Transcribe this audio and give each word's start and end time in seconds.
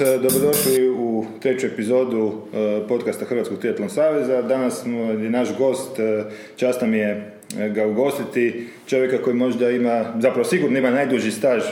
e, 0.00 0.18
dobrodošli 0.18 0.90
u 0.90 1.24
treću 1.40 1.66
epizodu 1.66 2.32
e, 2.32 2.88
podcasta 2.88 3.24
Hrvatskog 3.24 3.58
triatlon 3.58 3.90
saveza. 3.90 4.42
Danas 4.42 4.86
je 5.22 5.30
naš 5.30 5.48
gost, 5.58 5.98
e, 5.98 6.24
čast 6.56 6.80
nam 6.80 6.94
je 6.94 7.32
ga 7.74 7.86
ugostiti, 7.86 8.66
čovjeka 8.86 9.22
koji 9.22 9.36
možda 9.36 9.70
ima, 9.70 10.04
zapravo 10.20 10.44
sigurno 10.44 10.78
ima 10.78 10.90
najduži 10.90 11.30
staž 11.30 11.62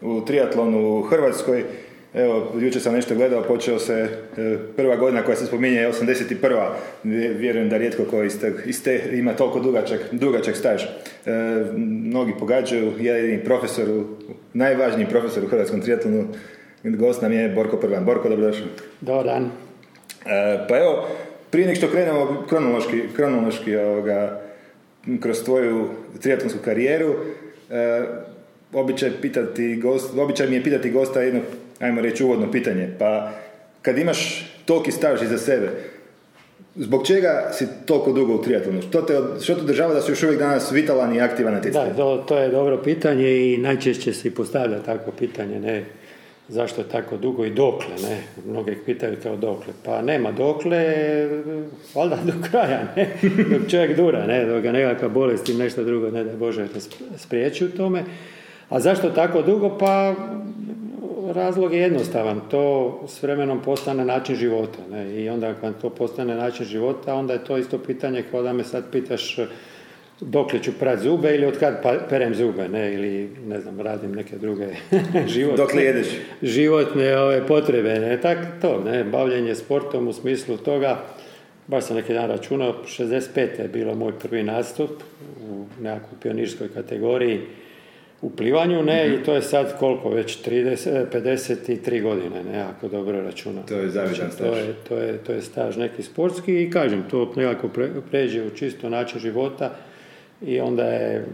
u 0.00 0.20
triatlonu 0.20 0.98
u 0.98 1.02
Hrvatskoj. 1.02 1.64
Evo, 2.14 2.52
jučer 2.60 2.82
sam 2.82 2.94
nešto 2.94 3.14
gledao, 3.14 3.42
počeo 3.42 3.78
se 3.78 4.08
prva 4.76 4.96
godina 4.96 5.22
koja 5.22 5.36
se 5.36 5.46
spominje 5.46 5.76
je 5.76 5.92
81. 5.92 6.68
Vjerujem 7.38 7.68
da 7.68 7.76
rijetko 7.76 8.04
ko 8.04 8.22
iste, 8.66 9.02
ima 9.12 9.32
toliko 9.32 9.60
dugačak, 9.60 10.00
dugačak 10.12 10.56
staž. 10.56 10.82
mnogi 11.76 12.32
pogađaju, 12.38 12.92
jedini 13.00 13.44
profesor, 13.44 13.86
najvažniji 14.52 15.06
profesor 15.06 15.44
u 15.44 15.48
hrvatskom 15.48 15.80
triatlonu 15.80 16.28
Gost 16.84 17.22
nam 17.22 17.32
je 17.32 17.48
Borko 17.48 17.76
Prvan. 17.76 18.04
Borko, 18.04 18.28
dobrodošao. 18.28 18.66
Dobar 19.00 19.24
dan. 19.24 19.44
E, 20.26 20.66
pa 20.68 20.78
evo, 20.78 21.08
prije 21.50 21.68
nek 21.68 21.76
što 21.76 21.88
krenemo 21.88 22.44
kronološki, 22.48 23.02
kronološki 23.16 23.76
ovoga, 23.76 24.40
kroz 25.20 25.44
tvoju 25.44 25.88
triatlonsku 26.20 26.58
karijeru, 26.64 27.14
e, 27.70 28.02
običaj, 28.72 29.10
pitati 29.22 29.76
gost, 29.76 30.18
običaj 30.18 30.48
mi 30.48 30.56
je 30.56 30.64
pitati 30.64 30.90
gosta 30.90 31.22
jedno, 31.22 31.40
ajmo 31.80 32.00
reći, 32.00 32.24
uvodno 32.24 32.52
pitanje. 32.52 32.88
Pa, 32.98 33.32
kad 33.82 33.98
imaš 33.98 34.50
toliki 34.64 34.92
staž 34.92 35.22
iza 35.22 35.38
sebe, 35.38 35.70
Zbog 36.76 37.06
čega 37.06 37.50
si 37.52 37.66
toliko 37.86 38.12
dugo 38.12 38.34
u 38.34 38.42
triatlonu? 38.42 38.82
Što 38.82 39.02
te, 39.02 39.14
što 39.42 39.54
te 39.54 39.62
država 39.62 39.94
da 39.94 40.00
si 40.00 40.12
još 40.12 40.22
uvijek 40.22 40.38
danas 40.38 40.72
vitalan 40.72 41.14
i 41.14 41.20
aktivan 41.20 41.54
na 41.54 41.60
Da, 41.60 41.94
to, 41.96 42.24
to 42.28 42.38
je 42.38 42.48
dobro 42.48 42.82
pitanje 42.82 43.52
i 43.52 43.58
najčešće 43.58 44.12
se 44.12 44.34
postavlja 44.34 44.78
takvo 44.78 45.12
pitanje. 45.18 45.60
Ne? 45.60 45.84
Zašto 46.48 46.80
je 46.80 46.88
tako 46.88 47.16
dugo 47.16 47.44
i 47.44 47.50
dokle, 47.50 47.94
ne? 48.02 48.22
Mnogi 48.46 48.78
pitaju 48.86 49.16
kao 49.22 49.36
dokle. 49.36 49.72
Pa 49.84 50.02
nema 50.02 50.32
dokle, 50.32 50.84
valjda 51.94 52.16
do 52.24 52.32
kraja, 52.50 52.82
ne? 52.96 53.08
Dok 53.50 53.70
čovjek 53.70 53.96
dura, 53.96 54.26
ne? 54.26 54.44
Dok 54.44 54.62
ga 54.62 54.72
nekakva 54.72 55.08
bolest 55.08 55.48
ili 55.48 55.58
nešto 55.58 55.84
drugo, 55.84 56.10
ne 56.10 56.24
da 56.24 56.36
Bože, 56.36 56.66
spriječi 57.16 57.64
u 57.64 57.70
tome. 57.70 58.04
A 58.68 58.80
zašto 58.80 59.10
tako 59.10 59.42
dugo? 59.42 59.78
Pa 59.78 60.14
razlog 61.32 61.74
je 61.74 61.80
jednostavan. 61.80 62.40
To 62.50 63.00
s 63.08 63.22
vremenom 63.22 63.62
postane 63.62 64.04
način 64.04 64.36
života. 64.36 64.78
Ne? 64.90 65.22
I 65.22 65.28
onda 65.28 65.54
kad 65.54 65.80
to 65.80 65.90
postane 65.90 66.34
način 66.34 66.66
života, 66.66 67.14
onda 67.14 67.32
je 67.32 67.44
to 67.44 67.58
isto 67.58 67.78
pitanje 67.78 68.24
kao 68.30 68.42
da 68.42 68.52
me 68.52 68.64
sad 68.64 68.84
pitaš 68.92 69.38
dokle 70.30 70.62
ću 70.62 70.72
prat 70.80 71.00
zube 71.00 71.34
ili 71.34 71.46
od 71.46 71.58
kad 71.58 71.82
pa, 71.82 71.94
perem 72.08 72.34
zube, 72.34 72.68
ne, 72.68 72.94
ili 72.94 73.30
ne 73.46 73.60
znam, 73.60 73.80
radim 73.80 74.12
neke 74.12 74.38
druge 74.38 74.66
životne, 75.34 75.56
Dokle 75.56 75.82
jedeš? 75.82 76.06
životne 76.42 77.18
ove 77.18 77.46
potrebe, 77.46 77.98
ne, 77.98 78.20
tak, 78.20 78.38
to, 78.60 78.82
ne, 78.84 79.04
bavljenje 79.04 79.54
sportom 79.54 80.08
u 80.08 80.12
smislu 80.12 80.56
toga, 80.56 80.98
baš 81.66 81.84
sam 81.84 81.96
neki 81.96 82.12
dan 82.12 82.30
računao, 82.30 82.74
65. 82.86 83.60
je 83.60 83.68
bilo 83.68 83.94
moj 83.94 84.12
prvi 84.18 84.42
nastup 84.42 84.90
u 85.50 85.64
nekakvoj 85.82 86.20
pionirskoj 86.22 86.68
kategoriji 86.74 87.40
u 88.22 88.30
plivanju, 88.30 88.82
ne, 88.82 89.14
i 89.14 89.24
to 89.24 89.34
je 89.34 89.42
sad 89.42 89.78
koliko 89.78 90.10
već, 90.10 90.44
30, 90.46 91.04
53 91.12 92.02
godine, 92.02 92.44
ne, 92.52 92.60
ako 92.60 92.88
dobro 92.88 93.20
računam. 93.20 93.66
To 93.66 93.74
je 93.74 93.88
zavidan 93.88 94.16
znači, 94.16 94.34
staž. 94.34 94.48
To 94.48 94.56
je, 94.56 94.74
to, 94.88 94.96
je, 94.96 95.18
to 95.18 95.32
je 95.32 95.42
staž 95.42 95.76
neki 95.76 96.02
sportski 96.02 96.62
i 96.62 96.70
kažem, 96.70 97.04
to 97.10 97.32
nekako 97.36 97.68
pređe 98.10 98.42
u 98.42 98.50
čisto 98.50 98.88
način 98.88 99.20
života, 99.20 99.76
i 100.46 100.60
onda 100.60 100.84
je 100.84 101.24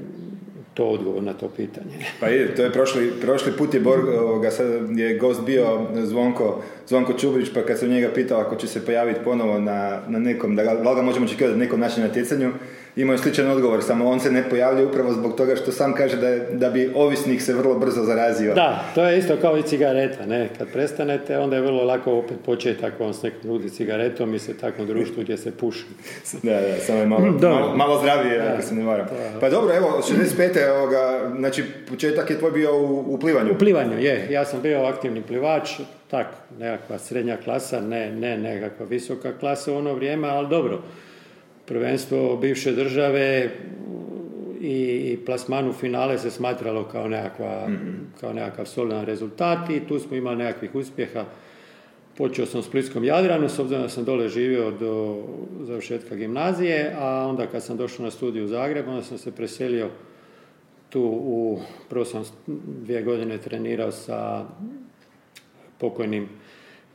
to 0.74 0.84
odgovor 0.84 1.22
na 1.22 1.32
to 1.32 1.48
pitanje. 1.48 1.96
Pa 2.20 2.26
je, 2.26 2.54
to 2.54 2.62
je 2.62 2.72
prošli, 2.72 3.12
prošli 3.20 3.52
put 3.52 3.74
je, 3.74 3.80
Borg, 3.80 4.08
ovoga, 4.08 4.50
sad 4.50 4.66
je 4.98 5.18
gost 5.18 5.42
bio 5.46 5.86
Zvonko, 6.04 6.62
Zvonko 6.86 7.12
Čubrić, 7.12 7.48
pa 7.54 7.62
kad 7.62 7.78
sam 7.78 7.88
njega 7.88 8.10
pitao 8.14 8.40
ako 8.40 8.56
će 8.56 8.66
se 8.66 8.86
pojaviti 8.86 9.20
ponovo 9.24 9.58
na, 9.58 10.00
na 10.08 10.18
nekom, 10.18 10.56
da 10.56 10.64
ga, 10.94 11.02
možemo 11.02 11.26
očekivati 11.26 11.58
na 11.58 11.64
nekom 11.64 11.80
našem 11.80 12.02
natjecanju, 12.02 12.52
imao 13.00 13.14
je 13.14 13.18
sličan 13.18 13.50
odgovor, 13.50 13.82
samo 13.82 14.10
on 14.10 14.20
se 14.20 14.30
ne 14.30 14.50
pojavlja 14.50 14.84
upravo 14.84 15.12
zbog 15.12 15.36
toga 15.36 15.56
što 15.56 15.72
sam 15.72 15.94
kaže 15.94 16.16
da, 16.16 16.28
je, 16.28 16.48
da 16.52 16.70
bi 16.70 16.92
ovisnik 16.94 17.42
se 17.42 17.54
vrlo 17.54 17.78
brzo 17.78 18.02
zarazio. 18.02 18.54
Da, 18.54 18.84
to 18.94 19.04
je 19.04 19.18
isto 19.18 19.36
kao 19.36 19.58
i 19.58 19.62
cigareta, 19.62 20.26
ne? 20.26 20.48
Kad 20.58 20.68
prestanete, 20.72 21.38
onda 21.38 21.56
je 21.56 21.62
vrlo 21.62 21.84
lako 21.84 22.12
opet 22.12 22.36
početi 22.46 22.86
ako 22.86 23.04
vam 23.04 23.12
se 23.12 23.26
neko 23.26 23.48
nudi 23.48 23.70
cigaretom 23.70 24.34
i 24.34 24.38
se 24.38 24.58
takvom 24.58 24.86
društvu 24.86 25.22
gdje 25.22 25.36
se 25.36 25.50
puši. 25.50 25.84
da, 26.42 26.60
da, 26.60 26.76
samo 26.86 26.98
je 26.98 27.06
malo, 27.06 27.26
malo, 27.40 27.76
malo, 27.76 28.00
zdravije, 28.00 28.38
da, 28.38 28.52
ako 28.52 28.62
se 28.62 28.74
ne 28.74 28.84
varam. 28.84 29.06
Pa 29.40 29.50
dobro, 29.50 29.74
evo, 29.74 30.02
65. 30.38 30.70
Ovoga, 30.76 31.32
znači, 31.38 31.64
početak 31.88 32.30
je 32.30 32.38
tvoj 32.38 32.50
bio 32.50 32.76
u, 32.76 33.14
u 33.14 33.18
plivanju. 33.18 33.52
U 33.52 33.58
plivanju, 33.58 33.98
je. 33.98 34.26
Ja 34.30 34.44
sam 34.44 34.62
bio 34.62 34.84
aktivni 34.84 35.22
plivač, 35.22 35.70
tak, 36.10 36.26
nekakva 36.58 36.98
srednja 36.98 37.36
klasa, 37.36 37.80
ne, 37.80 38.12
ne 38.12 38.38
nekakva 38.38 38.86
visoka 38.86 39.32
klasa 39.38 39.72
u 39.72 39.76
ono 39.76 39.94
vrijeme, 39.94 40.28
ali 40.28 40.48
dobro 40.48 40.82
prvenstvo 41.70 42.36
bivše 42.36 42.72
države 42.72 43.50
i 44.60 45.18
plasmanu 45.26 45.72
finale 45.72 46.18
se 46.18 46.30
smatralo 46.30 46.84
kao, 46.84 47.08
nekakva, 47.08 47.68
mhm. 47.68 47.90
kao 48.20 48.32
nekakav 48.32 48.66
solidan 48.66 49.04
rezultat 49.04 49.70
i 49.70 49.80
tu 49.88 49.98
smo 49.98 50.16
imali 50.16 50.36
nekakvih 50.36 50.74
uspjeha. 50.74 51.24
Počeo 52.16 52.46
sam 52.46 52.60
u 52.60 52.62
Splitskom 52.62 53.04
Jadranu, 53.04 53.48
s 53.48 53.58
obzirom 53.58 53.82
da 53.82 53.88
sam 53.88 54.04
dole 54.04 54.28
živio 54.28 54.70
do 54.70 55.22
završetka 55.60 56.14
gimnazije, 56.14 56.94
a 56.98 57.26
onda 57.26 57.46
kad 57.46 57.62
sam 57.62 57.76
došao 57.76 58.04
na 58.04 58.10
studiju 58.10 58.44
u 58.44 58.48
Zagreb, 58.48 58.88
onda 58.88 59.02
sam 59.02 59.18
se 59.18 59.32
preselio 59.32 59.88
tu 60.88 61.02
u, 61.24 61.60
prvo 61.88 62.04
sam 62.04 62.24
dvije 62.82 63.02
godine 63.02 63.38
trenirao 63.38 63.92
sa 63.92 64.44
pokojnim 65.78 66.28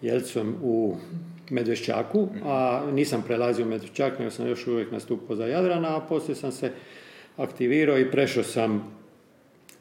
Jelcom 0.01 0.55
u 0.61 0.95
Medvešćaku, 1.49 2.27
a 2.45 2.83
nisam 2.93 3.23
prelazio 3.27 3.65
Medvešćak, 3.65 4.19
nego 4.19 4.31
sam 4.31 4.47
još 4.47 4.67
uvijek 4.67 4.91
nastupao 4.91 5.35
za 5.35 5.45
Jadrana, 5.45 5.97
a 5.97 5.99
poslije 5.99 6.35
sam 6.35 6.51
se 6.51 6.71
aktivirao 7.37 7.99
i 7.99 8.11
prešao 8.11 8.43
sam 8.43 8.95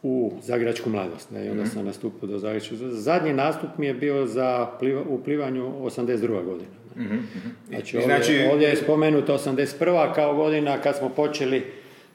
u 0.02 0.32
Zagračku 0.42 0.90
mladost. 0.90 1.30
Ne? 1.30 1.46
I 1.46 1.50
onda 1.50 1.62
mhm. 1.62 1.72
sam 1.72 1.84
nastupio 1.84 2.28
do 2.28 2.38
Zagračku. 2.38 2.74
Zadnji 2.76 3.32
nastup 3.32 3.70
mi 3.78 3.86
je 3.86 3.94
bio 3.94 4.26
za 4.26 4.70
u 5.08 5.18
plivanju 5.24 5.72
82. 5.80 6.44
godina. 6.44 6.70
Mhm, 6.96 7.14
mhm. 7.14 7.48
Znači, 7.68 7.96
ovdje, 7.96 8.16
znači, 8.16 8.48
ovdje 8.52 8.68
je 8.68 8.76
spomenuto 8.76 9.38
81. 9.38 10.14
kao 10.14 10.34
godina 10.34 10.80
kad 10.80 10.96
smo 10.96 11.08
počeli 11.08 11.62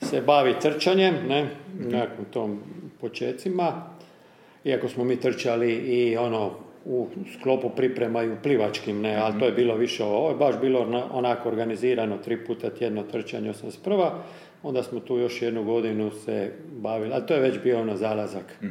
se 0.02 0.22
baviti 0.22 0.62
trčanjem, 0.62 1.16
ne, 1.28 1.50
nekakvom 1.80 2.26
tom 2.32 2.60
počecima. 3.02 3.84
Iako 4.64 4.90
smo 4.90 5.04
mi 5.04 5.16
trčali 5.16 5.74
i 5.74 6.18
ono 6.18 6.52
u 6.86 7.08
sklopu 7.40 7.70
priprema 7.70 8.24
i 8.24 8.30
u 8.30 8.38
plivačkim, 8.44 9.02
ne, 9.02 9.16
ali 9.16 9.40
to 9.40 9.46
je 9.46 9.52
bilo 9.52 9.76
više, 9.76 10.04
ovo 10.04 10.30
je 10.30 10.36
baš 10.36 10.56
bilo 10.62 11.08
onako 11.12 11.50
organizirano, 11.50 12.18
tri 12.18 12.46
puta 12.46 12.70
tjedno 12.70 13.04
trčanje 13.04 13.54
81. 13.54 14.10
Onda 14.64 14.84
smo 14.84 15.00
tu 15.00 15.18
još 15.18 15.42
jednu 15.42 15.64
godinu 15.64 16.12
se 16.12 16.52
bavili, 16.72 17.14
ali 17.14 17.26
to 17.26 17.34
je 17.34 17.40
već 17.40 17.60
bio 17.64 17.82
ono 17.82 17.96
zalazak 17.96 18.62
mm 18.62 18.70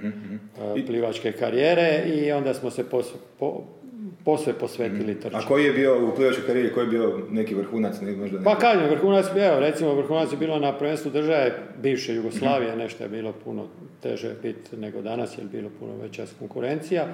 plivačke 0.87 1.33
karijere 1.33 2.03
i 2.07 2.33
onda 2.33 2.55
smo 2.55 2.71
se 2.71 2.91
pos, 2.91 3.07
po, 3.39 3.65
posve 4.25 4.53
posvetili 4.53 5.15
mm 5.15 5.21
trčanju. 5.21 5.43
A 5.45 5.49
koji 5.49 5.65
je 5.65 5.73
bio 5.73 6.09
u 6.09 6.15
plivačkoj 6.17 6.47
karijeri, 6.47 6.75
koji 6.75 6.85
je 6.85 6.91
bio 6.91 7.21
neki 7.31 7.55
vrhunac? 7.55 8.01
Ne, 8.01 8.13
možda 8.13 8.39
Pa 8.45 8.59
kažem, 8.59 8.89
vrhunac, 8.91 9.27
evo, 9.37 9.61
recimo 9.61 9.95
vrhunac 9.95 10.33
je 10.33 10.39
bilo 10.39 10.59
na 10.59 10.79
prvenstvu 10.79 11.11
države 11.11 11.53
bivše 11.83 12.15
Jugoslavije, 12.15 12.71
mhm. 12.71 12.79
nešto 12.79 13.03
je 13.03 13.09
bilo 13.09 13.33
puno 13.45 13.67
teže 14.03 14.35
biti 14.43 14.77
nego 14.77 15.03
danas, 15.03 15.39
jer 15.39 15.45
je 15.45 15.51
bilo 15.51 15.71
puno 15.79 15.97
veća 15.97 16.25
konkurencija. 16.39 17.07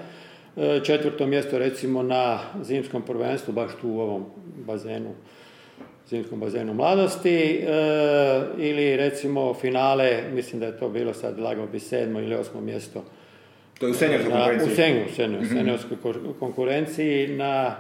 Četvrto 0.85 1.27
mjesto 1.27 1.59
recimo 1.59 2.03
na 2.03 2.39
zimskom 2.63 3.03
prvenstvu, 3.03 3.53
baš 3.53 3.71
tu 3.81 3.89
u 3.89 4.01
ovom 4.01 4.25
bazenu, 4.67 5.11
zimskom 6.09 6.41
bazenu 6.41 6.75
mladosti, 6.75 7.39
e, 7.39 7.65
ili 8.59 8.97
recimo 8.97 9.55
finale, 9.55 10.23
mislim 10.33 10.61
da 10.61 10.67
je 10.67 10.79
to 10.79 10.89
bilo 10.89 11.15
sad 11.15 11.39
lagao 11.39 11.67
bi 11.67 11.81
sedmo 11.81 12.21
ili 12.21 12.35
osmo 12.35 12.61
mjesto. 12.61 13.05
To 13.79 13.87
je 13.87 13.91
u 13.91 13.95
senjorskoj 13.95 14.33
konkurenciji? 14.33 14.67
U 15.41 15.47
senjorskoj 15.47 15.97
mhm. 16.11 16.31
konkurenciji 16.39 17.29
na 17.29 17.77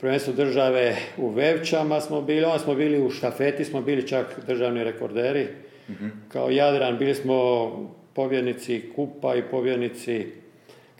prvenstvu 0.00 0.32
države 0.32 0.96
u 1.16 1.28
Vevčama 1.28 2.00
smo 2.00 2.22
bili, 2.22 2.44
onda 2.44 2.58
smo 2.58 2.74
bili 2.74 3.02
u 3.02 3.10
štafeti, 3.10 3.64
smo 3.64 3.82
bili 3.82 4.08
čak 4.08 4.26
državni 4.46 4.84
rekorderi. 4.84 5.46
Mhm. 5.90 6.08
Kao 6.28 6.50
Jadran 6.50 6.98
bili 6.98 7.14
smo 7.14 7.70
pobjednici 8.14 8.82
kupa 8.96 9.36
i 9.36 9.42
pobjednici 9.42 10.41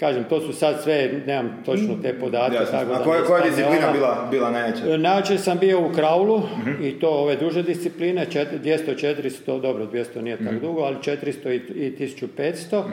Kažem, 0.03 0.25
to 0.25 0.41
su 0.41 0.53
sad 0.53 0.83
sve, 0.83 1.11
nemam 1.27 1.63
točno 1.65 1.95
te 2.03 2.19
podatke. 2.19 2.59
Tako 2.71 2.93
A 2.93 3.05
koja, 3.05 3.25
koja 3.25 3.45
disciplina 3.45 3.93
bila, 3.93 4.29
bila 4.31 4.51
najjača? 4.51 4.97
Najjače 4.97 5.39
sam 5.39 5.59
bio 5.59 5.81
u 5.81 5.93
kraulu 5.93 6.35
uh 6.35 6.43
i 6.83 7.01
to 7.01 7.09
ove 7.09 7.37
duže 7.37 7.63
discipline, 7.63 8.27
200, 8.27 8.61
400, 8.63 9.61
dobro, 9.61 9.87
200 9.87 10.21
nije 10.21 10.37
tako 10.37 10.55
uh 10.55 10.61
dugo, 10.61 10.81
ali 10.81 10.97
400 10.97 11.51
i, 11.51 11.87
i 11.87 11.97
1500. 11.99 12.79
uh 12.79 12.85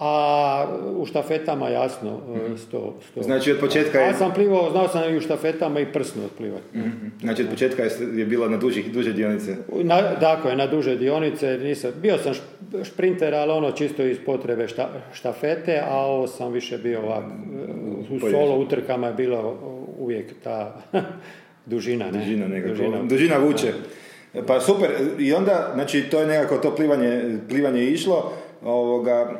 a 0.00 0.66
u 0.92 1.06
štafetama 1.06 1.68
jasno 1.68 2.10
Mhm. 2.28 2.54
100, 2.54 2.78
100. 3.08 3.22
Znači, 3.22 3.52
od 3.52 3.58
početka 3.58 3.98
je- 3.98 4.06
Ja 4.06 4.14
sam 4.14 4.32
plivao, 4.32 4.70
znao 4.70 4.88
sam 4.88 5.14
i 5.14 5.16
u 5.16 5.20
štafetama 5.20 5.80
i 5.80 5.86
prsno 5.86 6.22
otplivati. 6.24 6.62
Mhm. 6.74 7.06
Znači, 7.20 7.42
od 7.42 7.48
početka 7.48 7.82
je, 7.82 7.90
je 8.14 8.26
bila 8.26 8.48
na 8.48 8.56
dužih, 8.56 8.92
duže 8.92 9.12
dionice. 9.12 9.56
Na, 9.74 10.02
dakle, 10.14 10.56
na 10.56 10.66
duže 10.66 10.96
dionice, 10.96 11.58
nisam, 11.58 11.90
bio 11.96 12.18
sam 12.18 12.32
šp- 12.34 12.84
šprinter, 12.84 13.34
ali 13.34 13.52
ono 13.52 13.70
čisto 13.72 14.02
iz 14.02 14.18
potrebe 14.26 14.68
šta, 14.68 14.88
štafete, 15.12 15.82
a 15.82 15.96
ovo 15.96 16.26
sam 16.26 16.52
više 16.52 16.78
bio 16.78 17.00
ovak, 17.00 17.24
u 17.24 17.94
pojedinačno. 18.00 18.30
solo 18.30 18.56
utrkama 18.56 19.06
je 19.06 19.14
bilo 19.14 19.58
uvijek 19.98 20.34
ta 20.44 20.74
dužina, 21.66 22.04
ne? 22.06 22.18
Dužina 22.18 22.48
nekako. 22.48 22.74
Dužina, 23.02 23.38
vuče. 23.38 23.72
Pa 24.46 24.60
super, 24.60 24.88
i 25.18 25.32
onda, 25.32 25.70
znači, 25.74 26.02
to 26.02 26.20
je 26.20 26.26
nekako 26.28 26.56
to 26.58 26.74
plivanje, 26.74 27.22
plivanje 27.48 27.84
išlo, 27.84 28.32
ovoga, 28.64 29.38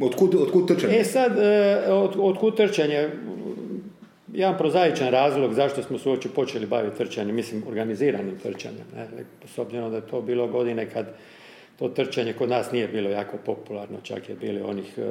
otkud, 0.00 0.34
otkud 0.34 0.68
trčanje? 0.68 0.98
E 0.98 1.04
sad, 1.04 1.38
e, 1.38 1.84
od, 1.92 2.16
otkud 2.18 2.56
trčanje? 2.56 3.08
Jedan 4.32 4.58
prozaičan 4.58 5.08
razlog 5.08 5.54
zašto 5.54 5.82
smo 5.82 5.98
se 5.98 6.08
uopće 6.08 6.28
počeli 6.28 6.66
baviti 6.66 6.98
trčanjem, 6.98 7.36
mislim 7.36 7.62
organiziranim 7.68 8.38
trčanjem. 8.42 8.86
Ne? 8.96 9.06
S 9.54 9.58
obzirom 9.58 9.90
da 9.90 9.96
je 9.96 10.06
to 10.06 10.20
bilo 10.22 10.48
godine 10.48 10.90
kad 10.90 11.06
to 11.78 11.88
trčanje 11.88 12.32
kod 12.32 12.48
nas 12.48 12.72
nije 12.72 12.88
bilo 12.88 13.10
jako 13.10 13.36
popularno, 13.36 13.98
čak 14.02 14.28
je 14.28 14.34
bilo 14.34 14.68
onih 14.68 14.98
e, 14.98 15.02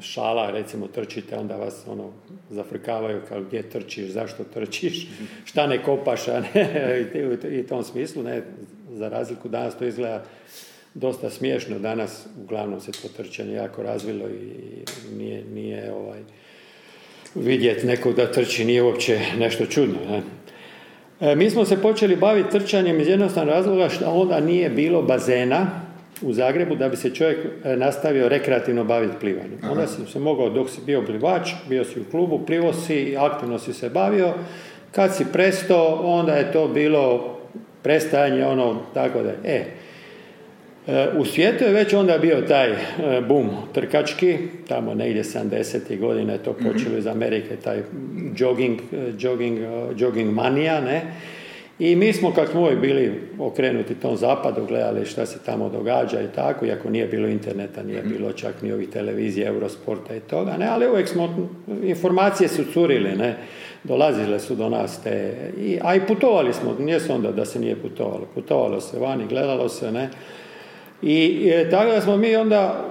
šala, 0.00 0.50
recimo 0.50 0.86
trčite, 0.86 1.38
onda 1.38 1.56
vas 1.56 1.84
ono 1.86 2.10
zafrkavaju 2.50 3.20
kao 3.28 3.40
gdje 3.42 3.62
trčiš, 3.70 4.10
zašto 4.10 4.44
trčiš, 4.44 5.08
šta 5.44 5.66
ne 5.66 5.82
kopaš, 5.82 6.28
a 6.28 6.40
ne, 6.40 7.06
i, 7.50 7.58
i 7.58 7.66
tom 7.66 7.84
smislu, 7.84 8.22
ne, 8.22 8.42
za 8.90 9.08
razliku 9.08 9.48
danas 9.48 9.78
to 9.78 9.84
izgleda 9.84 10.24
dosta 10.94 11.30
smiješno 11.30 11.78
danas, 11.78 12.26
uglavnom 12.42 12.80
se 12.80 12.92
to 12.92 13.08
trčanje 13.16 13.52
jako 13.52 13.82
razvilo 13.82 14.28
i 14.28 14.50
nije, 15.16 15.44
nije 15.44 15.92
ovaj, 15.92 16.20
vidjeti 17.34 17.86
nekog 17.86 18.14
da 18.14 18.32
trči 18.32 18.64
nije 18.64 18.82
uopće 18.82 19.20
nešto 19.38 19.66
čudno. 19.66 19.96
Ne? 20.10 20.22
E, 21.20 21.36
mi 21.36 21.50
smo 21.50 21.64
se 21.64 21.82
počeli 21.82 22.16
baviti 22.16 22.50
trčanjem 22.50 23.00
iz 23.00 23.08
jednostavnog 23.08 23.54
razloga 23.54 23.88
što 23.88 24.10
onda 24.10 24.40
nije 24.40 24.70
bilo 24.70 25.02
bazena 25.02 25.66
u 26.22 26.32
Zagrebu 26.32 26.76
da 26.76 26.88
bi 26.88 26.96
se 26.96 27.14
čovjek 27.14 27.38
e, 27.64 27.76
nastavio 27.76 28.28
rekreativno 28.28 28.84
baviti 28.84 29.14
plivanjem. 29.20 29.58
Onda 29.70 29.86
si 29.86 30.12
se 30.12 30.18
mogao, 30.18 30.50
dok 30.50 30.70
si 30.70 30.80
bio 30.86 31.02
plivač, 31.02 31.50
bio 31.68 31.84
si 31.84 32.00
u 32.00 32.04
klubu, 32.10 32.46
plivo 32.46 32.72
si, 32.72 33.16
aktivno 33.18 33.58
si 33.58 33.72
se 33.72 33.90
bavio. 33.90 34.34
Kad 34.90 35.16
si 35.16 35.24
presto, 35.32 36.00
onda 36.02 36.34
je 36.34 36.52
to 36.52 36.68
bilo 36.68 37.38
prestajanje 37.82 38.46
ono, 38.46 38.80
tako 38.94 39.22
da 39.22 39.28
je. 39.28 39.38
E, 39.44 39.64
U 41.18 41.24
svijetu 41.24 41.64
je 41.64 41.72
već 41.72 41.94
onda 41.94 42.18
bio 42.18 42.40
taj 42.40 42.70
e, 42.70 42.76
bum 43.28 43.50
trkački, 43.74 44.38
tamo 44.68 44.94
negdje 44.94 45.22
70. 45.22 46.00
godine 46.00 46.32
je 46.32 46.42
to 46.42 46.52
počelo 46.52 46.98
iz 46.98 47.06
Amerike, 47.06 47.56
taj 47.56 47.82
jogging, 48.36 48.80
e, 48.92 49.12
jogging, 49.18 49.58
e, 49.58 49.64
jogging 49.96 50.32
manija, 50.32 50.80
ne? 50.80 51.02
I 51.78 51.96
mi 51.96 52.12
smo, 52.12 52.32
kad 52.32 52.48
smo 52.48 52.70
bili 52.70 53.20
okrenuti 53.38 53.94
tom 53.94 54.16
zapadu, 54.16 54.66
gledali 54.66 55.06
šta 55.06 55.26
se 55.26 55.38
tamo 55.46 55.68
događa 55.68 56.22
i 56.22 56.28
tako, 56.34 56.66
iako 56.66 56.90
nije 56.90 57.06
bilo 57.06 57.28
interneta, 57.28 57.82
nije 57.82 58.02
bilo 58.02 58.32
čak 58.32 58.62
ni 58.62 58.72
ovih 58.72 58.88
televizija, 58.88 59.48
Eurosporta 59.48 60.16
i 60.16 60.20
toga, 60.20 60.56
ne, 60.56 60.66
ali 60.66 60.88
uvijek 60.88 61.08
smo, 61.08 61.50
informacije 61.82 62.48
su 62.48 62.62
curile, 62.72 63.10
ne, 63.10 63.36
dolazile 63.84 64.40
su 64.40 64.54
do 64.54 64.68
nas 64.68 65.02
te, 65.02 65.34
i, 65.58 65.78
a 65.82 65.94
i 65.94 66.06
putovali 66.06 66.52
smo, 66.52 66.76
nije 66.78 67.00
se 67.00 67.12
onda 67.12 67.32
da 67.32 67.44
se 67.44 67.60
nije 67.60 67.76
putovalo, 67.76 68.26
putovalo 68.34 68.80
se 68.80 68.98
vani, 68.98 69.26
gledalo 69.26 69.68
se, 69.68 69.92
ne, 69.92 70.08
i 71.02 71.50
e, 71.54 71.70
tako 71.70 71.90
da 71.90 72.00
smo 72.00 72.16
mi 72.16 72.36
onda 72.36 72.90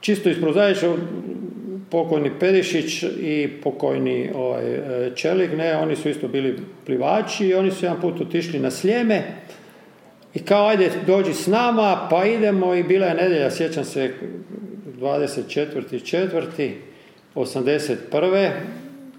čisto 0.00 0.30
iz 0.30 0.40
prozaiča 0.40 0.94
pokojni 1.90 2.30
Perišić 2.40 3.02
i 3.02 3.48
pokojni 3.62 4.30
ovaj, 4.34 4.74
e, 4.74 5.10
Čelik, 5.14 5.50
ne, 5.56 5.76
oni 5.76 5.96
su 5.96 6.08
isto 6.08 6.28
bili 6.28 6.58
plivači 6.86 7.46
i 7.46 7.54
oni 7.54 7.70
su 7.70 7.84
jedan 7.84 8.00
put 8.00 8.20
otišli 8.20 8.58
na 8.58 8.70
Sljeme 8.70 9.22
i 10.34 10.38
kao 10.38 10.66
ajde 10.66 10.90
dođi 11.06 11.34
s 11.34 11.46
nama, 11.46 12.06
pa 12.10 12.24
idemo 12.24 12.74
i 12.74 12.82
bila 12.82 13.06
je 13.06 13.14
nedjelja, 13.14 13.50
sjećam 13.50 13.84
se 13.84 14.12
24.4. 15.00 16.70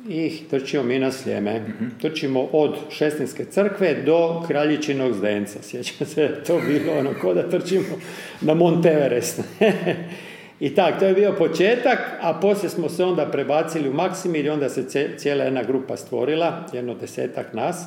81. 0.05 0.09
i 0.09 0.49
trčimo 0.49 0.83
mi 0.83 0.99
na 0.99 1.11
Sljeme. 1.11 1.61
Trčimo 2.01 2.49
od 2.51 2.75
Šestinske 2.89 3.45
crkve 3.45 3.93
do 4.05 4.43
Kraljičinog 4.47 5.13
zdenca. 5.13 5.59
Sjećam 5.69 6.07
se, 6.07 6.27
da 6.27 6.43
to 6.43 6.61
bilo 6.67 6.99
ono 6.99 7.13
ko 7.21 7.33
da 7.33 7.49
trčimo 7.49 7.99
na 8.41 8.53
Monteverest. 8.53 9.41
I 10.59 10.75
tak, 10.75 10.99
to 10.99 11.05
je 11.05 11.13
bio 11.13 11.35
početak, 11.37 11.99
a 12.21 12.33
poslije 12.33 12.69
smo 12.69 12.89
se 12.89 13.03
onda 13.03 13.25
prebacili 13.25 13.89
u 13.89 13.93
Maksimir 13.93 14.45
i 14.45 14.49
onda 14.49 14.69
se 14.69 15.13
cijela 15.17 15.43
jedna 15.43 15.63
grupa 15.63 15.97
stvorila, 15.97 16.65
jedno 16.73 16.95
desetak 16.95 17.53
nas, 17.53 17.85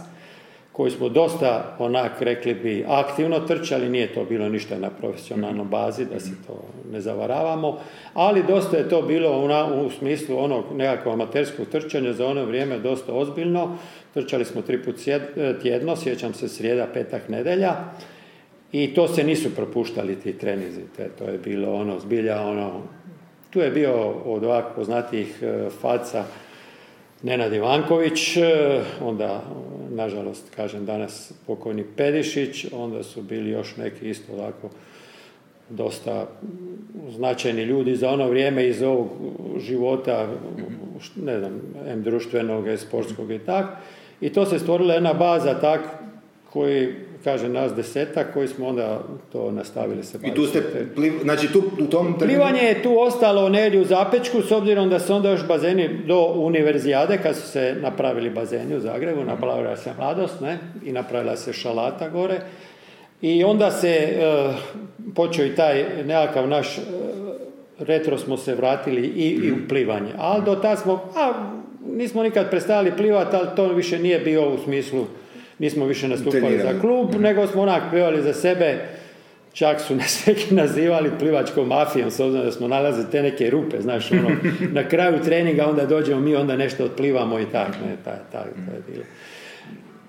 koji 0.73 0.91
smo 0.91 1.09
dosta, 1.09 1.77
onak, 1.79 2.13
rekli 2.21 2.55
bi, 2.55 2.85
aktivno 2.89 3.41
trčali, 3.41 3.89
nije 3.89 4.15
to 4.15 4.25
bilo 4.25 4.49
ništa 4.49 4.79
na 4.79 4.91
profesionalnoj 4.91 5.65
bazi, 5.65 6.05
da 6.05 6.21
se 6.21 6.31
to 6.47 6.65
ne 6.93 7.01
zavaravamo, 7.01 7.79
ali 8.15 8.43
dosta 8.49 8.77
je 8.77 8.89
to 8.89 9.03
bilo 9.03 9.39
u, 9.39 9.87
u 9.87 9.91
smislu 9.91 10.39
onog 10.39 10.65
nekakvog 10.77 11.15
amaterskog 11.15 11.67
trčanja 11.67 12.13
za 12.13 12.27
ono 12.27 12.45
vrijeme 12.45 12.79
dosta 12.79 13.13
ozbiljno. 13.13 13.77
Trčali 14.15 14.45
smo 14.45 14.63
tri 14.63 14.83
put 14.83 14.97
sjed- 14.97 15.63
tjedno, 15.63 15.97
sjećam 15.97 16.35
se 16.35 16.49
srijeda, 16.49 16.87
petak, 16.95 17.29
nedelja. 17.29 17.75
I 18.73 18.95
to 18.95 19.09
se 19.09 19.25
nisu 19.25 19.55
propuštali 19.55 20.21
ti 20.21 20.39
trenizi, 20.39 20.81
te, 20.97 21.09
to 21.19 21.25
je 21.25 21.39
bilo 21.39 21.75
ono, 21.75 21.99
zbilja 21.99 22.43
ono, 22.43 22.83
tu 23.51 23.61
je 23.61 23.71
bio 23.71 23.95
od 24.25 24.45
ovak 24.45 24.65
poznatijih 24.77 25.43
e, 25.43 25.69
faca 25.81 26.25
Nenad 27.23 27.53
Ivanković, 27.53 28.37
e, 28.37 28.81
onda, 29.01 29.45
nažalost, 29.91 30.55
kažem 30.57 30.87
danas 30.87 31.33
pokojni 31.47 31.85
Pedišić, 31.97 32.67
onda 32.73 33.03
su 33.03 33.23
bili 33.23 33.51
još 33.51 33.77
neki 33.77 34.11
isto 34.11 34.33
ovako 34.33 34.71
dosta 35.69 36.27
značajni 37.11 37.63
ljudi 37.63 37.97
za 37.97 38.11
ono 38.11 38.29
vrijeme 38.29 38.69
iz 38.69 38.83
ovog 38.83 39.09
života, 39.59 40.27
ne 41.17 41.39
znam, 41.39 41.61
em 41.87 42.03
društvenog, 42.03 42.65
sportskog 42.79 43.31
i 43.31 43.39
tak. 43.39 43.67
I 44.21 44.33
to 44.33 44.47
se 44.47 44.59
stvorila 44.59 44.95
jedna 44.95 45.13
baza 45.13 45.61
tak 45.61 45.81
koji, 46.53 46.95
kaže 47.25 47.49
nas 47.49 47.75
desetak, 47.75 48.33
koji 48.35 48.49
smo 48.49 48.67
onda 48.67 49.01
to 49.33 49.51
nastavili 49.51 50.03
se 50.05 50.19
I 50.23 50.35
tu 50.35 50.47
ste, 50.47 50.63
pliv, 50.95 51.13
znači 51.23 51.53
tu 51.53 51.63
u 51.81 51.87
tom 51.87 52.19
Plivanje 52.19 52.61
je 52.61 52.83
tu 52.83 52.99
ostalo 52.99 53.49
negdje 53.49 53.81
u 53.81 53.85
Zapečku, 53.85 54.43
s 54.43 54.53
obzirom 54.53 54.91
da 54.91 54.99
su 54.99 55.15
onda 55.15 55.31
još 55.31 55.47
bazeni 55.47 55.89
do 56.07 56.33
univerzijade, 56.37 57.19
kad 57.23 57.37
su 57.37 57.49
se 57.49 57.77
napravili 57.81 58.31
bazeni 58.31 58.77
u 58.77 58.81
Zagrebu, 58.81 59.25
napravila 59.25 59.77
se 59.77 59.91
mladost, 59.99 60.41
ne, 60.41 60.59
i 60.85 60.93
napravila 60.93 61.37
se 61.37 61.53
šalata 61.53 62.09
gore. 62.09 62.41
I 63.23 63.45
onda 63.45 63.71
se 63.71 63.89
e, 63.89 64.53
počeo 65.15 65.47
i 65.47 65.55
taj 65.55 65.85
nekakav 66.05 66.49
naš, 66.49 66.79
e, 66.79 66.83
retro 67.79 68.19
smo 68.19 68.37
se 68.37 68.55
vratili 68.55 69.03
i, 69.03 69.29
i 69.29 69.53
u 69.53 69.57
plivanje. 69.69 70.13
Ali 70.19 70.45
do 70.45 70.55
tad 70.55 70.79
smo, 70.79 70.93
a, 71.17 71.33
nismo 71.87 72.23
nikad 72.23 72.51
prestali 72.51 72.93
plivati, 72.97 73.37
ali 73.37 73.49
to 73.57 73.69
više 73.69 73.99
nije 73.99 74.19
bio 74.19 74.55
u 74.55 74.59
smislu, 74.59 75.07
nismo 75.63 75.87
više 75.87 76.09
nastupali 76.09 76.41
Trenirali. 76.41 76.75
za 76.75 76.81
klub, 76.81 77.15
nego 77.21 77.47
smo 77.47 77.63
onak 77.63 77.83
plivali 77.91 78.23
za 78.23 78.33
sebe, 78.33 78.79
Čak 79.53 79.81
su 79.81 79.97
nas 79.97 80.23
neki 80.27 80.55
nazivali 80.55 81.11
plivačkom 81.19 81.69
mafijom, 81.69 82.11
s 82.11 82.21
obzirom 82.21 82.47
da 82.47 82.53
smo 82.53 82.69
nalazili 82.69 83.07
te 83.11 83.23
neke 83.23 83.51
rupe, 83.51 83.81
znaš, 83.81 84.13
ono, 84.13 84.31
na 84.79 84.89
kraju 84.89 85.19
treninga 85.25 85.67
onda 85.67 85.87
dođemo 85.87 86.21
mi, 86.21 86.37
onda 86.37 86.57
nešto 86.57 86.85
otplivamo 86.85 87.39
i 87.39 87.45
tako, 87.53 87.73
ne, 87.87 87.97
taj, 88.05 88.19
taj, 88.33 88.43
to 88.43 88.73
je 88.77 88.83
bilo. 88.93 89.05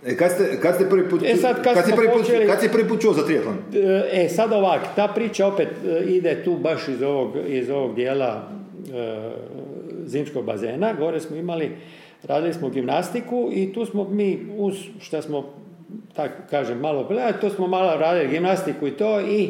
E, 0.06 0.18
kad, 0.18 0.32
ste, 0.32 0.60
kad 0.62 0.76
ste 0.76 0.90
prvi 0.90 1.10
put, 1.10 1.22
E 1.26 1.36
sad, 1.36 1.64
kad 1.64 1.74
kad, 1.74 1.86
smo 1.86 1.96
prvi 1.96 2.08
put, 2.08 2.22
počeli- 2.22 2.48
kad 2.48 2.62
si 2.62 2.70
prvi 2.70 2.88
put 2.88 3.02
čuo 3.02 3.14
za 3.14 3.26
triatlon? 3.26 3.58
E, 4.12 4.30
sad 4.30 4.54
ovak, 4.54 4.82
ta 4.96 5.08
priča 5.08 5.48
opet 5.48 5.68
e, 5.88 6.04
ide 6.04 6.44
tu 6.44 6.58
baš 6.58 6.88
iz 6.88 7.02
ovog, 7.02 7.38
iz 7.48 7.70
ovog 7.70 7.96
dijela 7.96 8.50
e, 8.94 9.32
zimskog 10.06 10.46
bazena, 10.46 10.94
gore 10.94 11.20
smo 11.20 11.36
imali, 11.36 11.72
radili 12.24 12.54
smo 12.54 12.70
gimnastiku 12.70 13.50
i 13.54 13.74
tu 13.74 13.86
smo 13.86 14.04
mi, 14.04 14.48
uz 14.58 14.76
šta 15.00 15.22
smo, 15.22 15.54
tako 16.16 16.34
kažem, 16.50 16.80
malo 16.80 17.04
gledali, 17.04 17.34
tu 17.42 17.50
smo 17.50 17.68
malo 17.68 17.96
radili 17.98 18.32
gimnastiku 18.32 18.88
i 18.88 18.92
to 18.92 19.22
i 19.22 19.50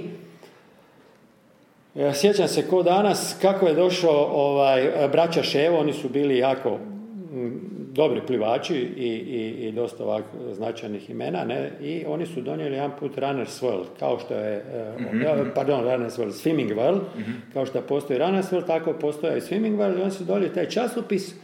E, 1.96 2.14
Sjećam 2.14 2.48
se 2.48 2.68
ko 2.68 2.84
danas 2.84 3.36
kako 3.42 3.68
je 3.68 3.74
došao 3.74 4.28
ovaj, 4.32 4.92
braća 5.12 5.44
Ševo, 5.44 5.80
oni 5.80 5.94
su 5.94 6.10
bili 6.10 6.38
jako 6.38 6.80
dobri 7.92 8.22
plivači 8.28 8.76
i, 8.76 9.08
i, 9.08 9.68
i 9.68 9.72
dosta 9.72 10.04
ovak 10.04 10.24
značajnih 10.52 11.10
imena, 11.10 11.44
ne? 11.44 11.72
i 11.82 12.04
oni 12.08 12.26
su 12.26 12.42
donijeli 12.42 12.76
jedan 12.76 12.92
put 13.00 13.18
Runner's 13.18 13.64
World, 13.64 13.86
kao 14.00 14.20
što 14.20 14.34
je, 14.34 14.56
e, 14.56 15.54
pardon, 15.56 15.84
Runner's 15.84 16.20
World, 16.20 16.44
Swimming 16.44 16.76
World, 16.76 17.00
kao 17.54 17.66
što 17.66 17.82
postoji 17.82 18.20
Runner's 18.20 18.52
World, 18.52 18.68
tako 18.68 18.94
postoje 18.94 19.38
i 19.38 19.42
Swimming 19.42 19.78
World, 19.78 20.00
i 20.00 20.02
oni 20.02 20.12
su 20.12 20.24
donijeli 20.24 20.54
taj 20.54 20.70
časopis, 20.70 21.36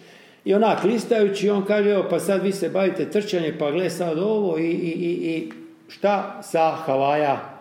i 0.50 0.54
onak 0.54 0.84
listajući, 0.84 1.50
on 1.50 1.66
kaže, 1.66 1.90
evo, 1.90 2.06
pa 2.10 2.20
sad 2.20 2.44
vi 2.44 2.52
se 2.52 2.70
bavite 2.70 3.10
trčanje, 3.10 3.56
pa 3.60 3.72
gle 3.72 3.90
sad 3.90 4.20
ovo 4.20 4.58
i, 4.58 4.64
i, 4.64 4.92
i, 4.92 5.36
i 5.36 5.52
šta 5.88 6.42
sa 6.44 6.72
Havaja 6.72 7.60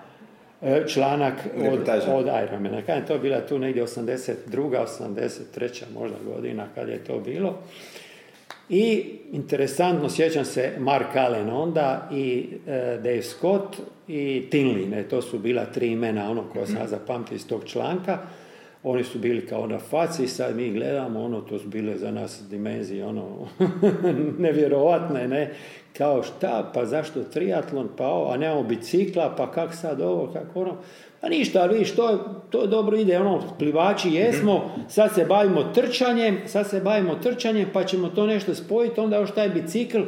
e, 0.62 0.84
članak 0.86 1.34
od, 1.72 1.88
od 2.14 2.26
Ironmana. 2.26 2.82
Kad 2.82 2.96
je 2.96 3.06
to 3.06 3.18
bila 3.18 3.40
tu 3.40 3.58
negdje 3.58 3.84
82. 3.84 4.34
83. 4.50 5.82
možda 5.94 6.16
godina 6.34 6.66
kad 6.74 6.88
je 6.88 7.04
to 7.04 7.18
bilo. 7.20 7.58
I 8.68 9.04
interesantno, 9.32 10.10
sjećam 10.10 10.44
se 10.44 10.72
Mark 10.78 11.16
Allen 11.16 11.50
onda 11.50 12.08
i 12.12 12.46
e, 12.66 12.70
Dave 13.02 13.22
Scott 13.22 13.76
i 14.08 14.48
Tinley, 14.50 14.90
ne, 14.90 15.02
to 15.02 15.22
su 15.22 15.38
bila 15.38 15.64
tri 15.64 15.86
imena, 15.86 16.30
ono 16.30 16.44
koja 16.52 16.66
sam 16.66 16.76
ja 16.76 16.86
zapamtio 16.86 17.34
iz 17.34 17.46
tog 17.46 17.64
članka. 17.64 18.18
Oni 18.82 19.04
su 19.04 19.18
bili 19.18 19.46
kao 19.46 19.66
na 19.66 19.78
faci 19.78 20.26
sad 20.26 20.56
mi 20.56 20.70
gledamo, 20.70 21.24
ono, 21.24 21.40
to 21.40 21.58
su 21.58 21.68
bile 21.68 21.96
za 21.96 22.10
nas 22.10 22.42
dimenzije, 22.50 23.06
ono, 23.06 23.48
nevjerovatne, 24.38 25.28
ne, 25.28 25.54
kao 25.96 26.22
šta, 26.22 26.70
pa 26.74 26.84
zašto 26.84 27.24
triatlon, 27.24 27.88
pa 27.96 28.06
ovo, 28.06 28.32
a 28.32 28.36
nemamo 28.36 28.62
bicikla, 28.62 29.34
pa 29.36 29.50
kak 29.50 29.74
sad 29.74 30.00
ovo, 30.00 30.32
kako 30.32 30.60
ono, 30.60 30.76
pa 31.20 31.28
ništa, 31.28 31.62
ali 31.62 31.72
vidiš, 31.72 31.94
to, 31.94 32.18
to 32.50 32.66
dobro 32.66 32.96
ide, 32.96 33.18
ono, 33.18 33.42
plivači 33.58 34.10
jesmo, 34.10 34.70
sad 34.88 35.14
se 35.14 35.24
bavimo 35.24 35.62
trčanjem, 35.74 36.38
sad 36.46 36.70
se 36.70 36.80
bavimo 36.80 37.14
trčanjem, 37.14 37.68
pa 37.72 37.84
ćemo 37.84 38.08
to 38.08 38.26
nešto 38.26 38.54
spojiti, 38.54 39.00
onda 39.00 39.16
još 39.16 39.34
taj 39.34 39.48
bicikl, 39.48 39.98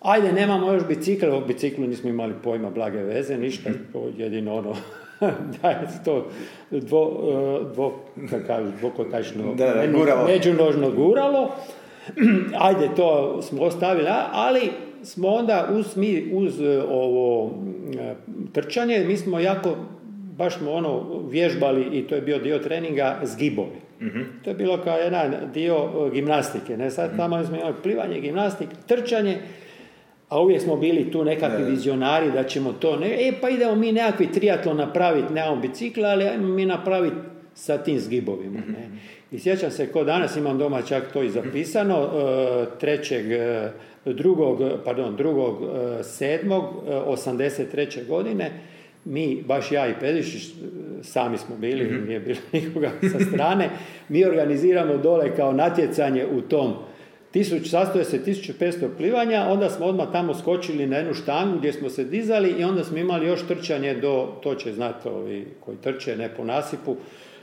ajde, 0.00 0.32
nemamo 0.32 0.72
još 0.72 0.86
bicikl, 0.88 1.30
o 1.30 1.40
biciklu 1.40 1.86
nismo 1.86 2.10
imali 2.10 2.34
pojma 2.42 2.70
blage 2.70 3.02
veze, 3.02 3.38
ništa, 3.38 3.70
to 3.92 4.10
jedino 4.16 4.54
ono, 4.54 4.76
da 5.62 5.68
je 5.70 5.88
to 6.04 6.26
dvo, 6.70 7.20
e, 7.62 7.74
dvo, 7.74 8.00
kažu, 8.46 8.68
dvokotačno, 8.80 9.54
Da, 9.54 9.74
da, 9.74 9.86
guralo. 9.86 10.26
međunožno 10.26 10.90
guralo, 10.90 11.50
ajde, 12.68 12.88
to 12.96 13.38
smo 13.42 13.62
ostavili, 13.62 14.08
ali 14.32 14.70
smo 15.02 15.28
onda 15.28 15.68
uz, 15.72 15.96
mi, 15.96 16.30
uz 16.32 16.60
e, 16.60 16.82
ovo 16.90 17.50
e, 18.00 18.14
trčanje, 18.52 19.04
mi 19.06 19.16
smo 19.16 19.40
jako, 19.40 19.76
baš 20.36 20.58
smo 20.58 20.72
ono 20.72 21.20
vježbali 21.28 21.82
i 21.92 22.02
to 22.06 22.14
je 22.14 22.20
bio 22.20 22.38
dio 22.38 22.58
treninga 22.58 23.16
zgibovi. 23.22 23.84
To 24.44 24.50
je 24.50 24.54
bilo 24.54 24.78
kao 24.78 24.96
jedan 24.98 25.34
dio 25.54 25.88
gimnastike. 26.12 26.76
Ne? 26.76 26.90
Sad 26.90 27.16
tamo 27.16 27.44
smo 27.44 27.56
imali 27.56 27.74
plivanje, 27.82 28.20
gimnastik, 28.20 28.68
trčanje, 28.86 29.38
a 30.34 30.40
uvijek 30.40 30.62
smo 30.62 30.76
bili 30.76 31.10
tu 31.10 31.24
nekakvi 31.24 31.64
vizionari 31.64 32.30
da 32.30 32.44
ćemo 32.44 32.72
to, 32.72 32.96
ne, 32.96 33.28
e 33.28 33.32
pa 33.40 33.48
idemo 33.48 33.74
mi 33.74 33.92
nekakvi 33.92 34.32
triatlon 34.32 34.76
napraviti, 34.76 35.32
nemamo 35.32 35.60
bicikla, 35.60 36.08
ali 36.08 36.24
ajmo 36.24 36.48
mi 36.48 36.66
napraviti 36.66 37.16
sa 37.54 37.78
tim 37.78 37.98
zgibovima. 37.98 38.58
Ne? 38.58 38.88
I 39.30 39.38
sjećam 39.38 39.70
se, 39.70 39.92
ko 39.92 40.04
danas 40.04 40.36
imam 40.36 40.58
doma 40.58 40.82
čak 40.82 41.12
to 41.12 41.22
i 41.22 41.30
zapisano, 41.30 41.96
e, 41.96 42.78
trećeg, 42.80 43.32
e, 43.32 43.70
drugog, 44.04 44.62
pardon, 44.84 45.16
drugog, 45.16 45.62
e, 45.62 46.02
sedmog, 46.02 46.64
e, 46.88 46.92
83. 46.92 48.06
godine, 48.06 48.50
mi, 49.04 49.42
baš 49.46 49.72
ja 49.72 49.88
i 49.88 49.94
Pedišić, 50.00 50.52
sami 51.02 51.38
smo 51.38 51.56
bili, 51.56 52.00
nije 52.06 52.20
bilo 52.20 52.38
nikoga 52.52 52.90
sa 53.12 53.24
strane, 53.24 53.70
mi 54.08 54.24
organiziramo 54.24 54.96
dole 54.96 55.36
kao 55.36 55.52
natjecanje 55.52 56.26
u 56.26 56.40
tom 56.40 56.74
Tisuć, 57.34 57.70
sastoje 57.70 58.04
se 58.04 58.20
1500 58.26 58.88
plivanja, 58.96 59.46
onda 59.50 59.70
smo 59.70 59.86
odmah 59.86 60.08
tamo 60.12 60.34
skočili 60.34 60.86
na 60.86 60.96
jednu 60.96 61.14
štangu 61.14 61.58
gdje 61.58 61.72
smo 61.72 61.90
se 61.90 62.04
dizali 62.04 62.50
i 62.58 62.64
onda 62.64 62.84
smo 62.84 62.98
imali 62.98 63.26
još 63.26 63.46
trčanje 63.48 63.94
do, 63.94 64.38
to 64.42 64.54
će 64.54 64.72
znati 64.72 65.08
ovi 65.08 65.46
koji 65.60 65.76
trče, 65.76 66.16
ne 66.16 66.28
po 66.36 66.44
nasipu, 66.44 66.96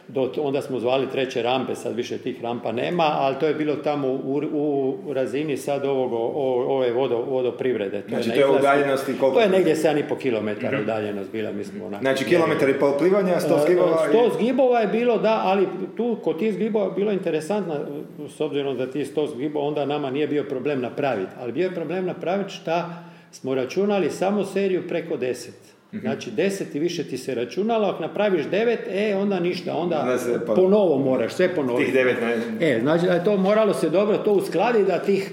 do, 0.08 0.32
onda 0.38 0.62
smo 0.62 0.80
zvali 0.80 1.10
treće 1.10 1.42
rampe, 1.42 1.76
sad 1.76 1.96
više 1.96 2.18
tih 2.18 2.44
rampa 2.44 2.72
nema, 2.72 3.04
ali 3.04 3.36
to 3.40 3.48
je 3.48 3.54
bilo 3.54 3.76
tamo 3.76 4.08
u, 4.08 4.42
u 4.54 5.14
razini 5.14 5.58
sad 5.58 5.86
ovog, 5.86 6.14
o- 6.14 6.66
ove 6.68 6.92
vodo, 6.92 7.18
vodoprivrede. 7.18 8.04
Znači, 8.08 8.30
na 8.30 8.36
to 8.36 8.40
je 8.40 8.50
udaljenosti 8.50 9.14
koliko? 9.20 9.36
To 9.36 9.42
je 9.42 9.50
negdje 9.50 9.76
7,5 9.76 10.18
km 10.18 10.82
udaljenost 10.84 11.32
bila, 11.32 11.52
mi 11.52 11.64
smo 11.64 11.86
onako 11.86 12.02
Znači, 12.04 12.26
kilometar 12.26 12.70
i 12.70 12.80
pol 12.80 12.94
plivanja, 13.00 13.34
100 13.40 13.64
skibova 13.64 14.08
i... 14.12 14.16
100 14.16 14.34
zgibova 14.36 14.80
je 14.80 14.88
bilo, 14.88 15.18
da, 15.18 15.42
ali 15.44 15.68
tu 15.98 16.18
kod 16.24 16.40
tih 16.40 16.54
zgibova 16.54 16.86
je 16.86 16.92
bilo 16.92 17.12
interesantno, 17.12 17.76
s 18.30 18.42
obzirom 18.42 18.78
da 18.78 18.92
ti 18.92 19.06
100 19.06 19.30
zgibova 19.30 19.66
onda 19.66 19.86
nama 19.86 20.10
nije 20.12 20.28
bio 20.28 20.44
problem 20.44 20.82
napraviti, 20.82 21.32
ali 21.40 21.52
bio 21.52 21.64
je 21.64 21.76
problem 21.76 22.06
napraviti 22.06 22.54
šta 22.54 23.04
smo 23.32 23.56
računali 23.56 24.10
samo 24.10 24.44
seriju 24.46 24.88
preko 24.88 25.18
10. 25.18 25.50
Mhm. 25.94 26.00
Znači 26.00 26.32
10 26.32 26.46
i 26.74 26.80
više 26.80 27.04
ti 27.04 27.18
se 27.18 27.36
računalo, 27.36 27.88
ako 27.88 28.02
napraviš 28.02 28.46
9, 28.46 28.78
e 28.90 29.16
onda 29.16 29.40
ništa, 29.40 29.76
onda 29.76 30.18
pa- 30.48 30.54
po 30.54 30.62
novo 30.62 30.98
moraš, 31.00 31.34
sve 31.34 31.50
ponoviti. 31.50 31.86
Tih 31.86 31.94
devet, 31.94 32.18
ne- 32.22 32.68
E, 32.68 32.80
znači 32.80 33.06
da 33.06 33.14
je 33.14 33.24
to 33.24 33.38
moralo 33.38 33.74
se 33.74 33.90
dobro 33.90 34.18
to 34.18 34.32
uskladiti 34.32 34.86
da 34.86 35.00
tih 35.00 35.32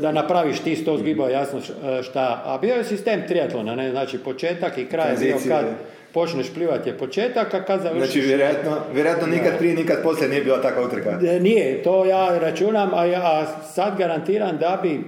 da 0.00 0.12
napraviš 0.12 0.58
ti 0.58 0.76
100 0.76 0.98
zgibova 0.98 1.30
jasno 1.30 1.60
š- 1.60 1.72
šta, 2.02 2.20
a 2.44 2.58
bio 2.58 2.74
je 2.74 2.84
sistem 2.84 3.22
triatlona, 3.28 3.74
ne, 3.74 3.90
znači 3.90 4.18
početak 4.18 4.78
i 4.78 4.86
kraj 4.86 5.16
bio 5.16 5.36
kad 5.48 5.64
počneš 6.12 6.46
plivati 6.48 6.88
je 6.88 6.98
početak, 6.98 7.54
a 7.54 7.62
kad 7.62 7.80
završiš... 7.80 8.04
Znači, 8.04 8.20
vjerojatno, 8.20 8.70
vjerojatno 8.94 9.26
nikad 9.28 9.58
prije, 9.58 9.74
nikad 9.74 10.02
poslije 10.02 10.28
nije 10.28 10.44
bila 10.44 10.62
takva 10.62 10.82
utrka. 10.82 11.18
E, 11.26 11.40
Nije, 11.40 11.82
to 11.82 12.04
ja 12.04 12.38
računam, 12.38 12.90
a 12.94 13.04
ja 13.04 13.46
sad 13.66 13.98
garantiram 13.98 14.56
da 14.56 14.78
bi, 14.82 15.00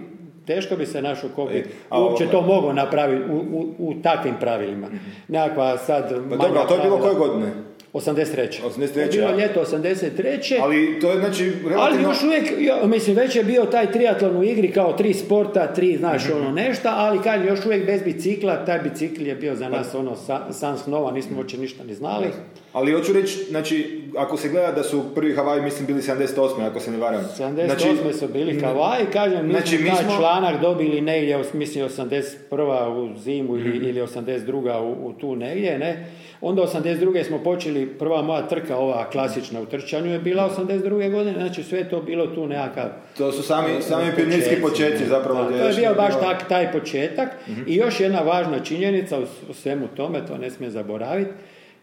teško 0.46 0.76
bi 0.76 0.86
se 0.86 1.02
našo 1.02 1.28
ko 1.36 1.44
bi 1.44 1.58
E, 1.58 1.64
uopće 1.90 2.26
to 2.26 2.40
mogao 2.40 2.72
napraviti 2.72 3.30
u, 3.30 3.36
u, 3.36 3.74
u 3.78 3.94
takvim 4.02 4.34
pravilima. 4.40 4.86
Nekakva 5.28 5.78
sad 5.78 6.08
Pa 6.30 6.36
dobro, 6.36 6.60
a 6.60 6.66
to 6.66 6.74
je 6.74 6.82
bilo 6.82 6.98
koje 6.98 7.14
godine? 7.14 7.52
83. 7.94 8.60
83., 8.62 8.92
To 8.94 9.00
je 9.00 9.08
bilo 9.08 9.30
ljeto 9.32 9.60
83. 9.62 10.58
Ali 10.60 10.98
to 11.00 11.10
je 11.10 11.18
znači 11.18 11.44
Ali 11.44 11.68
relativno... 11.68 12.08
još 12.08 12.22
uvijek, 12.22 12.44
mislim, 12.84 13.16
već 13.16 13.36
je 13.36 13.44
bio 13.44 13.64
taj 13.64 13.86
triatlon 13.88 14.36
u 14.36 14.44
igri 14.44 14.70
kao 14.70 14.92
tri 14.92 15.14
sporta, 15.14 15.66
tri, 15.68 15.96
znaš, 15.96 16.24
Mhm. 16.24 16.36
ono 16.36 16.50
nešto, 16.52 16.88
ali 16.88 17.18
kad 17.20 17.44
još 17.44 17.66
uvijek 17.66 17.86
bez 17.86 18.02
bicikla, 18.02 18.56
taj 18.56 18.78
bicikl 18.80 19.22
je 19.22 19.34
bio 19.34 19.54
za 19.54 19.68
nas 19.68 19.94
ono 19.94 20.16
sa- 20.16 20.52
san 20.52 20.78
snova, 20.78 21.12
nismo 21.12 21.36
uopće 21.38 21.58
ništa 21.58 21.84
ni 21.84 21.94
znali. 21.94 22.26
Ali 22.72 22.92
hoću 22.92 23.12
reći, 23.12 23.38
znači, 23.40 23.86
ako 24.16 24.36
se 24.36 24.48
gleda 24.48 24.72
da 24.72 24.82
su 24.82 25.02
prvi 25.14 25.34
Havaji, 25.34 25.62
mislim, 25.62 25.86
bili 25.86 26.02
78. 26.02 26.26
ako 26.60 26.80
se 26.80 26.90
ne 26.90 26.98
varam. 26.98 27.24
78. 27.30 27.66
Znači, 27.66 28.18
su 28.18 28.28
bili 28.28 28.60
Havaji, 28.60 29.06
kažem, 29.12 29.46
mi 29.46 29.52
znači, 29.52 29.68
smo 29.68 29.84
mi 29.84 29.90
taj 29.90 30.04
smo- 30.04 30.16
članak 30.16 30.60
dobili 30.60 31.00
negdje, 31.00 31.38
mislim 31.52 31.84
81. 31.84 32.88
u 32.90 33.18
zimu 33.18 33.56
ili, 33.56 33.68
Mhm. 33.70 33.84
ili 33.84 34.00
82. 34.02 34.46
U, 34.80 35.06
u 35.06 35.12
tu 35.12 35.36
negdje, 35.36 35.78
ne. 35.78 36.06
Onda 36.46 36.62
82. 36.62 37.24
smo 37.24 37.38
počeli, 37.38 37.86
prva 37.86 38.22
moja 38.22 38.48
trka, 38.48 38.76
ova 38.76 39.10
klasična 39.10 39.60
u 39.60 39.66
trčanju 39.66 40.12
je 40.12 40.18
bila 40.18 40.50
82. 40.58 41.10
godine, 41.10 41.32
znači 41.32 41.62
sve 41.62 41.78
je 41.78 41.88
to 41.88 42.02
bilo 42.02 42.26
tu 42.26 42.46
nekakav 42.46 42.88
To 43.18 43.32
su 43.32 43.42
sami, 43.42 43.68
sami 43.80 44.12
pionirski 44.16 44.56
početci 44.62 45.06
zapravo. 45.06 45.42
Da, 45.42 45.58
to 45.58 45.66
je 45.68 45.74
bio 45.74 45.94
baš 45.94 46.14
tak, 46.20 46.48
taj 46.48 46.72
početak. 46.72 47.28
I 47.66 47.76
još 47.76 48.00
jedna 48.00 48.20
važna 48.20 48.58
činjenica 48.58 49.18
u, 49.18 49.22
u 49.50 49.54
svemu 49.54 49.88
tome, 49.96 50.26
to 50.26 50.38
ne 50.38 50.50
smije 50.50 50.70
zaboraviti, 50.70 51.30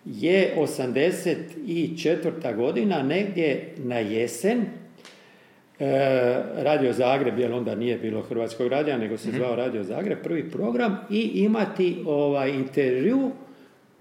je 0.06 0.54
84. 0.58 2.56
godina, 2.56 3.04
negdje 3.04 3.74
na 3.78 4.00
jesen, 4.00 4.60
e, 4.60 4.66
Radio 6.56 6.94
Zagreb, 6.94 7.40
jer 7.40 7.54
onda 7.54 7.76
nije 7.76 7.98
bilo 7.98 8.22
Hrvatskog 8.22 8.68
radija, 8.68 8.98
nego 8.98 9.18
se 9.18 9.32
zvao 9.32 9.56
Radio 9.56 9.84
Zagreb, 9.84 10.18
prvi 10.24 10.50
program, 10.50 10.98
i 11.10 11.32
imati 11.34 11.98
ovaj 12.06 12.50
intervju 12.50 13.32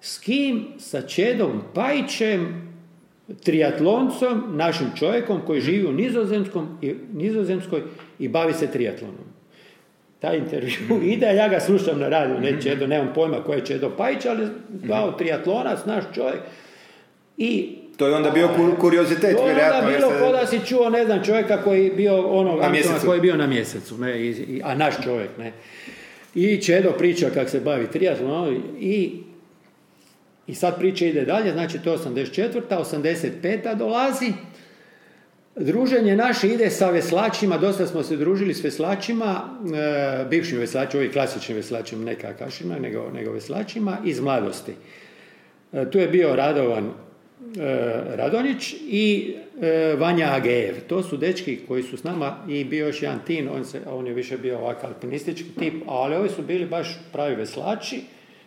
s 0.01 0.19
kim? 0.19 0.67
Sa 0.79 1.01
Čedom 1.03 1.63
Pajićem, 1.75 2.71
triatloncom, 3.41 4.45
našim 4.49 4.87
čovjekom 4.97 5.41
koji 5.41 5.61
živi 5.61 5.87
u 5.87 5.93
Nizozemskom 5.93 6.69
i, 6.83 6.95
Nizozemskoj 7.15 7.83
i 8.19 8.29
bavi 8.29 8.53
se 8.53 8.67
triatlonom. 8.67 9.25
Taj 10.19 10.37
intervju 10.39 10.73
ide, 11.05 11.27
a 11.27 11.33
ja 11.33 11.49
ga 11.49 11.61
slušam 11.61 11.99
na 11.99 12.09
radiju, 12.09 12.41
ne 12.41 12.63
Čedo, 12.63 12.87
nemam 12.87 13.13
pojma 13.15 13.37
ko 13.37 13.53
je 13.53 13.61
Čedo 13.61 13.91
Pajić, 13.91 14.27
ali 14.27 14.47
kao 14.89 15.13
triatlonac, 15.13 15.79
naš 15.87 16.05
čovjek. 16.15 16.41
I 17.39 17.77
To 17.97 18.07
je 18.07 18.15
onda 18.15 18.31
bio 18.31 18.49
kur- 18.49 18.77
kuriozitet, 18.77 19.37
to 19.37 19.41
je 19.41 19.55
vjerojatno. 19.55 19.79
onda 19.79 19.91
jer 19.91 19.99
bilo 19.99 20.11
se- 20.11 20.19
kao 20.19 20.33
da 20.33 20.47
si 20.47 20.61
čuo, 20.61 20.91
ne 20.91 21.05
znam, 21.05 21.25
čovjeka 21.25 21.57
koji 21.57 21.85
je 21.85 21.91
bio 21.91 22.21
ono, 22.23 22.57
Na 22.57 22.69
mjesecu. 22.69 23.07
koji 23.07 23.17
je 23.17 23.23
bio 23.23 23.37
na 23.37 23.47
mjesecu, 23.47 23.99
ne, 23.99 24.21
i, 24.21 24.29
i- 24.29 24.61
a 24.65 24.75
naš 24.75 24.95
čovjek, 25.05 25.31
ne. 25.39 25.53
I 26.35 26.57
Čedo 26.59 26.93
priča 26.93 27.31
kako 27.31 27.51
se 27.51 27.61
bavi 27.61 27.87
triatlonom 27.87 28.55
i 28.79 29.13
i 30.51 30.55
sad 30.55 30.79
priča 30.79 31.07
ide 31.07 31.25
dalje, 31.25 31.53
znači 31.53 31.79
to 31.79 31.93
je 31.93 31.99
84. 31.99 32.63
85. 32.69 33.77
dolazi. 33.77 34.33
Druženje 35.57 36.17
naše 36.17 36.49
ide 36.49 36.71
sa 36.71 36.91
veslačima, 36.91 37.59
dosta 37.59 37.87
smo 37.87 38.03
se 38.03 38.17
družili 38.17 38.55
s 38.55 38.65
veslačima, 38.65 39.59
e, 39.75 40.25
bivšim 40.31 40.59
veslačima, 40.59 41.01
ovi 41.01 41.13
klasičnim 41.13 41.57
veslačima, 41.57 42.05
ne 42.05 42.15
kakašima, 42.15 42.79
nego, 42.79 43.11
nego 43.15 43.33
veslačima 43.33 43.99
iz 44.05 44.21
mladosti. 44.21 44.73
E, 45.73 45.91
tu 45.91 45.99
je 45.99 46.09
bio 46.09 46.37
Radovan 46.37 46.85
e, 46.85 46.91
Radonjić 48.17 48.75
i 48.89 49.35
e, 49.61 49.95
Vanja 49.99 50.33
Agejev. 50.33 50.75
To 50.89 51.03
su 51.03 51.17
dečki 51.17 51.59
koji 51.69 51.83
su 51.83 51.97
s 51.97 52.05
nama 52.05 52.37
i 52.49 52.65
bio 52.65 52.87
još 52.87 53.03
jedan 53.03 53.19
tin, 53.27 53.49
on, 53.49 53.65
se, 53.65 53.81
on 53.91 54.07
je 54.07 54.15
više 54.15 54.39
bio 54.39 54.59
ovak 54.59 54.85
alpinistički 54.85 55.49
tip, 55.59 55.75
ali 55.87 56.17
ovi 56.17 56.29
su 56.29 56.43
bili 56.43 56.67
baš 56.67 56.99
pravi 57.13 57.35
veslači, 57.35 58.03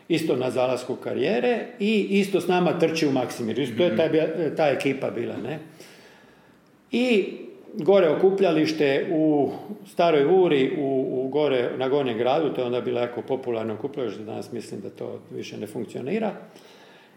isto 0.07 0.35
na 0.35 0.51
zalasku 0.51 0.95
karijere 0.95 1.65
i 1.79 2.07
isto 2.09 2.41
s 2.41 2.47
nama 2.47 2.79
trči 2.79 3.07
u 3.07 3.11
Maksimiru. 3.11 3.61
Isto 3.61 3.77
to 3.77 3.83
je 3.83 3.97
ta, 3.97 4.55
ta 4.55 4.67
ekipa 4.67 5.09
bila, 5.09 5.37
ne? 5.37 5.59
I 6.91 7.25
gore 7.73 8.09
okupljalište 8.09 9.07
u 9.11 9.51
Staroj 9.87 10.25
Uri, 10.25 10.71
u, 10.77 11.07
u 11.11 11.27
gore, 11.27 11.69
na 11.77 11.89
Gornjem 11.89 12.17
gradu, 12.17 12.53
to 12.53 12.61
je 12.61 12.65
onda 12.65 12.81
bilo 12.81 12.99
jako 12.99 13.21
popularno 13.21 13.73
okupljalište, 13.73 14.23
danas 14.23 14.51
mislim 14.51 14.81
da 14.81 14.89
to 14.89 15.19
više 15.31 15.57
ne 15.57 15.67
funkcionira. 15.67 16.33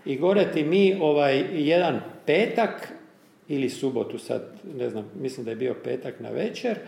i 0.04 0.16
gore 0.16 0.52
ti 0.52 0.64
mi 0.64 0.96
ovaj 1.00 1.44
jedan 1.52 2.00
petak 2.26 2.92
ili 3.48 3.70
subotu 3.70 4.18
sad, 4.18 4.42
ne 4.78 4.90
znam, 4.90 5.10
mislim 5.20 5.44
da 5.44 5.50
je 5.50 5.56
bio 5.56 5.74
petak 5.84 6.20
na 6.20 6.30
večer, 6.30 6.78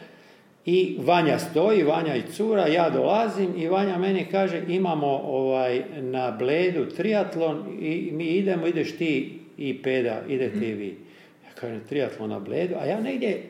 i 0.70 0.96
Vanja 1.04 1.38
stoji, 1.38 1.82
Vanja 1.82 2.16
i 2.16 2.22
cura, 2.32 2.66
ja 2.66 2.90
dolazim 2.90 3.48
i 3.56 3.68
Vanja 3.68 3.98
meni 3.98 4.26
kaže 4.30 4.62
imamo 4.68 5.06
ovaj 5.24 5.82
na 6.00 6.30
bledu 6.30 6.86
triatlon 6.96 7.64
i 7.80 8.10
mi 8.12 8.24
idemo, 8.24 8.66
ideš 8.66 8.96
ti 8.96 9.38
i 9.58 9.82
peda, 9.82 10.22
idete 10.28 10.68
i 10.68 10.74
vi. 10.74 10.96
Ja 11.44 11.50
kažem 11.60 11.80
triatlon 11.88 12.30
na 12.30 12.38
bledu, 12.38 12.74
a 12.80 12.86
ja 12.86 13.00
negdje 13.00 13.30
e, 13.30 13.40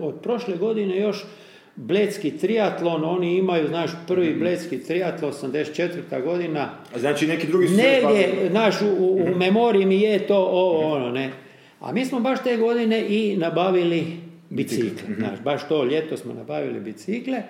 od 0.00 0.20
prošle 0.22 0.56
godine 0.56 1.00
još 1.00 1.24
Bledski 1.76 2.38
triatlon, 2.38 3.04
oni 3.04 3.36
imaju, 3.36 3.68
znaš, 3.68 3.90
prvi 4.08 4.30
Mhm. 4.30 4.38
Bledski 4.38 4.82
triatlon, 4.84 5.32
84. 5.32 6.24
godina, 6.24 6.70
Znači 6.96 7.26
neki 7.26 7.46
drugi 7.46 7.68
su... 7.68 7.74
negdje, 7.74 8.48
znaš, 8.50 8.82
u, 8.82 8.86
u, 8.98 9.14
u 9.14 9.36
memoriji 9.36 9.86
mi 9.86 10.00
je 10.00 10.18
to 10.18 10.36
ovo, 10.36 10.92
ono, 10.94 11.10
ne. 11.10 11.30
A 11.80 11.92
mi 11.92 12.04
smo 12.04 12.20
baš 12.20 12.42
te 12.42 12.56
godine 12.56 13.06
i 13.08 13.36
nabavili 13.36 14.27
bicikle, 14.50 15.14
znaš, 15.18 15.40
baš 15.44 15.68
to 15.68 15.84
ljeto 15.84 16.16
smo 16.16 16.34
nabavili 16.34 16.80
bicikle, 16.80 17.42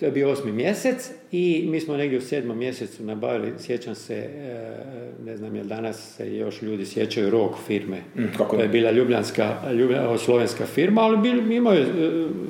to 0.00 0.06
je 0.06 0.12
bio 0.12 0.30
osmi 0.30 0.52
mjesec 0.52 1.10
i 1.32 1.64
mi 1.68 1.80
smo 1.80 1.96
negdje 1.96 2.18
u 2.18 2.22
sedmom 2.22 2.58
mjesecu 2.58 3.04
nabavili, 3.04 3.52
sjećam 3.58 3.94
se, 3.94 4.16
e, 4.16 4.76
ne 5.24 5.36
znam 5.36 5.56
jel 5.56 5.66
danas 5.66 6.16
se 6.16 6.36
još 6.36 6.62
ljudi 6.62 6.86
sjećaju 6.86 7.30
ROG 7.30 7.50
firme, 7.66 7.96
kako 8.36 8.56
to 8.56 8.62
je 8.62 8.68
bila 8.68 8.90
ljubljanska, 8.90 9.56
ljublja- 9.72 10.18
slovenska 10.18 10.66
firma, 10.66 11.00
ali 11.00 11.18
bili, 11.18 11.56
imaju, 11.56 11.82
e, 11.82 11.86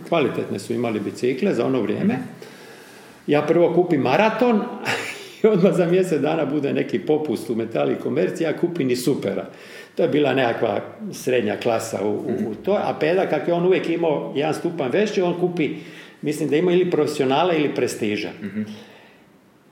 kvalitetne 0.08 0.58
su 0.58 0.72
imali 0.72 1.00
bicikle 1.00 1.54
za 1.54 1.66
ono 1.66 1.80
vrijeme. 1.80 2.18
Ja 3.26 3.42
prvo 3.42 3.74
kupim 3.74 4.00
maraton 4.00 4.62
i 5.42 5.46
odmah 5.46 5.74
za 5.76 5.86
mjesec 5.86 6.20
dana 6.20 6.44
bude 6.44 6.72
neki 6.72 6.98
popust 6.98 7.50
u 7.50 7.54
metali 7.54 7.94
komerciji, 8.02 8.44
ja 8.44 8.56
kupim 8.56 8.90
i 8.90 8.96
supera. 8.96 9.46
To 10.00 10.04
je 10.04 10.08
bila 10.08 10.34
nekakva 10.34 10.80
srednja 11.12 11.56
klasa 11.56 12.04
u, 12.04 12.10
u, 12.10 12.50
u 12.50 12.54
to, 12.54 12.72
a 12.72 12.94
peda 13.00 13.26
kak 13.26 13.48
je 13.48 13.54
on 13.54 13.66
uvijek 13.66 13.88
imao 13.88 14.32
jedan 14.36 14.54
stupanj 14.54 14.90
veći, 14.92 15.22
on 15.22 15.40
kupi, 15.40 15.68
mislim 16.22 16.48
da 16.48 16.56
ima 16.56 16.72
ili 16.72 16.90
profesionala 16.90 17.54
ili 17.54 17.74
prestiža. 17.74 18.28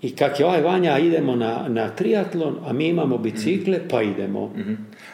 I 0.03 0.17
kak 0.17 0.41
je 0.41 0.47
ovaj 0.47 0.61
Vanja, 0.61 0.99
idemo 0.99 1.37
na, 1.37 1.65
na 1.69 1.89
triatlon, 1.89 2.57
a 2.67 2.73
mi 2.73 2.89
imamo 2.89 3.19
bicikle, 3.19 3.81
pa 3.91 4.03
idemo. 4.03 4.55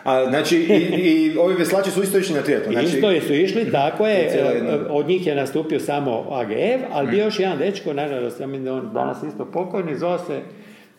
A, 0.05 0.27
znači, 0.29 0.57
i, 0.57 1.01
i 1.01 1.39
ovi 1.39 1.55
veslači 1.55 1.91
su 1.91 2.03
isto 2.03 2.19
išli 2.19 2.35
na 2.35 2.43
triatlon. 2.43 2.73
Znači, 2.73 2.87
Isto 2.87 3.27
su 3.27 3.35
išli, 3.35 3.73
tako 3.73 4.07
je, 4.07 4.19
e, 4.19 4.77
od 4.91 5.09
njih 5.09 5.27
je 5.27 5.35
nastupio 5.35 5.81
samo 5.81 6.27
AGF, 6.31 6.85
ali 6.93 7.11
bio 7.11 7.25
još 7.25 7.41
jedan 7.41 7.59
dečko, 7.59 7.93
nažalost, 7.93 8.41
on 8.41 8.91
danas 8.95 9.23
isto 9.23 9.45
pokojni, 9.45 9.99
zove 9.99 10.19
se 10.19 10.41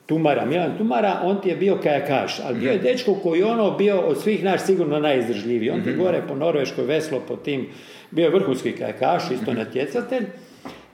Tumara, 0.06 0.46
Milan 0.46 0.78
Tumara, 0.78 1.20
on 1.24 1.42
ti 1.42 1.50
je 1.50 1.56
bio 1.56 1.78
kajakaš, 1.84 2.40
ali 2.46 2.60
bio 2.60 2.72
je 2.72 2.78
dečko 2.78 3.14
koji 3.24 3.40
je 3.40 3.46
ono 3.46 3.72
bio 3.72 4.00
od 4.00 4.22
svih 4.22 4.44
naš 4.44 4.62
sigurno 4.62 5.00
najizdržljiviji. 5.00 5.70
On 5.70 5.84
ti 5.84 5.90
je 5.90 5.96
gore 5.96 6.22
po 6.28 6.36
Norveškoj 6.36 6.86
veslo 6.86 7.20
po 7.28 7.36
tim, 7.36 7.68
bio 8.12 8.24
je 8.24 8.30
vrhunski 8.30 8.72
kajakaš, 8.72 9.32
isto 9.32 9.54
natjecatelj. 9.54 10.26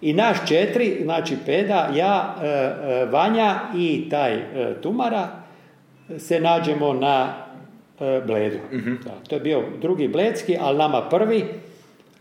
I 0.02 0.14
naš 0.14 0.38
četiri, 0.48 1.00
znači 1.04 1.36
Peda, 1.46 1.90
ja, 1.96 2.36
e, 2.42 2.48
e, 2.48 3.06
Vanja 3.06 3.60
i 3.76 4.10
taj 4.10 4.34
e, 4.34 4.42
Tumara, 4.82 5.28
se 6.18 6.40
nađemo 6.40 6.94
na 6.94 7.34
Bledu. 8.28 8.58
To 9.28 9.36
je 9.36 9.42
bio 9.42 9.64
drugi 9.82 10.08
Bledski, 10.08 10.58
ali 10.62 10.78
nama 10.78 11.02
prvi, 11.10 11.46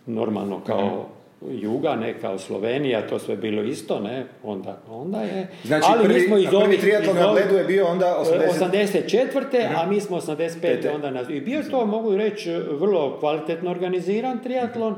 normalno 0.07 0.61
kao 0.61 1.09
Juga, 1.49 1.97
ne 1.97 2.21
kao 2.21 2.39
Slovenija, 2.39 3.07
to 3.07 3.19
sve 3.19 3.37
bilo 3.37 3.63
isto, 3.63 4.01
ne, 4.01 4.27
onda, 4.43 4.79
onda 4.91 5.23
je. 5.23 5.49
Znači, 5.65 5.87
ali 5.89 6.05
prvi, 6.05 6.15
mi 6.15 6.27
smo 6.27 6.39
iz 6.39 6.45
prvi 6.45 6.57
ovih- 6.57 6.81
triatlon 6.81 7.17
iz 7.17 7.23
na 7.23 7.33
Bledu 7.33 7.57
je 7.57 7.65
bio 7.65 7.87
onda 7.87 8.17
80... 8.21 8.71
84. 8.71 9.69
a 9.77 9.87
mi 9.87 10.01
smo 10.01 10.21
85. 10.21 10.61
Pete. 10.61 10.91
onda 10.91 11.11
na... 11.11 11.21
I 11.31 11.41
bio 11.41 11.59
je 11.59 11.71
to, 11.71 11.87
mogu 11.87 12.17
reći, 12.17 12.53
vrlo 12.53 13.17
kvalitetno 13.21 13.71
organiziran 13.71 14.39
triatlon 14.43 14.95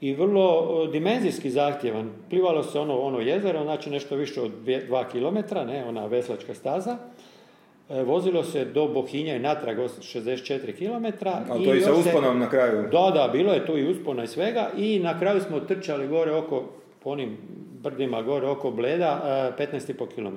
i 0.00 0.14
vrlo 0.14 0.86
dimenzijski 0.86 1.50
zahtjevan. 1.50 2.10
Plivalo 2.30 2.62
se 2.62 2.78
ono, 2.78 2.98
ono 3.00 3.20
jezero, 3.20 3.62
znači 3.62 3.90
nešto 3.90 4.16
više 4.16 4.40
od 4.42 4.50
2 4.66 5.04
km, 5.10 5.54
ne, 5.66 5.84
ona 5.84 6.06
veslačka 6.06 6.54
staza. 6.54 6.96
E, 7.90 8.02
Vozilo 8.02 8.44
se 8.44 8.64
do 8.64 8.88
Bohinja 8.88 9.36
i 9.36 9.38
natrag 9.38 9.78
os- 9.78 10.00
64 10.00 10.72
km. 10.72 11.26
Ali 11.48 11.64
to 11.64 11.74
i 11.74 11.80
sa 11.80 11.92
usponom 11.92 12.38
na 12.38 12.50
kraju. 12.50 12.82
Da, 12.92 13.10
da, 13.14 13.28
bilo 13.32 13.52
je 13.52 13.66
tu 13.66 13.78
i 13.78 13.90
uspona 13.90 14.24
i 14.24 14.26
svega 14.26 14.70
i 14.76 14.98
na 14.98 15.18
kraju 15.18 15.40
smo 15.40 15.60
trčali 15.60 16.08
gore 16.08 16.32
oko, 16.32 16.64
po 17.02 17.10
onim 17.10 17.36
brdima 17.82 18.22
gore 18.22 18.46
oko 18.46 18.70
Bleda, 18.70 19.22
e, 19.58 19.62
15,5 19.62 20.06
km. 20.14 20.36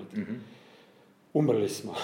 Umrli 1.33 1.69
smo. 1.69 1.95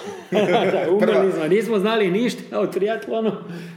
Umrli 0.96 1.32
smo, 1.32 1.46
nismo 1.48 1.78
znali 1.78 2.10
ništa 2.10 2.60
o 2.60 2.66
triatlonu, 2.66 3.32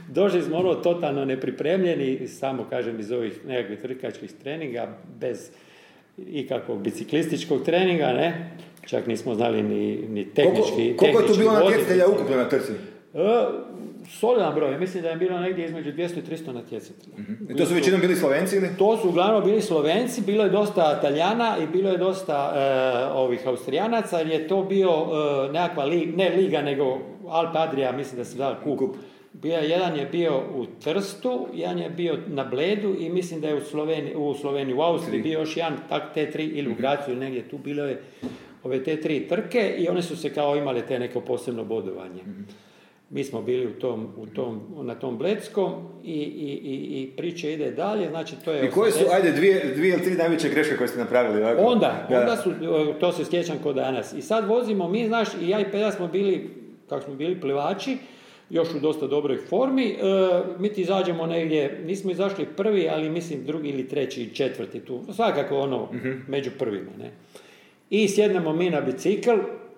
došli 0.08 0.42
smo 0.42 0.56
ono 0.56 0.74
totalno 0.74 1.24
nepripremljeni, 1.24 2.28
samo 2.28 2.66
kažem 2.70 3.00
iz 3.00 3.12
ovih 3.12 3.46
nekakvih 3.46 3.80
trkačkih 3.80 4.32
treninga, 4.32 4.98
bez 5.20 5.50
ikakvog 6.18 6.82
biciklističkog 6.82 7.64
treninga, 7.64 8.06
ne? 8.06 8.50
Čak 8.86 9.06
nismo 9.06 9.34
znali 9.34 9.62
ni, 9.62 9.96
ni 10.08 10.24
tehnički 10.26 10.96
Koliko, 10.96 10.98
koliko 10.98 11.20
je 11.20 11.26
tu 11.26 11.34
bilo 11.34 11.52
natjecatelja 11.52 12.06
ukupno 12.08 12.36
na 12.36 12.48
trci? 12.48 12.72
E, 13.14 13.44
solidan 14.10 14.54
broj, 14.54 14.78
mislim 14.78 15.02
da 15.02 15.08
je 15.10 15.16
bilo 15.16 15.40
negdje 15.40 15.64
između 15.66 15.92
200 15.92 16.18
i 16.18 16.36
300 16.36 16.52
natjecatelja. 16.52 17.16
I 17.50 17.56
to 17.56 17.66
su 17.66 17.74
većinom 17.74 18.00
bili 18.00 18.16
Slovenci 18.16 18.56
ili? 18.56 18.68
To 18.78 18.96
su 18.96 19.08
uglavnom 19.08 19.44
bili 19.44 19.60
Slovenci, 19.60 20.22
bilo 20.22 20.44
je 20.44 20.50
dosta 20.50 21.00
Taljana 21.00 21.56
i 21.58 21.66
bilo 21.66 21.90
je 21.90 21.98
dosta 21.98 22.52
e, 22.54 23.12
ovih 23.12 23.46
Austrijanaca, 23.46 24.18
jer 24.18 24.26
je 24.26 24.48
to 24.48 24.62
bio 24.62 24.90
e, 24.90 25.52
nekakva 25.52 25.84
li, 25.84 26.06
ne 26.06 26.28
liga, 26.30 26.62
nego 26.62 26.98
Alp 27.28 27.56
Adria, 27.56 27.92
mislim 27.92 28.16
da 28.16 28.24
se 28.24 28.36
zvao 28.36 28.54
kup. 28.64 28.78
Kup. 28.78 28.96
Bio, 29.32 29.56
je- 29.56 29.68
jedan 29.70 29.96
je 29.96 30.06
bio 30.06 30.42
u 30.54 30.66
Trstu, 30.84 31.46
jedan 31.54 31.78
je 31.78 31.90
bio 31.90 32.18
na 32.26 32.44
Bledu 32.44 32.94
i 32.98 33.08
mislim 33.08 33.40
da 33.40 33.48
je 33.48 33.54
u 33.54 33.60
Sloveniji, 33.60 34.14
u, 34.16 34.34
Sloveniji, 34.34 34.74
u 34.74 34.80
Austriji 34.80 35.22
bio 35.22 35.40
još 35.40 35.56
jedan, 35.56 35.72
tak 35.88 36.02
te 36.14 36.30
tri, 36.30 36.44
ili 36.44 36.70
u 36.70 36.74
Gracu 36.74 37.10
ili 37.10 37.20
negdje 37.20 37.48
tu 37.48 37.58
bilo 37.58 37.84
je 37.84 38.02
ove 38.64 38.84
te 38.84 39.00
tri 39.00 39.28
trke 39.28 39.74
i 39.78 39.88
one 39.88 40.02
su 40.02 40.16
se 40.16 40.34
kao 40.34 40.56
imale 40.56 40.82
te 40.86 40.98
neko 40.98 41.20
posebno 41.20 41.64
bodovanje. 41.64 42.22
Mi 43.10 43.24
smo 43.24 43.42
bili 43.42 43.66
u 43.66 43.72
tom, 43.72 44.08
u 44.16 44.26
tom, 44.26 44.60
na 44.82 44.94
tom 44.94 45.18
Bledskom 45.18 45.72
i, 46.04 46.12
i, 46.12 46.50
i, 46.64 47.02
i 47.02 47.10
priča 47.16 47.48
ide 47.48 47.70
dalje, 47.70 48.08
znači 48.08 48.36
to 48.44 48.52
je... 48.52 48.66
I 48.66 48.70
koje 48.70 48.92
su, 48.92 49.04
80 49.04 49.14
ajde, 49.14 49.32
dvije, 49.32 49.72
dvije 49.76 49.94
ili 49.94 50.04
tri 50.04 50.14
najveće 50.14 50.48
greške 50.48 50.76
koje 50.76 50.88
ste 50.88 50.98
napravili? 50.98 51.42
Ovako? 51.42 51.62
Onda, 51.62 52.06
Da. 52.10 52.20
onda 52.20 52.36
su, 52.36 52.52
to 53.00 53.12
se 53.12 53.24
sjećam 53.24 53.56
kod 53.62 53.74
danas. 53.74 54.12
I 54.12 54.22
sad 54.22 54.48
vozimo, 54.48 54.88
mi 54.88 55.06
znaš, 55.06 55.28
i 55.42 55.48
ja 55.48 55.60
i 55.60 55.70
Peda 55.70 55.90
smo 55.92 56.08
bili, 56.08 56.50
kako 56.88 57.02
smo 57.04 57.14
bili 57.14 57.40
plivači, 57.40 57.96
još 58.50 58.74
u 58.74 58.80
dosta 58.80 59.06
dobroj 59.06 59.36
formi, 59.36 59.86
e, 59.86 59.96
mi 60.58 60.72
ti 60.72 60.80
izađemo 60.82 61.26
negdje, 61.26 61.80
nismo 61.86 62.10
izašli 62.10 62.46
prvi, 62.56 62.88
ali 62.88 63.10
mislim 63.10 63.44
drugi 63.44 63.68
ili 63.68 63.88
treći 63.88 64.22
i 64.22 64.34
četvrti 64.34 64.80
tu, 64.80 65.00
svakako 65.14 65.58
ono, 65.58 65.88
među 66.28 66.50
prvima, 66.58 66.90
ne. 66.98 67.10
I 67.92 68.08
sjednemo 68.08 68.52
mi 68.52 68.70
na 68.70 68.80
bicikl, 68.80 69.30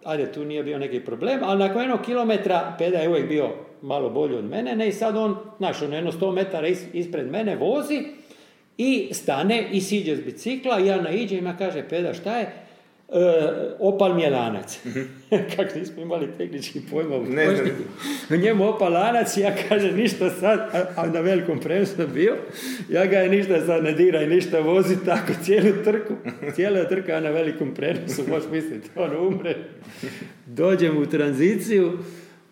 ajde, 0.05 0.33
tu 0.33 0.45
nije 0.45 0.63
bio 0.63 0.79
neki 0.79 1.01
problem, 1.01 1.39
ali 1.43 1.59
nakon 1.59 1.83
jednog 1.83 2.01
kilometra, 2.05 2.75
Peda 2.79 2.99
je 2.99 3.09
uvijek 3.09 3.29
bio 3.29 3.49
malo 3.83 4.11
bolji 4.11 4.37
od 4.37 4.45
mene, 4.45 4.77
ne, 4.77 4.89
i 4.89 4.93
sad 4.93 5.17
on, 5.17 5.37
znaš, 5.59 5.83
ono 5.83 5.95
jedno 5.95 6.13
100 6.13 6.33
metara 6.33 6.69
is- 6.69 6.87
ispred 6.93 7.31
mene 7.31 7.57
vozi, 7.57 8.03
i 8.79 9.09
stane 9.13 9.65
i 9.73 9.81
siđe 9.81 10.17
s 10.17 10.21
bicikla 10.21 10.81
i 10.81 10.87
ja 10.87 11.01
naiđem 11.03 11.47
i 11.47 11.49
ja 11.49 11.57
kaže, 11.57 11.89
Peda, 11.89 12.15
šta 12.15 12.39
je? 12.39 12.53
E, 13.15 13.77
opal 13.79 14.15
mi 14.15 14.23
je 14.23 14.31
lanac. 14.31 14.79
Kako 15.57 15.79
nismo 15.79 16.03
imali 16.03 16.29
tehnički 16.39 16.81
pojma 16.91 17.17
u 17.17 17.25
Ne 18.31 18.39
njemu 18.39 18.69
opal 18.69 18.93
lanac 18.93 19.37
ja 19.37 19.55
kaže 19.69 19.93
ništa 19.93 20.31
sad, 20.31 20.59
a, 20.59 20.85
a 20.97 21.07
na 21.07 21.21
velikom 21.21 21.61
sam 21.63 22.07
bio, 22.15 22.37
ja 22.89 23.07
ga 23.07 23.19
je 23.19 23.29
ništa 23.29 23.67
sad 23.67 23.85
ne 23.85 23.93
dira 23.93 24.23
i 24.23 24.27
ništa 24.27 24.61
vozi 24.61 24.97
tako 25.05 25.33
cijelu 25.43 25.85
trku, 25.85 26.15
cijela 26.55 26.89
trka 26.89 27.21
na 27.21 27.31
velikom 27.31 27.75
prenosu, 27.75 28.23
možeš 28.29 28.51
misliti, 28.51 28.91
on 28.97 29.27
umre. 29.27 29.57
Dođem 30.47 30.97
u 30.97 31.07
tranziciju, 31.07 31.99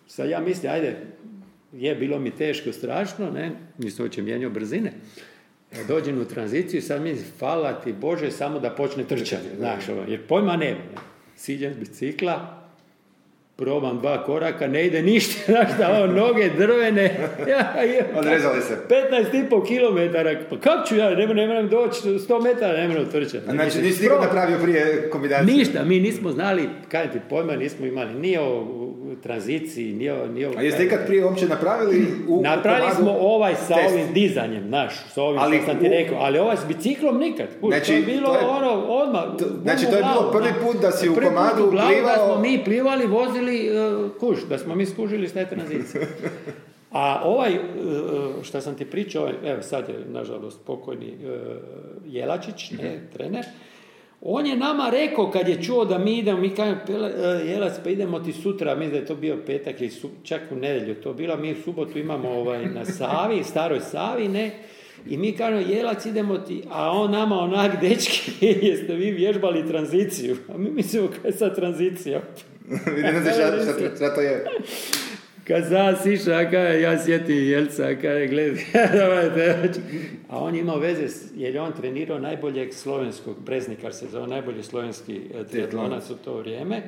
sad 0.06 0.30
ja 0.30 0.40
mislim, 0.40 0.72
ajde, 0.72 0.96
je, 1.72 1.94
bilo 1.94 2.18
mi 2.18 2.30
teško, 2.30 2.72
strašno, 2.72 3.30
ne, 3.30 3.50
nisam 3.78 4.04
uopće 4.04 4.22
mijenjao 4.22 4.50
brzine. 4.50 4.92
E, 5.80 5.84
Dođem 5.88 6.20
u 6.20 6.24
tranziciju 6.24 6.78
i 6.78 6.82
sad 6.82 7.02
mi 7.02 7.16
hvala 7.38 7.72
ti 7.72 7.92
Bože 7.92 8.30
samo 8.30 8.60
da 8.60 8.70
počne 8.70 9.04
trčanje, 9.04 9.48
znaš, 9.56 9.88
ono, 9.88 10.02
jer 10.08 10.26
pojma 10.26 10.56
nema. 10.56 10.78
Ne. 10.78 11.00
Siđem 11.36 11.74
s 11.74 11.76
bicikla, 11.76 12.62
probam 13.56 13.98
dva 13.98 14.24
koraka, 14.24 14.66
ne 14.66 14.86
ide 14.86 15.02
ništa, 15.02 15.40
znaš 15.52 15.68
da, 15.78 16.02
ono, 16.02 16.12
noge 16.12 16.50
drvene. 16.58 17.18
Ja, 17.48 17.82
ja, 17.82 18.04
Odrezali 18.16 18.62
se. 18.62 18.78
15,5 18.88 19.66
km, 19.66 20.16
pa 20.50 20.60
kako 20.60 20.88
ću 20.88 20.96
ja, 20.96 21.10
ne, 21.10 21.46
moram 21.46 21.68
doći 21.68 22.00
100 22.02 22.42
metara, 22.42 22.78
ne 22.78 22.88
moram 22.88 23.10
trčati. 23.10 23.44
Znači, 23.50 23.82
nisi 23.82 24.02
nikad 24.02 24.20
napravio 24.20 24.58
prije 24.62 25.10
kombinacije? 25.10 25.56
Ništa, 25.56 25.84
mi 25.84 26.00
nismo 26.00 26.32
znali, 26.32 26.68
kaj 26.88 27.12
ti 27.12 27.18
pojma, 27.30 27.56
nismo 27.56 27.86
imali 27.86 28.14
ni 28.14 28.38
o 28.38 28.66
tranziciji, 29.16 29.92
nije, 29.92 30.28
nije 30.28 30.48
A 30.48 30.62
jeste 30.62 30.84
ikad 30.84 31.06
prije 31.06 31.24
uopće 31.24 31.48
napravili 31.48 32.06
u 32.28 32.42
Napravili 32.42 32.90
smo 32.92 33.10
ovaj 33.12 33.54
sa 33.56 33.74
test? 33.74 33.88
ovim 33.88 34.12
dizanjem, 34.14 34.70
naš, 34.70 34.92
sa 35.06 35.22
ovim 35.22 35.40
Ali 35.40 35.56
što 35.56 35.66
sam 35.66 35.78
ti 35.78 35.86
u- 35.86 35.90
rekao, 35.90 36.18
ali 36.18 36.38
ovaj 36.38 36.56
s 36.56 36.64
biciklom 36.66 37.18
nikad. 37.18 37.46
Kuš, 37.60 37.68
Znači, 37.68 37.86
to 37.86 37.92
je 37.92 38.02
bilo 38.02 38.28
to 38.28 38.34
je- 38.34 38.46
ono, 38.46 38.70
odmah. 38.84 39.22
to- 39.38 39.44
znači, 39.62 39.86
u 39.86 39.90
to 39.90 39.96
je 39.96 40.02
bilo 40.02 40.14
glavu, 40.14 40.32
prvi 40.32 40.52
da. 40.52 40.60
put 40.62 40.76
da 40.76 40.90
si 40.90 41.08
u 41.08 41.14
komadu 41.16 41.32
u 41.58 41.70
glavu 41.70 41.88
Da 41.88 41.94
plivao- 41.94 42.26
smo 42.26 42.40
mi 42.40 42.64
plivali, 42.64 43.06
vozili 43.06 43.70
uh, 43.70 44.10
kuš, 44.12 44.38
da 44.40 44.58
smo 44.58 44.74
mi 44.74 44.86
skužili 44.86 45.28
s 45.28 45.32
te 45.32 45.46
tranzicije. 45.46 46.06
A 46.92 47.20
ovaj, 47.24 47.52
uh, 47.52 47.60
što 48.42 48.60
sam 48.60 48.74
ti 48.74 48.84
pričao, 48.86 49.22
ovaj, 49.22 49.34
evo 49.44 49.62
sad 49.62 49.88
je, 49.88 49.94
nažalost, 50.08 50.60
pokojni 50.62 51.06
uh, 51.14 51.30
Jelačić, 52.06 52.70
ne, 52.72 53.00
trener, 53.12 53.44
on 54.22 54.46
je 54.46 54.56
nama 54.56 54.90
rekao 54.90 55.30
kad 55.30 55.48
je 55.48 55.62
čuo 55.62 55.84
da 55.84 55.98
mi 55.98 56.18
idemo, 56.18 56.40
mi 56.40 56.50
kažemo, 56.50 56.76
"Pele- 56.86 57.12
e, 57.16 57.50
Jelac, 57.50 57.72
pa 57.84 57.90
idemo 57.90 58.20
ti 58.20 58.32
sutra, 58.32 58.74
mislim 58.74 58.90
da 58.90 58.98
je 58.98 59.06
to 59.06 59.14
bio 59.14 59.38
petak 59.46 59.80
ili 59.80 59.90
su, 59.90 60.10
čak 60.22 60.40
u 60.50 60.56
nedjelju 60.56 60.94
to 60.94 61.12
bilo, 61.14 61.36
mi 61.36 61.52
u 61.52 61.62
subotu 61.64 61.98
imamo 61.98 62.30
ovaj, 62.30 62.66
na 62.66 62.84
Savi, 62.84 63.44
staroj 63.44 63.80
Savi, 63.80 64.28
ne, 64.28 64.50
i 65.06 65.16
mi 65.16 65.32
kažemo, 65.32 65.62
Jelac, 65.68 66.06
idemo 66.06 66.38
ti, 66.38 66.62
a 66.70 66.90
on 66.90 67.10
nama 67.10 67.38
onak, 67.38 67.72
dečki, 67.82 68.30
jeste 68.40 68.94
vi 68.94 69.10
vježbali 69.10 69.68
tranziciju, 69.68 70.36
a 70.48 70.58
mi 70.58 70.70
mislimo 70.70 71.08
kaj 71.08 71.30
je 71.30 71.32
sad 71.32 71.54
tranzicija. 71.54 72.20
Ne 73.02 73.20
znaš 73.22 73.34
šta, 73.34 73.46
šta, 73.62 73.96
šta 73.96 74.14
to 74.14 74.20
je. 74.20 74.44
Kad 75.46 75.68
sam 75.68 75.96
siša, 76.02 76.50
kaj 76.50 76.82
ja 76.82 77.04
sjetim 77.04 77.48
Jelca, 77.48 77.94
kaj 78.00 78.26
gledi, 78.26 78.66
a 80.30 80.38
on 80.38 80.54
je 80.54 80.60
imao 80.60 80.78
veze, 80.78 81.28
jer 81.34 81.54
je 81.54 81.60
on 81.60 81.72
trenirao 81.72 82.18
najboljeg 82.18 82.74
slovenskog, 82.74 83.36
Breznikar 83.44 83.94
se 83.94 84.06
zove, 84.08 84.26
najbolji 84.26 84.62
slovenski 84.62 85.20
e, 85.34 85.44
triatlonac 85.44 86.10
u 86.10 86.16
to 86.16 86.36
vrijeme. 86.36 86.82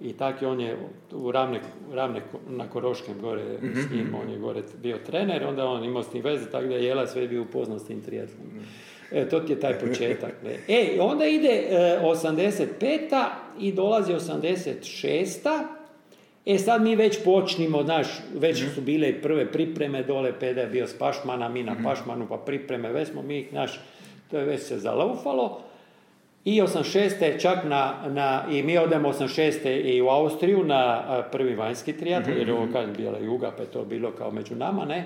I 0.00 0.12
tak 0.12 0.42
je 0.42 0.48
on 0.48 0.60
je 0.60 0.76
u 1.12 1.32
ravne, 1.32 1.60
ravne 1.92 2.20
na 2.48 2.68
Koroškem 2.68 3.14
gore 3.20 3.42
s 3.74 3.90
njim, 3.90 4.14
on 4.22 4.30
je 4.30 4.38
gore 4.38 4.62
bio 4.82 4.98
trener, 5.06 5.44
onda 5.44 5.66
on 5.66 5.84
imao 5.84 6.02
s 6.02 6.14
njim 6.14 6.24
veze, 6.24 6.50
tako 6.50 6.66
da 6.66 6.74
je 6.74 6.84
Jela 6.84 7.06
sve 7.06 7.28
bio 7.28 7.42
upoznat 7.42 7.80
s 7.80 7.86
tim 7.86 8.00
triatlonom. 8.00 8.52
E, 9.12 9.28
to 9.28 9.40
ti 9.40 9.52
je 9.52 9.60
taj 9.60 9.78
početak. 9.78 10.32
ne. 10.44 10.58
E, 10.68 11.00
onda 11.00 11.26
ide 11.26 11.48
e, 11.48 12.00
85. 12.02 13.28
i 13.60 13.72
dolazi 13.72 14.12
86. 14.12 15.83
E 16.46 16.58
sad 16.58 16.82
mi 16.82 16.96
već 16.96 17.24
počnimo, 17.24 17.82
znaš, 17.82 18.06
već 18.34 18.64
su 18.74 18.80
bile 18.80 19.08
i 19.08 19.22
prve 19.22 19.52
pripreme 19.52 20.02
dole, 20.02 20.32
Peda 20.40 20.60
je 20.60 20.66
bio 20.66 20.86
s 20.86 20.98
Pašmana, 20.98 21.48
mi 21.48 21.62
na 21.62 21.76
Pašmanu, 21.84 22.26
pa 22.28 22.36
pripreme, 22.36 22.92
već 22.92 23.08
smo 23.08 23.22
mi, 23.22 23.46
znaš, 23.50 23.80
to 24.30 24.38
je 24.38 24.44
već 24.44 24.62
se 24.62 24.78
zalaufalo. 24.78 25.60
I 26.44 26.62
86. 26.62 27.40
čak 27.40 27.64
na, 27.64 27.94
na, 28.08 28.44
i 28.50 28.62
mi 28.62 28.78
odemo 28.78 29.12
86. 29.12 29.68
i 29.84 30.02
u 30.02 30.08
Austriju 30.08 30.64
na 30.64 31.02
prvi 31.32 31.54
vanjski 31.54 31.92
triatlon, 31.92 32.36
jer 32.36 32.48
je 32.48 32.54
ovo 32.54 32.68
kad 32.72 32.96
bila 32.96 33.18
juga, 33.18 33.52
pa 33.56 33.62
je 33.62 33.70
to 33.70 33.84
bilo 33.84 34.10
kao 34.10 34.30
među 34.30 34.54
nama, 34.54 34.84
ne. 34.84 35.04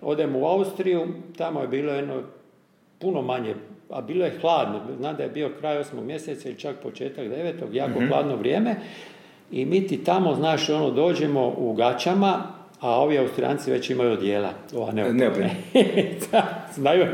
Odemo 0.00 0.38
u 0.38 0.44
Austriju, 0.44 1.06
tamo 1.36 1.60
je 1.60 1.68
bilo 1.68 1.92
jedno 1.92 2.22
puno 2.98 3.22
manje, 3.22 3.54
a 3.90 4.00
bilo 4.00 4.24
je 4.24 4.38
hladno, 4.40 4.80
znam 4.98 5.16
da 5.16 5.22
je 5.22 5.28
bio 5.28 5.50
kraj 5.60 5.78
osmog 5.78 6.04
mjeseca 6.04 6.48
ili 6.48 6.58
čak 6.58 6.76
početak 6.82 7.28
devetog, 7.28 7.74
jako 7.74 8.00
hladno 8.08 8.36
vrijeme. 8.36 8.76
I 9.50 9.64
mi 9.64 9.86
ti 9.86 10.04
tamo, 10.04 10.34
znaš, 10.34 10.68
ono, 10.68 10.90
dođemo 10.90 11.54
u 11.56 11.74
gaćama, 11.74 12.42
a 12.80 13.00
ovi 13.00 13.18
Austrijanci 13.18 13.70
već 13.70 13.90
imaju 13.90 14.12
odjela. 14.12 14.52
Ova. 14.74 14.92
Neopredne. 14.92 15.56
Da, 16.32 16.68
Znaju, 16.74 17.06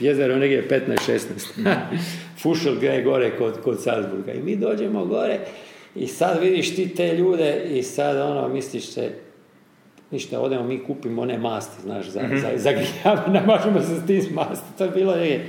jezero 0.00 0.36
negdje 0.36 0.68
15-16. 0.68 1.20
Fušel 2.42 2.74
gre 2.80 3.02
gore 3.02 3.36
kod, 3.38 3.60
kod 3.64 3.82
Salzburga. 3.82 4.32
I 4.32 4.42
mi 4.42 4.56
dođemo 4.56 5.04
gore 5.04 5.38
i 5.94 6.06
sad 6.06 6.40
vidiš 6.40 6.76
ti 6.76 6.94
te 6.94 7.16
ljude 7.16 7.62
i 7.70 7.82
sad 7.82 8.16
ono, 8.16 8.48
misliš 8.48 8.86
se, 8.86 9.10
ništa, 10.10 10.40
odemo 10.40 10.64
mi 10.64 10.84
kupimo 10.84 11.22
one 11.22 11.38
masti, 11.38 11.82
znaš, 11.82 12.06
za, 12.06 12.20
za, 12.40 12.48
za 12.56 12.70
grijavanje, 12.72 13.32
namažemo 13.40 13.80
se 13.80 14.00
s 14.00 14.06
tim 14.06 14.34
masti. 14.34 14.78
To 14.78 14.84
je 14.84 14.90
bilo 14.90 15.14
je 15.14 15.48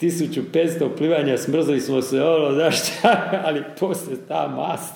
1500 0.00 0.52
plivanja, 0.90 1.38
smrzli 1.38 1.80
smo 1.80 2.02
se, 2.02 2.22
ono, 2.22 2.52
znaš 2.52 2.78
šta, 2.78 3.22
ali 3.44 3.62
poslije 3.80 4.16
ta 4.28 4.48
mast 4.48 4.94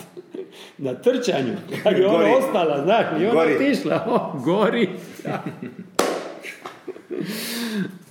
na 0.79 0.95
trčanju, 0.95 1.53
kad 1.83 1.99
je 1.99 2.07
ona 2.07 2.37
ostala, 2.37 2.83
znaš, 2.85 3.07
i 3.13 3.27
ona 3.27 3.35
Gori. 3.35 3.55
otišla, 3.57 4.05
o, 4.09 4.39
gori. 4.39 4.89
Da. 5.25 5.43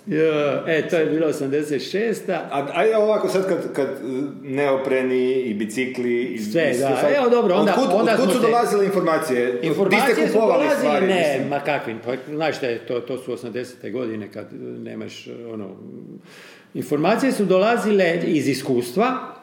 Jo, 0.08 0.34
e, 0.68 0.90
to 0.90 0.96
je 0.96 1.06
bilo 1.06 1.28
86. 1.28 2.16
A 2.52 2.68
ajde 2.74 2.98
ovako 2.98 3.28
sad 3.28 3.48
kad, 3.48 3.74
kad 3.74 3.88
neopreni 4.44 5.34
i 5.34 5.54
bicikli 5.54 6.24
i 6.24 6.38
Sve, 6.40 6.64
i 6.66 6.80
da. 6.80 6.96
sad- 6.96 7.14
Evo, 7.18 7.30
dobro, 7.30 7.56
onda- 7.56 7.76
onda 7.90 8.12
otkud 8.12 8.24
smo 8.24 8.34
su 8.34 8.40
se- 8.42 8.48
dolazile 8.48 8.86
informacije? 8.86 9.60
Informacije 9.62 10.16
ste 10.16 10.28
su 10.28 10.34
kupovali 10.34 10.64
dolazile, 10.64 11.02
ne, 11.02 11.16
mislim? 11.30 11.50
ma 11.50 11.60
kakvim, 11.60 12.00
pa, 12.06 12.12
znaš 12.28 12.58
šta 12.58 12.66
je, 12.66 12.80
to, 12.80 13.00
to 13.00 13.18
su 13.18 13.32
80. 13.34 13.92
godine 13.92 14.32
kad 14.32 14.46
nemaš, 14.80 15.28
ono, 15.54 15.70
informacije 16.74 17.32
su 17.32 17.46
dolazile 17.46 18.20
iz 18.26 18.48
iskustva 18.48 19.36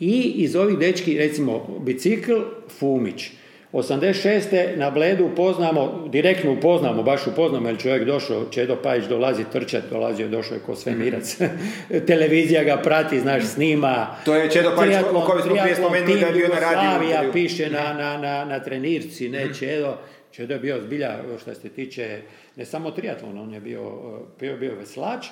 i 0.00 0.32
iz 0.36 0.56
ovih 0.56 0.78
dečki, 0.78 1.18
recimo, 1.18 1.78
bicikl, 1.80 2.32
Fumić. 2.78 3.30
86. 3.72 4.76
na 4.76 4.90
Bledu 4.90 5.24
upoznamo, 5.24 6.08
direktno 6.08 6.52
upoznamo, 6.52 7.02
baš 7.02 7.26
upoznamo, 7.26 7.68
jer 7.68 7.78
čovjek 7.78 8.04
došao, 8.04 8.44
Čedo 8.50 8.76
Pajić 8.82 9.04
dolazi 9.04 9.44
trčat, 9.52 9.82
dolazio, 9.90 10.28
došao 10.28 10.54
je 10.54 10.60
ko 10.60 10.76
svemirac. 10.76 11.36
Televizija 12.06 12.64
ga 12.64 12.76
prati, 12.76 13.20
znaš, 13.20 13.44
snima. 13.44 14.16
To 14.24 14.34
je 14.34 14.50
Čedo 14.50 14.72
Pajić, 14.76 14.96
o 15.12 15.20
kojem 15.20 15.42
smo 15.42 15.54
prije 15.54 15.74
spomenuli 15.74 16.20
da 16.20 16.26
je 16.26 16.32
bio 16.32 16.48
na 16.48 16.60
radiju 16.60 17.32
piše 17.32 17.70
na, 17.70 17.92
na, 17.92 18.18
na, 18.18 18.44
na 18.44 18.60
trenirci, 18.60 19.28
ne 19.28 19.54
Čedo. 19.58 19.96
Čedo 20.32 20.54
je 20.54 20.60
bio 20.60 20.80
zbilja, 20.80 21.18
što 21.40 21.54
se 21.54 21.68
tiče, 21.68 22.20
ne 22.56 22.64
samo 22.64 22.90
triatlon, 22.90 23.38
on 23.38 23.54
je 23.54 23.60
bio, 23.60 23.80
bio, 24.40 24.56
bio 24.56 24.74
veslač, 24.74 25.26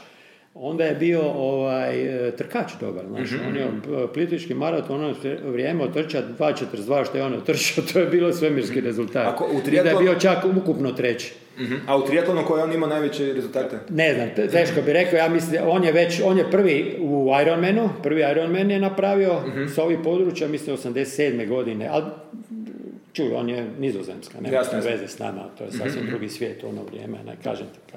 onda 0.56 0.84
je 0.84 0.94
bio 0.94 1.22
ovaj, 1.24 1.94
trkač 2.32 2.72
dobar, 2.80 3.04
znaš, 3.06 3.30
Mhm. 3.30 3.46
on 3.48 3.56
je 3.56 3.62
eh, 3.62 3.68
plitvički 4.08 4.54
maraton, 4.54 5.04
ono 5.04 5.14
se- 5.14 5.38
vrijeme 5.44 5.84
otrča 5.84 6.22
2.42 6.30 6.74
što 7.04 7.18
je 7.18 7.24
on 7.24 7.34
otrčao, 7.34 7.84
to 7.92 7.98
je 7.98 8.06
bilo 8.06 8.32
svemirski 8.32 8.80
rezultat. 8.80 9.26
Ako 9.26 9.44
u 9.46 9.58
I 9.68 9.74
da 9.74 9.90
je 9.90 9.96
bio 9.96 10.14
čak 10.14 10.38
ukupno 10.56 10.92
treći. 10.92 11.32
Mhm. 11.58 11.74
A 11.86 11.96
u 11.98 12.02
triatlonu 12.02 12.42
koji 12.44 12.62
on 12.62 12.72
imao 12.72 12.88
najveće 12.88 13.32
rezultate? 13.32 13.78
Ne 13.90 14.14
znam, 14.14 14.28
te- 14.36 14.48
teško 14.48 14.82
bi 14.82 14.92
rekao, 14.92 15.16
ja 15.16 15.28
mislim, 15.28 15.60
on 15.66 15.84
je 15.84 15.92
već, 15.92 16.20
on 16.20 16.38
je 16.38 16.50
prvi 16.50 16.96
u 17.00 17.30
Ironmanu, 17.42 17.90
prvi 18.02 18.20
Ironman 18.22 18.70
je 18.70 18.78
napravio 18.80 19.34
Mhm. 19.48 19.66
s 19.66 19.78
ovih 19.78 19.98
područja, 20.04 20.48
mislim, 20.48 20.74
87. 20.74 21.46
godine, 21.46 21.88
ali 21.90 22.04
čuj, 23.12 23.28
on 23.28 23.48
je 23.48 23.66
nizozemska, 23.78 24.40
nema 24.40 24.58
veze 24.74 25.08
s 25.08 25.18
nama, 25.18 25.48
to 25.58 25.64
je 25.64 25.72
sasvim 25.72 26.06
drugi 26.06 26.28
svijet 26.28 26.62
u 26.64 26.68
ono 26.68 26.82
vrijeme, 26.82 27.18
ne 27.18 27.36
kažem 27.44 27.66
ti. 27.66 27.96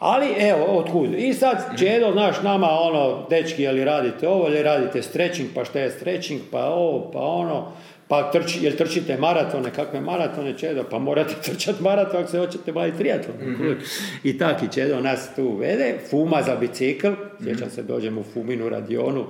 Ali 0.00 0.26
evo, 0.38 0.64
otkud. 0.64 1.14
I 1.18 1.34
sad, 1.34 1.78
Čedo, 1.78 2.12
znaš, 2.12 2.42
nama 2.42 2.68
ono, 2.70 3.26
dečki, 3.30 3.62
je 3.62 3.72
li 3.72 3.84
radite 3.84 4.28
ovo, 4.28 4.48
ili 4.48 4.62
radite 4.62 5.02
stretching, 5.02 5.48
pa 5.54 5.64
šta 5.64 5.80
je 5.80 5.90
stretching, 5.90 6.40
pa 6.50 6.64
ovo, 6.64 7.10
pa 7.10 7.18
ono, 7.18 7.72
pa 8.08 8.30
trči, 8.30 8.58
jel 8.62 8.72
trčite 8.76 9.16
maratone, 9.16 9.70
kakve 9.70 10.00
maratone, 10.00 10.58
Čedo, 10.58 10.84
pa 10.90 10.98
morate 10.98 11.34
trčati 11.44 11.82
maraton 11.82 12.20
ako 12.20 12.30
se 12.30 12.38
hoćete 12.38 12.72
baviti 12.72 12.98
triatlonom. 12.98 13.76
I 14.24 14.38
taki 14.38 14.66
Čedo 14.72 15.00
nas 15.00 15.34
tu 15.36 15.56
vede, 15.56 15.94
Fuma 16.10 16.42
za 16.42 16.56
bicikl, 16.56 17.08
sjećam 17.44 17.70
se, 17.70 17.82
dođemo 17.82 18.20
u 18.20 18.24
Fuminu 18.24 18.68
radionu, 18.68 19.26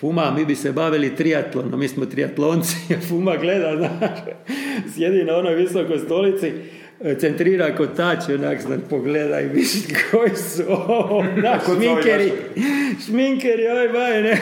Fuma, 0.00 0.30
mi 0.30 0.44
bi 0.44 0.54
se 0.54 0.72
bavili 0.72 1.16
triatlonom, 1.16 1.80
mi 1.80 1.88
smo 1.88 2.06
triatlonci, 2.06 2.76
Fuma 3.08 3.36
gleda, 3.36 3.76
znaš, 3.76 4.18
sjedi 4.94 5.24
na 5.24 5.36
onoj 5.36 5.54
visokoj 5.54 5.98
stolici, 5.98 6.52
centrira 7.20 7.76
kotač, 7.76 8.28
onak 8.28 8.60
znam, 8.60 8.82
pogleda 8.90 9.40
i 9.40 9.48
koji 10.10 10.36
su 10.36 10.62
ovo, 10.68 11.18
ovi 11.18 11.32
šminkeri, 11.64 12.32
šminkeri, 13.06 13.66
oj 13.68 13.88
baj, 13.88 14.22
ne. 14.22 14.38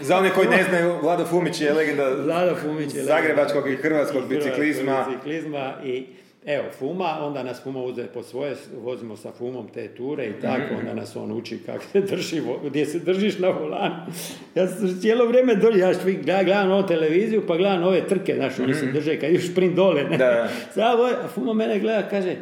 Za 0.00 0.18
one 0.18 0.30
koji 0.30 0.48
ne 0.48 0.64
znaju, 0.64 0.94
Vlado 1.02 1.24
Fumić 1.24 1.60
je 1.60 1.72
legenda 1.72 2.08
Vlado 2.08 2.56
Fumić 2.62 2.94
je 2.94 3.02
zagrebačkog 3.02 3.70
i 3.70 3.76
hrvatskog 3.76 4.24
i 4.24 4.34
biciklizma. 4.34 5.06
biciklizma 5.08 5.74
i 5.84 6.06
evo, 6.46 6.64
Fuma, 6.70 7.18
onda 7.20 7.42
nas 7.42 7.62
Fuma 7.62 7.80
uze 7.80 8.06
po 8.06 8.22
svoje, 8.22 8.54
vozimo 8.74 9.16
sa 9.16 9.32
Fumom 9.32 9.68
te 9.68 9.88
ture 9.88 10.26
i 10.26 10.32
tako, 10.32 10.62
Mhm. 10.64 10.76
onda 10.76 10.94
nas 10.94 11.16
on 11.16 11.32
uči 11.32 11.58
kako 11.58 11.84
se 11.84 12.00
drži, 12.00 12.36
gdje 12.64 12.86
se 12.86 12.98
držiš 12.98 13.38
na 13.38 13.48
volanu. 13.50 13.94
Ja 14.54 14.66
sam 14.66 15.00
cijelo 15.00 15.26
vrijeme 15.26 15.54
drži, 15.54 15.78
ja 15.78 15.92
gleda- 15.94 16.44
gledam 16.44 16.70
ovu 16.70 16.82
televiziju, 16.82 17.46
pa 17.46 17.56
gledam 17.56 17.82
ove 17.82 18.08
trke, 18.08 18.34
znaš, 18.34 18.58
oni 18.58 18.74
se 18.74 18.86
drže 18.86 19.20
kad 19.20 19.30
ideš 19.30 19.50
sprint 19.50 19.74
dole, 19.74 20.02
ne? 20.02 20.08
Mhm. 20.08 20.18
Da. 20.18 20.48
Samo, 20.70 21.02
a 21.02 21.28
Fuma 21.28 21.52
mene 21.54 21.78
gleda, 21.78 22.08
kaže, 22.08 22.36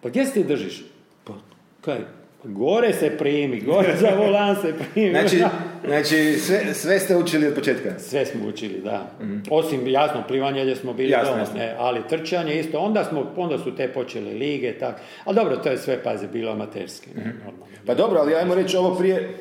pa 0.00 0.08
gdje 0.08 0.26
se 0.26 0.32
ti 0.32 0.44
držiš? 0.44 0.84
Pa, 1.24 1.32
kaj, 1.80 1.98
Gore 2.44 2.92
se 2.92 3.10
primi, 3.18 3.60
gore 3.60 3.96
za 4.00 4.08
volan 4.18 4.56
se 4.56 4.74
primi. 4.92 5.10
Znači, 5.10 5.36
znači 5.88 6.32
sve, 6.38 6.74
sve 6.74 6.98
ste 7.00 7.16
učili 7.16 7.46
od 7.46 7.54
početka? 7.54 7.98
Sve 7.98 8.26
smo 8.26 8.48
učili, 8.48 8.80
da. 8.80 9.10
Osim, 9.50 9.88
jasno, 9.88 10.22
plivanje 10.28 10.62
gdje 10.62 10.76
smo 10.76 10.92
bili 10.92 11.10
Jasno, 11.10 11.32
doma, 11.32 11.58
ne, 11.58 11.74
ali 11.78 12.00
trčanje 12.08 12.60
isto. 12.60 12.78
Onda, 12.78 13.04
smo, 13.04 13.32
onda 13.36 13.58
su 13.58 13.76
te 13.76 13.88
počele 13.88 14.32
lige, 14.32 14.72
tak. 14.72 15.00
Ali 15.24 15.36
dobro, 15.36 15.56
to 15.56 15.68
je 15.70 15.78
sve, 15.78 16.02
pazi, 16.02 16.26
bilo 16.32 16.52
amaterski. 16.52 17.10
ne, 17.16 17.24
normalno. 17.24 17.64
Pa 17.86 17.94
dobro, 17.94 18.20
ali 18.20 18.34
ajmo 18.34 18.54
reći 18.54 18.76
ovo 18.76 18.94
prije, 18.94 19.34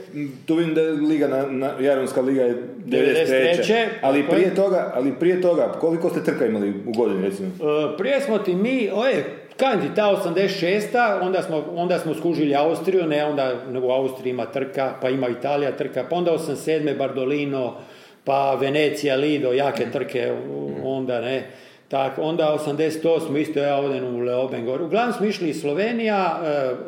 tu 0.46 0.56
vidim 0.56 0.74
da 0.74 0.82
je 0.82 0.92
liga 0.92 1.28
na, 1.28 1.46
na 1.50 1.72
Jadranska 1.80 2.22
liga 2.22 2.42
je 2.42 2.64
93. 2.86 3.64
93., 3.64 3.86
Ali 4.02 4.24
prije 4.30 4.46
je. 4.46 4.56
toga, 4.56 4.92
ali 4.96 5.14
prije 5.20 5.42
toga, 5.42 5.72
koliko 5.80 6.10
ste 6.10 6.24
trka 6.24 6.46
imali 6.46 6.74
u 6.88 6.92
godini 6.92 7.22
recimo? 7.22 7.48
E, 7.48 7.98
prije 7.98 8.22
smo 8.22 8.38
ti 8.38 8.56
mi, 8.56 8.90
oje, 8.94 9.24
kaj 9.58 9.82
ti 9.82 9.96
ta 9.96 10.22
86. 10.26 10.82
onda 11.22 11.42
smo, 11.42 11.64
onda 11.76 12.00
smo 12.00 12.14
skužili 12.14 12.56
Austriju, 12.56 13.08
ne 13.08 13.26
onda 13.26 13.54
u 13.78 13.92
Austriji 13.92 14.32
ima 14.32 14.46
trka, 14.46 14.94
pa 15.02 15.10
ima 15.10 15.30
Italija 15.30 15.72
trka, 15.72 16.06
pa 16.10 16.16
onda 16.16 16.32
87. 16.32 16.98
Bardolino, 16.98 17.76
pa 18.24 18.54
Venecija, 18.54 19.16
Lido, 19.16 19.52
jake 19.52 19.86
trke, 19.92 20.32
u- 20.50 20.72
onda 20.86 21.22
ne. 21.22 21.44
Tak, 21.88 22.14
onda 22.18 22.58
88. 22.58 23.02
isto 23.38 23.60
ja 23.60 23.76
odem 23.78 24.06
u 24.06 24.20
Leoben 24.20 24.66
gore. 24.66 24.84
Uglavnom 24.84 25.14
smo 25.14 25.26
išli 25.26 25.50
iz 25.50 25.62
Slovenija, 25.62 26.40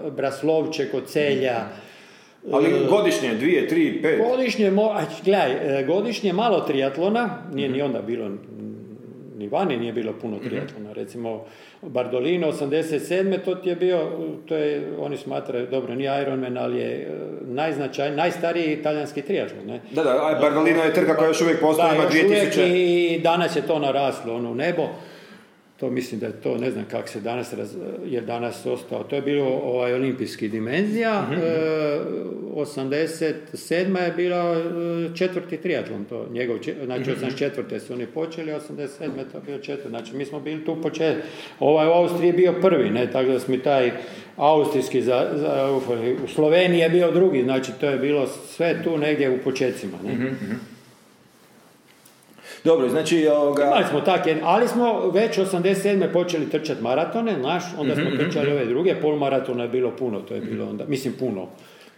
e, 0.05 0.11
Braslovče 0.11 0.89
kod 0.89 1.05
Celja, 1.05 1.55
Ali 2.51 2.69
godišnje, 2.89 3.33
dvije, 3.33 3.67
tri, 3.67 4.01
pet. 4.01 4.19
Godišnje, 4.21 4.71
mo- 4.71 4.93
gledaj, 5.23 5.51
e, 5.51 5.83
godišnje 5.83 6.33
malo 6.33 6.59
triatlona, 6.59 7.29
nije 7.53 7.69
ni 7.69 7.81
onda 7.81 8.01
bilo, 8.01 8.29
ni 9.37 9.47
vani 9.47 9.77
nije 9.77 9.93
bilo 9.93 10.13
puno 10.21 10.39
triatlona. 10.39 10.93
Recimo, 10.93 11.45
Bardolino 11.81 12.51
87. 12.51 13.37
to 13.45 13.55
ti 13.55 13.69
je 13.69 13.75
bio, 13.75 14.11
to 14.45 14.55
je, 14.55 14.87
oni 14.99 15.17
smatraju, 15.17 15.67
dobro, 15.71 15.95
nije 15.95 16.21
Ironman, 16.21 16.57
ali 16.57 16.77
je 16.77 16.91
e, 16.91 17.07
najznačaj, 17.41 18.15
najstariji 18.15 18.73
italijanski 18.73 19.21
triatlon, 19.21 19.65
ne? 19.65 19.81
Da, 19.91 20.03
da, 20.03 20.37
Bardolino 20.41 20.83
je 20.83 20.93
trka 20.93 21.15
koja 21.15 21.27
još 21.27 21.41
uvijek 21.41 21.59
postoji, 21.59 21.95
ima 21.95 22.03
još 22.03 22.23
uvijek 22.23 22.53
2000. 22.53 22.61
i 22.65 23.19
danas 23.23 23.55
je 23.55 23.61
to 23.61 23.79
naraslo 23.79 24.35
ono, 24.35 24.51
u 24.51 24.55
nebo. 24.55 24.87
To 25.79 25.89
mislim 25.89 26.19
da 26.19 26.25
je 26.25 26.41
to, 26.41 26.57
ne 26.57 26.71
znam 26.71 26.85
kako 26.91 27.07
se 27.07 27.19
danas, 27.19 27.53
raz, 27.53 27.75
je 28.05 28.21
danas 28.21 28.65
ostao. 28.65 29.03
To 29.03 29.15
je 29.15 29.21
bilo 29.21 29.45
ovaj, 29.45 29.93
olimpijski 29.93 30.49
dimenzija. 30.49 31.27
E, 31.31 31.99
87. 32.55 34.03
je 34.03 34.11
bila 34.15 34.55
e, 34.55 35.15
četvrti 35.15 35.57
triatlon, 35.57 36.05
to 36.05 36.27
njegov, 36.31 36.57
znači 36.85 37.11
84. 37.11 37.79
su 37.79 37.93
oni 37.93 38.05
počeli, 38.05 38.51
87. 38.51 38.97
to 39.31 39.37
je 39.37 39.43
bio 39.45 39.57
četvrti. 39.57 39.89
Znači 39.89 40.15
mi 40.15 40.25
smo 40.25 40.39
bili 40.39 40.65
tu 40.65 40.81
počet, 40.81 41.15
ovaj 41.59 41.87
u 41.87 41.91
Austriji 41.91 42.27
je 42.27 42.33
bio 42.33 42.53
prvi, 42.61 42.89
ne, 42.89 43.11
tako 43.11 43.31
da 43.31 43.39
smo 43.39 43.57
taj 43.57 43.91
austrijski 44.35 45.01
za, 45.01 45.27
za, 45.33 45.79
u 46.23 46.27
Sloveniji 46.27 46.79
je 46.79 46.89
bio 46.89 47.11
drugi, 47.11 47.43
znači 47.43 47.71
to 47.79 47.89
je 47.89 47.97
bilo 47.97 48.27
sve 48.27 48.83
tu 48.83 48.97
negdje 48.97 49.29
u 49.29 49.43
početcima, 49.43 49.97
ne. 50.03 50.35
Dobro, 52.65 52.89
znači 52.89 53.27
ovoga... 53.29 53.63
Imali 53.63 53.85
smo 53.85 54.01
tak, 54.01 54.27
jedan- 54.27 54.43
ali 54.45 54.67
smo 54.67 54.85
već 55.07 55.37
87. 55.37 55.73
počeli 56.09 56.49
trčati 56.49 56.83
maratone, 56.83 57.35
znaš, 57.35 57.63
onda 57.77 57.93
Mhm, 57.93 58.01
smo 58.01 58.17
trčali 58.19 58.51
ove 58.51 58.65
druge, 58.65 58.95
polmaratona 58.95 59.63
je 59.63 59.69
bilo 59.69 59.91
puno, 59.91 60.19
to 60.19 60.33
je 60.33 60.41
bilo 60.41 60.69
onda, 60.69 60.85
mislim 60.85 61.13
puno. 61.13 61.47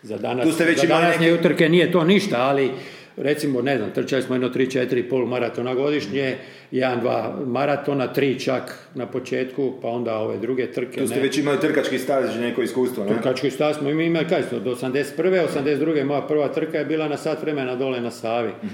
Za 0.02 0.18
danas, 0.18 0.46
Tu 0.46 0.52
ste 0.52 0.66
već 0.66 0.82
za 0.82 0.88
današnje 0.88 1.28
neke- 1.28 1.40
utrke 1.40 1.70
nije 1.70 1.92
to 1.92 2.04
ništa, 2.04 2.36
ali 2.40 2.72
recimo, 3.18 3.62
ne 3.62 3.78
znam, 3.78 3.92
trčali 3.92 4.22
smo 4.22 4.36
jedno 4.36 4.50
3-4 4.50 5.04
polmaratona 5.04 5.74
godišnje, 5.76 6.36
jedan, 6.72 7.00
dva 7.00 7.18
maratona, 7.46 8.08
tri 8.08 8.40
čak 8.40 8.64
na 8.96 9.06
početku, 9.08 9.74
pa 9.82 9.88
onda 9.88 10.18
ove 10.18 10.38
druge 10.38 10.68
trke. 10.68 11.00
Tu 11.00 11.08
ste 11.08 11.16
ne. 11.16 11.22
već 11.22 11.38
imali 11.38 11.60
trkački 11.60 12.00
staž 12.00 12.36
i 12.36 12.40
neko 12.40 12.62
iskustvo, 12.62 13.04
ne? 13.04 13.10
Trkački 13.10 13.52
stav 13.52 13.74
smo 13.74 13.90
imali, 13.92 14.26
kaj 14.26 14.44
smo, 14.44 14.60
do 14.60 14.72
81. 14.72 15.14
82. 15.46 16.04
moja 16.04 16.22
prva 16.22 16.48
trka 16.50 16.78
je 16.78 16.86
bila 16.86 17.08
na 17.08 17.18
sat 17.18 17.42
vremena 17.42 17.76
dole 17.76 18.02
na 18.02 18.12
Savi. 18.12 18.52
Ku- 18.52 18.68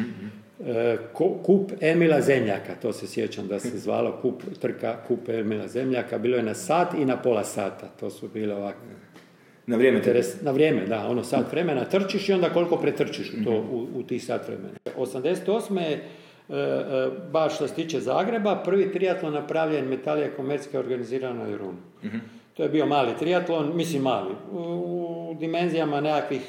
kup 1.43 1.71
Emila 1.81 2.21
Zemljaka, 2.21 2.75
to 2.81 2.93
se 2.93 3.07
sjećam 3.07 3.47
da 3.47 3.59
se 3.59 3.77
zvalo 3.77 4.19
kup, 4.21 4.43
trka 4.61 4.97
kup 5.07 5.29
Emila 5.29 5.67
Zemljaka, 5.67 6.17
bilo 6.17 6.37
je 6.37 6.43
na 6.43 6.53
sat 6.53 6.93
i 6.93 7.05
na 7.05 7.17
pola 7.17 7.43
sata, 7.43 7.87
to 7.99 8.09
su 8.09 8.27
bile 8.27 8.55
ovako 8.55 8.79
Na 9.65 9.77
vrijeme 9.77 10.01
te... 10.01 10.09
interes, 10.09 10.41
na 10.41 10.51
vrijeme, 10.51 10.85
da, 10.85 11.07
ono 11.07 11.23
sat 11.23 11.51
vremena 11.51 11.85
trčiš 11.85 12.29
i 12.29 12.33
onda 12.33 12.49
koliko 12.49 12.77
pretrčiš 12.77 13.33
u, 13.33 13.43
to, 13.43 13.51
u, 13.51 13.87
u 13.95 14.03
tih 14.03 14.23
sat 14.23 14.47
vremena. 14.47 14.73
88. 14.97 15.79
je, 15.79 15.91
e, 15.93 16.01
e, 16.49 17.09
baš 17.31 17.55
što 17.55 17.67
se 17.67 17.73
tiče 17.73 17.99
Zagreba, 17.99 18.55
prvi 18.55 18.91
triatlon 18.91 19.33
napravljen 19.33 19.85
Metalija 19.85 20.35
Komercijska 20.35 20.79
organizirana 20.79 21.43
u 21.43 21.57
Runu. 21.57 21.77
To 22.53 22.63
je 22.63 22.69
bio 22.69 22.85
mali 22.85 23.11
triatlon, 23.19 23.75
mislim 23.75 24.01
mali, 24.01 24.35
u, 24.51 24.57
u 24.57 25.35
dimenzijama 25.39 26.01
nekakvih 26.01 26.41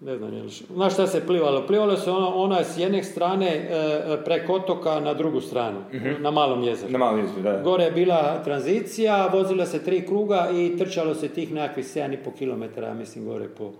ne 0.00 0.16
znam, 0.18 0.34
je 0.34 0.42
li 0.42 0.50
znaš 0.74 0.92
šta 0.92 1.06
se 1.06 1.26
plivalo? 1.26 1.66
Plivalo 1.66 1.96
se 1.96 2.10
ono, 2.10 2.28
ona 2.28 2.64
s 2.64 2.78
jedne 2.78 3.02
strane 3.02 3.46
e, 3.46 3.68
e, 3.70 4.24
preko 4.24 4.52
otoka 4.52 5.00
na 5.00 5.14
drugu 5.14 5.40
stranu, 5.40 5.78
na 6.20 6.30
malom 6.30 6.62
jezeru. 6.62 6.92
Na 6.92 6.98
malo 6.98 7.18
jeziku, 7.18 7.40
da. 7.40 7.60
Gore 7.62 7.84
je 7.84 7.90
bila 7.90 8.42
tranzicija, 8.44 9.30
vozila 9.32 9.66
se 9.66 9.84
tri 9.84 10.06
kruga 10.06 10.50
i 10.54 10.78
trčalo 10.78 11.14
se 11.14 11.28
tih 11.28 11.52
nekakvih 11.52 11.86
7,5 11.86 12.38
km, 12.38 12.98
mislim, 12.98 13.24
gore 13.24 13.48
po... 13.48 13.72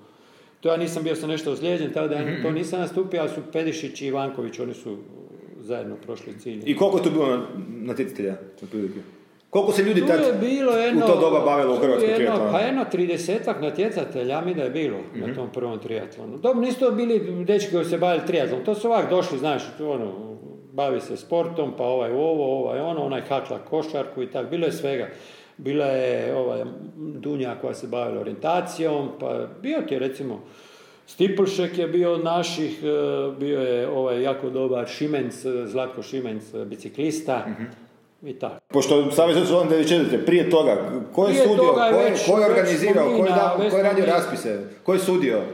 To 0.61 0.69
ja 0.69 0.77
nisam 0.77 1.03
bio 1.03 1.17
sam 1.17 1.29
nešto 1.29 1.53
ozlijeđen, 1.53 1.93
tako 1.93 2.09
da 2.09 2.15
ja 2.15 2.43
to 2.43 2.51
nisam 2.51 2.81
nastupio, 2.81 3.21
ali 3.21 3.31
su 3.31 3.41
Pedišić 3.53 4.03
i 4.03 4.07
Ivanković, 4.07 4.59
oni 4.59 4.75
su 4.75 4.97
zajedno 5.61 5.97
prošli 5.97 6.39
cilj. 6.39 6.63
I 6.67 6.77
koliko 6.77 6.99
je 6.99 7.05
tu 7.05 7.11
bilo 7.11 7.27
na- 7.27 7.47
natjecatelja? 7.69 8.37
otprilike? 8.63 9.01
Koliko 9.51 9.73
se 9.73 9.83
ljudi 9.83 10.07
tad 10.07 10.21
je 10.21 10.33
bilo 10.41 10.73
jedno, 10.73 11.05
u 11.05 11.09
to 11.09 11.21
doba 11.21 11.41
bavilo 11.41 11.75
u 11.75 11.79
Hrvatskoj 11.79 12.05
jedno, 12.05 12.17
triatlonu? 12.17 12.53
Pa 12.53 12.59
jedno 12.61 12.85
tridesetak 12.85 13.61
natjecatelja, 13.61 14.41
mi 14.41 14.55
da 14.55 14.63
je 14.63 14.71
bilo 14.71 14.99
Mhm. 15.11 15.21
na 15.21 15.35
tom 15.35 15.49
prvom 15.51 15.79
triatlonu. 15.79 16.37
Dobro, 16.39 16.61
nisu 16.61 16.81
to 16.81 16.91
bili 16.91 17.45
dečki 17.45 17.73
koji 17.73 17.85
se 17.85 17.99
bavili 17.99 18.27
triatlon, 18.27 18.65
to 18.65 18.75
su 18.75 18.89
ovak 18.89 19.11
došli, 19.11 19.39
znaš, 19.39 19.63
ono, 19.81 20.13
bavi 20.73 21.01
se 21.01 21.17
sportom, 21.17 21.73
pa 21.79 21.85
ovaj 21.85 22.13
ovo, 22.13 22.59
ovaj 22.59 22.81
ono, 22.81 23.05
onaj 23.05 23.21
hakla 23.21 23.59
košarku 23.61 24.23
i 24.23 24.27
tako, 24.27 24.51
bilo 24.51 24.67
je 24.67 24.73
svega. 24.73 25.09
Bila 25.57 25.87
je 25.87 26.37
ovaj, 26.37 26.65
Dunja 26.97 27.55
koja 27.55 27.75
se 27.75 27.87
bavila 27.87 28.21
orijentacijom, 28.21 29.09
pa 29.21 29.47
bio 29.63 29.79
ti 29.79 29.95
je 29.95 30.01
recimo 30.01 30.41
Stipulšek 31.07 31.79
je 31.79 31.89
bio 31.89 32.13
od 32.13 32.25
naših, 32.25 32.81
e, 32.81 32.87
bio 33.33 33.61
je 33.61 33.89
ovaj 33.89 34.23
jako 34.23 34.51
dobar 34.51 34.89
Šimenc, 34.89 35.35
Zlatko 35.65 36.03
Šimenc, 36.03 36.43
biciklista 36.57 37.45
Mhm. 37.49 37.63
I 38.23 38.33
tako. 38.35 38.57
Pošto 38.69 39.11
Savez 39.11 39.37
94. 39.37 40.25
prije 40.27 40.51
toga, 40.51 40.77
ko 41.13 41.23
je 41.23 41.29
Prije 41.29 41.43
sudio, 41.45 41.65
toga 41.65 41.85
je 41.85 41.93
ko 41.93 41.99
je, 41.99 42.11
već- 42.11 42.27
ko 42.27 42.39
je 42.39 42.47
organizirao, 42.47 43.09
ko 43.09 43.25
je, 43.25 43.33
dao- 43.33 43.71
ko 43.71 43.77
je 43.77 43.83
radio 43.83 44.07
raspise, 44.07 44.59
ko 44.83 44.93
je 44.93 44.99
sudio? 44.99 45.41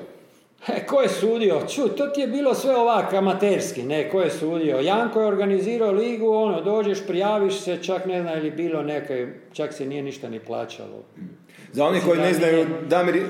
E, 0.68 0.87
ko 0.87 1.02
je 1.02 1.09
sudio? 1.09 1.61
Ču, 1.68 1.88
to 1.88 2.07
ti 2.07 2.20
je 2.20 2.26
bilo 2.26 2.55
sve 2.55 2.76
ovak 2.76 3.12
amaterski, 3.12 3.83
ne, 3.83 4.11
ko 4.11 4.20
je 4.20 4.31
sudio? 4.31 4.76
Janko 4.76 5.20
je 5.20 5.26
organizirao 5.26 5.92
ligu, 5.92 6.31
ono, 6.31 6.61
dođeš, 6.61 7.07
prijaviš 7.07 7.55
se, 7.55 7.83
čak 7.83 8.07
ne 8.07 8.22
zna 8.22 8.35
ili 8.35 8.50
bilo 8.50 8.83
neke, 8.83 9.26
čak 9.52 9.72
se 9.72 9.87
nije 9.87 10.02
ništa 10.02 10.29
ni 10.29 10.40
plaćalo. 10.40 11.05
Za 11.72 11.85
oni 11.85 12.00
koji 12.00 12.20
ne 12.20 12.35
znaju, 12.35 12.66
Damir, 12.88 13.22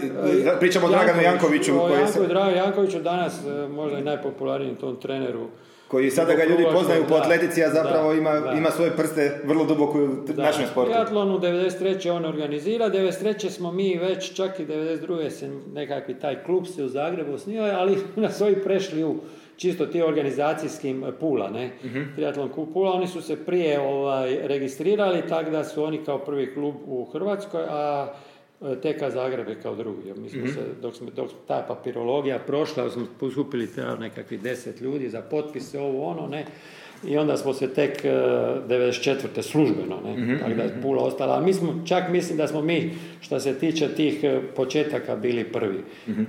pričamo 0.61 0.87
o 0.87 0.91
Draganu 0.91 1.23
Jankoviću, 1.23 1.77
o 1.77 1.81
koji, 1.81 2.23
je, 2.23 2.29
Draganu 2.29 2.57
Jankoviću 2.57 3.01
danas 3.01 3.35
e, 3.39 3.69
možda 3.69 3.99
i 3.99 4.03
najpopularnijem 4.03 4.77
tom 4.77 4.97
treneru. 4.97 5.47
Koji 5.89 6.11
sada 6.11 6.35
ga 6.35 6.45
ljudi 6.45 6.65
poznaju 6.73 7.05
po 7.09 7.15
atletici, 7.15 7.65
a 7.65 7.71
zapravo 7.71 8.13
da, 8.13 8.19
ima, 8.19 8.41
da. 8.41 8.53
ima 8.53 8.71
svoje 8.71 8.91
prste 8.91 9.41
vrlo 9.45 9.65
duboko 9.65 9.99
u 9.99 10.09
našem 10.37 10.67
sportu. 10.67 10.91
Triatlon 10.91 11.31
u 11.31 11.39
93. 11.39 12.11
on 12.11 12.25
organizira, 12.25 12.91
93. 12.91 13.51
smo 13.51 13.73
mi 13.73 13.99
već, 13.99 14.35
čak 14.35 14.61
i 14.61 14.67
92. 14.67 15.31
se 15.31 15.51
nekakvi 15.73 16.15
taj 16.15 16.45
klub 16.45 16.67
se 16.67 16.85
u 16.85 16.89
Zagrebu 16.89 17.33
osnivao, 17.33 17.69
ali 17.69 17.99
nas 18.17 18.41
ovi 18.41 18.63
prešli 18.63 19.05
u 19.05 19.17
čisto 19.57 19.87
ti 19.87 20.03
organizacijskim 20.03 21.05
e, 21.05 21.13
pula, 21.13 21.51
ne? 21.51 21.71
Triatlon 22.17 22.49
klub 22.49 22.69
pula, 22.73 22.93
oni 22.93 23.07
su 23.07 23.23
se 23.23 23.45
prije 23.45 23.81
ovaj, 23.81 24.39
registrirali, 24.43 25.23
tako 25.29 25.51
da 25.51 25.65
su 25.65 25.85
oni 25.85 26.05
kao 26.05 26.19
prvi 26.19 26.55
klub 26.55 26.75
u 26.87 27.05
Hrvatskoj, 27.05 27.63
a 27.69 28.13
TK 28.61 29.11
Zagreb 29.13 29.49
je 29.49 29.61
kao 29.63 29.75
drugi. 29.75 30.15
Mi 30.17 30.31
smo 30.31 30.47
se, 30.47 30.61
dok, 30.83 30.95
smo, 30.95 31.11
dok 31.11 31.31
ta 31.49 31.65
papirologija 31.69 32.39
prošla, 32.39 32.91
smo 32.91 33.07
skupili 33.33 33.73
treba 33.73 33.97
nekakvih 33.97 34.43
deset 34.43 34.81
ljudi 34.81 35.09
za 35.09 35.21
potpise, 35.23 35.81
ovo 35.81 36.07
ono, 36.07 36.27
ne, 36.27 36.45
i 37.07 37.19
onda 37.19 37.37
smo 37.37 37.55
se 37.55 37.75
tek 37.75 38.05
e, 38.05 38.09
94. 38.09 39.43
službeno, 39.43 40.01
ne, 40.05 40.39
tako 40.39 40.55
da 40.55 40.63
je 40.63 40.79
Pula 40.83 41.05
ostala, 41.05 41.35
ali 41.35 41.45
mi 41.45 41.55
smo, 41.55 41.83
čak 41.87 42.09
mislim 42.09 42.39
da 42.39 42.47
smo 42.47 42.63
mi, 42.63 42.95
što 43.21 43.41
se 43.41 43.59
tiče 43.59 43.89
tih 43.89 44.25
e, 44.25 44.41
početaka, 44.57 45.17
bili 45.17 45.45
prvi, 45.45 45.85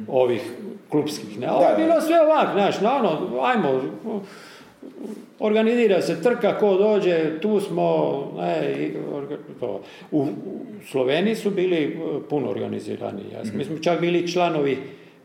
ovih 0.07 0.41
klubskih, 0.89 1.39
ne, 1.39 1.47
a 1.47 1.53
ovo 1.53 1.69
je 1.69 1.75
bilo 1.85 2.01
sve 2.01 2.21
ovak, 2.21 2.53
znaš, 2.53 2.81
na 2.81 2.95
ono, 2.95 3.41
ajmo, 3.41 3.81
organizira 5.39 6.01
se 6.01 6.21
trka, 6.21 6.57
ko 6.57 6.73
dođe, 6.75 7.39
tu 7.41 7.59
smo, 7.59 7.87
ne, 8.37 8.89
to. 9.59 9.81
U, 10.11 10.21
u 10.21 10.27
Sloveniji 10.83 11.35
su 11.35 11.49
bili 11.51 11.77
e, 11.77 11.89
puno 12.29 12.49
organizirani. 12.49 13.21
Ja. 13.33 13.41
Mi 13.53 13.65
smo 13.65 13.77
čak 13.77 14.01
bili 14.01 14.27
članovi 14.27 14.77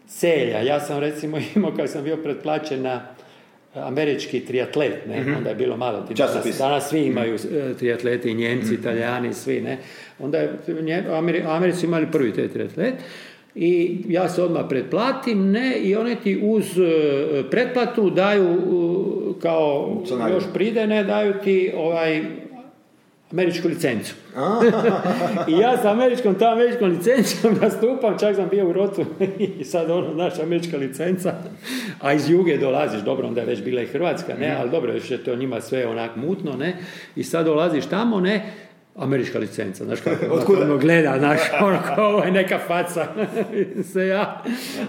celja. 0.09 0.61
Ja 0.61 0.81
sam 0.81 0.99
recimo 0.99 1.39
imao, 1.57 1.73
kad 1.73 1.91
sam 1.91 2.05
bio 2.05 2.17
pretplaćen 2.17 2.83
na 2.83 3.03
američki 3.75 4.41
triatlet, 4.41 5.07
ne, 5.07 5.35
onda 5.37 5.49
je 5.49 5.55
bilo 5.55 5.77
malo. 5.77 6.01
ti- 6.01 6.15
Danas, 6.15 6.59
danas 6.59 6.89
svi 6.89 7.01
imaju 7.01 7.35
e, 7.35 7.75
triatleti, 7.75 8.35
Njemci, 8.35 8.75
Italijani, 8.75 9.35
svi, 9.35 9.61
ne. 9.61 9.79
Onda 10.19 10.39
je, 10.39 10.53
Nje- 10.83 11.05
Ameri, 11.09 11.43
Americi 11.43 11.87
imali 11.87 12.07
prvi 12.13 12.33
taj 12.33 12.49
triatlet. 12.49 12.95
i 13.55 13.71
ja 14.09 14.29
se 14.29 14.43
odmah 14.43 14.65
pretplatim, 14.69 15.51
ne, 15.51 15.77
i 15.77 15.97
oni 15.97 16.17
ti 16.17 16.41
uz 16.43 16.65
e, 16.71 16.83
pretplatu 17.51 18.11
daju 18.11 18.45
e, 18.45 18.57
kao 19.43 20.03
još 20.33 20.45
pride, 20.55 20.87
ne, 20.87 21.05
daju 21.05 21.35
ti 21.45 21.73
ovaj 21.77 22.23
američku 23.33 23.69
licencu. 23.69 24.15
I 25.51 25.53
ja 25.53 25.77
sa 25.83 25.91
američkom, 25.91 26.35
ta 26.35 26.53
američkom 26.53 26.91
licencom 26.91 27.57
nastupam, 27.63 28.19
čak 28.19 28.37
sam 28.37 28.49
bio 28.49 28.69
u 28.69 28.73
rotu 28.73 29.05
i 29.61 29.65
sad 29.65 29.91
ono, 29.91 30.15
naša 30.15 30.43
američka 30.43 30.77
licenca, 30.77 31.35
a 32.01 32.13
iz 32.13 32.31
juge 32.31 32.59
dolaziš, 32.59 33.01
dobro, 33.01 33.29
onda 33.29 33.41
je 33.41 33.47
već 33.47 33.63
bila 33.63 33.83
i 33.83 33.87
Hrvatska, 33.87 34.35
ne, 34.41 34.57
ali 34.61 34.71
dobro, 34.71 34.93
još 34.93 35.11
je 35.11 35.25
to 35.25 35.37
njima 35.37 35.61
sve 35.61 35.87
onak 35.87 36.17
mutno, 36.17 36.53
ne, 36.57 36.77
i 37.17 37.25
sad 37.25 37.47
dolaziš 37.47 37.87
tamo, 37.87 38.21
ne, 38.21 38.53
američka 38.97 39.39
licenca, 39.39 39.85
znaš 39.85 40.01
kako 40.01 40.27
Otkuda? 40.27 40.63
ono 40.63 40.79
gleda, 40.79 41.15
znaš, 41.19 41.39
ono 41.63 41.79
kao 41.87 42.07
ovo 42.07 42.23
je 42.23 42.31
neka 42.31 42.59
faca, 42.59 43.07
se 43.93 44.07
ja, 44.07 44.43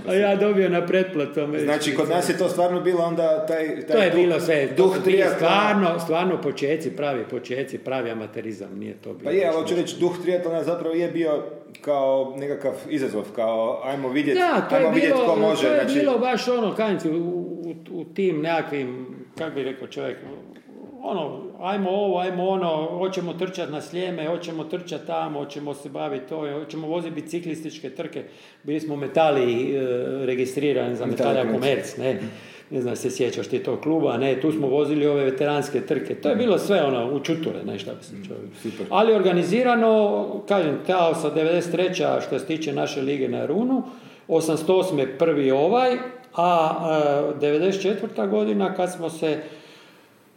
a 0.07 0.13
ja 0.13 0.35
dobio 0.35 0.69
na 0.69 0.85
pretplatu 0.85 1.39
Znači, 1.59 1.95
kod 1.95 2.09
nas 2.09 2.29
je 2.29 2.37
to 2.37 2.49
stvarno 2.49 2.81
bilo 2.81 3.03
onda 3.03 3.45
taj... 3.45 3.67
taj 3.77 3.85
to 3.87 4.03
je 4.03 4.11
duh- 4.11 4.15
bilo 4.15 4.39
sve, 4.39 4.67
Duh 4.67 4.97
triatlona. 5.03 5.35
stvarno, 5.37 5.99
stvarno 5.99 6.41
počeci, 6.41 6.91
pravi 6.91 7.23
počeci, 7.23 7.77
pravi 7.77 8.11
amaterizam, 8.11 8.69
nije 8.73 8.93
to 8.93 9.09
bilo. 9.09 9.23
Pa 9.23 9.31
je, 9.31 9.47
ali 9.47 9.55
hoću 9.55 9.75
reći, 9.75 9.99
duh 9.99 10.21
triatlona 10.21 10.63
zapravo 10.63 10.95
je 10.95 11.07
bio 11.07 11.43
kao 11.81 12.35
nekakav 12.37 12.73
izazov, 12.89 13.23
kao 13.35 13.81
ajmo 13.85 14.09
vidjeti, 14.09 14.39
Da, 14.39 14.75
je, 14.75 14.77
ajmo 14.77 14.91
vidjeti 14.91 15.15
ko 15.27 15.35
može. 15.35 15.61
to 15.61 15.67
je 15.67 15.79
znači, 15.79 15.99
bilo 15.99 16.17
baš 16.17 16.47
ono, 16.47 16.75
ti, 16.97 17.09
u, 17.09 17.13
u, 17.15 17.75
u 17.91 18.03
tim 18.05 18.41
nekakvim, 18.41 19.07
kako 19.37 19.55
bi 19.55 19.63
rekao 19.63 19.87
čovjek, 19.87 20.17
ono, 21.03 21.39
ajmo 21.59 21.89
ovo, 21.89 22.19
ajmo 22.19 22.47
ono, 22.47 22.87
hoćemo 22.97 23.33
trčati 23.33 23.71
na 23.71 23.81
slijeme, 23.81 24.27
hoćemo 24.27 24.63
trčati 24.63 25.07
tamo, 25.07 25.39
hoćemo 25.39 25.73
se 25.73 25.89
baviti 25.89 26.29
to, 26.29 26.59
hoćemo 26.59 26.87
voziti 26.87 27.15
biciklističke 27.15 27.89
trke. 27.89 28.23
Bili 28.63 28.79
smo 28.79 28.95
metali 28.95 29.75
e, 29.75 30.25
registrirani 30.25 30.95
za 30.95 31.05
metalja 31.05 31.51
komerc, 31.51 31.97
ne. 31.97 32.19
Ne 32.69 32.81
znam, 32.81 32.95
se 32.95 33.11
sjećaš 33.11 33.47
ti 33.47 33.59
tog 33.59 33.81
kluba, 33.81 34.17
ne, 34.17 34.41
tu 34.41 34.51
smo 34.51 34.67
vozili 34.67 35.07
ove 35.07 35.23
veteranske 35.23 35.81
trke. 35.81 36.15
To 36.15 36.29
je 36.29 36.35
bilo 36.35 36.57
sve 36.57 36.83
ono, 36.83 37.15
u 37.15 37.19
čuture, 37.19 37.63
ne, 37.65 37.79
šta 37.79 37.93
bi 37.93 38.03
se 38.03 38.11
čovjek. 38.27 38.55
super. 38.61 38.87
Ali 38.89 39.13
organizirano, 39.13 40.25
kažem, 40.47 40.79
ta 40.87 41.15
sa 41.15 41.31
93. 41.35 42.21
što 42.27 42.39
se 42.39 42.45
tiče 42.45 42.73
naše 42.73 43.01
lige 43.01 43.27
na 43.27 43.45
Runu, 43.45 43.83
88. 44.27 45.07
prvi 45.19 45.51
ovaj, 45.51 45.97
a 46.35 46.75
e, 47.41 47.45
94. 47.45 48.29
godina 48.29 48.73
kad 48.73 48.93
smo 48.93 49.09
se, 49.09 49.37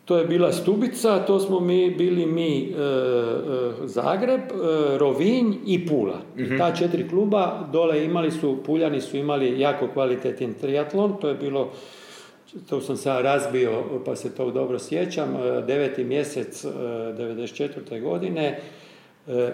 to 0.07 0.19
je 0.19 0.25
bila 0.25 0.53
Stubica, 0.53 1.19
to 1.27 1.39
smo 1.41 1.61
mi 1.61 1.91
bili 1.91 2.27
mi 2.27 2.63
e, 2.63 2.65
e, 2.65 3.73
Zagreb, 3.85 4.41
e, 4.41 4.99
Rovinj 4.99 5.55
i 5.67 5.87
Pula. 5.87 6.21
I 6.37 6.59
ta 6.59 6.75
četiri 6.75 7.09
kluba 7.09 7.69
dole 7.73 8.05
imali 8.05 8.31
su, 8.31 8.57
Puljani 8.67 9.01
su 9.01 9.17
imali 9.17 9.61
jako 9.61 9.89
kvalitetan 9.89 10.55
triatlon, 10.61 11.17
to 11.21 11.29
je 11.29 11.35
bilo 11.35 11.71
to 12.69 12.81
sam 12.81 12.97
sad 12.97 13.25
razbio, 13.25 13.83
pa 14.05 14.17
se 14.17 14.35
to 14.35 14.51
dobro 14.51 14.79
sjećam, 14.79 15.37
deveti 15.67 16.05
mjesec 16.05 16.65
e, 16.65 16.69
94. 16.69 18.03
godine 18.03 18.47
e, 18.47 18.61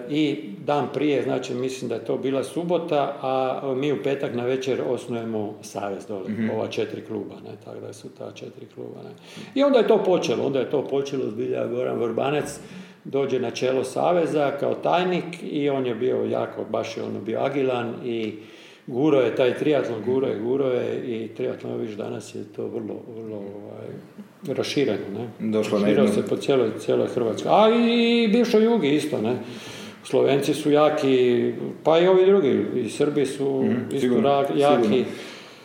i 0.09 0.49
dan 0.65 0.87
prije, 0.93 1.23
znači 1.23 1.53
mislim 1.53 1.89
da 1.89 1.95
je 1.95 2.05
to 2.05 2.17
bila 2.17 2.43
subota, 2.43 3.17
a 3.21 3.73
mi 3.75 3.91
u 3.91 4.03
petak 4.03 4.35
na 4.35 4.45
večer 4.45 4.81
osnujemo 4.87 5.53
savez 5.61 6.05
dole, 6.05 6.25
ova 6.53 6.67
četiri 6.67 7.01
kluba, 7.01 7.35
ne, 7.35 7.55
tako 7.65 7.79
da 7.79 7.93
su 7.93 8.09
ta 8.09 8.31
četiri 8.31 8.65
kluba. 8.75 9.03
Ne. 9.03 9.09
I 9.55 9.63
onda 9.63 9.79
je 9.79 9.87
to 9.87 10.03
počelo, 10.03 10.45
onda 10.45 10.59
je 10.59 10.69
to 10.69 10.87
počelo, 10.87 11.29
zbilja 11.29 11.67
Goran 11.67 11.99
Vrbanec 11.99 12.59
dođe 13.03 13.39
na 13.39 13.51
čelo 13.51 13.83
saveza 13.83 14.51
kao 14.59 14.73
tajnik 14.73 15.43
i 15.51 15.69
on 15.69 15.85
je 15.85 15.95
bio 15.95 16.25
jako, 16.25 16.65
baš 16.69 16.97
je 16.97 17.03
ono 17.03 17.21
bio 17.21 17.39
agilan 17.39 17.93
i 18.05 18.33
Guro 18.87 19.19
je 19.19 19.35
taj 19.35 19.57
triatlon, 19.57 20.03
guro 20.05 20.27
je, 20.27 20.39
guro 20.39 20.67
je 20.67 21.03
i 21.05 21.27
triatlon 21.27 21.81
viš 21.81 21.91
danas 21.91 22.35
je 22.35 22.43
to 22.55 22.67
vrlo, 22.67 23.01
vrlo 23.15 23.37
ovaj, 23.37 23.87
rašireno, 24.47 24.97
ne? 25.13 25.51
Došlo 25.51 25.79
na 25.79 25.85
Raširao 25.85 26.07
se 26.07 26.21
po 26.23 26.35
cijeloj, 26.37 26.69
cijeloj 26.79 27.07
Hrvatskoj. 27.07 27.51
A 27.51 27.69
i 27.71 28.27
bivšoj 28.27 28.63
Jugi 28.63 28.89
isto, 28.89 29.17
ne? 29.19 29.35
Slovenci 30.03 30.53
su 30.53 30.71
jaki, 30.71 31.51
pa 31.83 31.99
i 31.99 32.07
ovi 32.07 32.25
drugi, 32.25 32.49
i 32.75 32.89
Srbi 32.89 33.25
su 33.25 33.33
isto 33.33 33.53
Mhm, 33.53 33.99
sigurno, 33.99 34.29
ra- 34.29 34.45
jaki. 34.51 34.83
sigurno. 34.83 35.05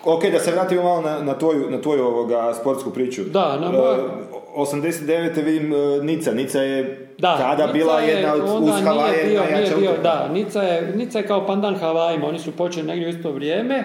Ok, 0.04 0.22
da 0.24 0.38
se 0.38 0.52
vratimo 0.52 0.82
malo 0.82 1.00
na, 1.00 1.18
na 1.20 1.34
tvoju, 1.34 1.70
na 1.70 1.80
tvoju 1.80 2.02
ovoga 2.02 2.54
sportsku 2.54 2.90
priču. 2.90 3.22
Da, 3.24 3.56
na 3.56 3.66
E, 3.68 3.72
moja- 3.72 4.08
89. 4.56 5.02
vidim 5.36 5.72
e, 5.72 5.76
Nica. 6.02 6.32
Nica 6.32 6.60
je 6.60 7.08
Da, 7.18 7.36
tada 7.36 7.62
Nica 7.62 7.72
bila 7.74 8.00
je 8.00 8.08
jedna 8.10 8.34
od 8.34 8.40
uz 8.62 8.70
Havaje 8.84 9.24
bio, 9.24 9.42
nije 9.52 9.76
bio, 9.78 9.90
da, 10.02 10.28
Nica 10.28 10.62
je, 10.62 10.92
Nica 10.96 11.18
je 11.18 11.26
kao 11.26 11.46
pandan 11.46 11.74
Havajima, 11.74 12.26
oni 12.26 12.38
su 12.38 12.52
počeli 12.52 12.86
negdje 12.86 13.06
u 13.06 13.10
isto 13.10 13.30
vrijeme 13.30 13.84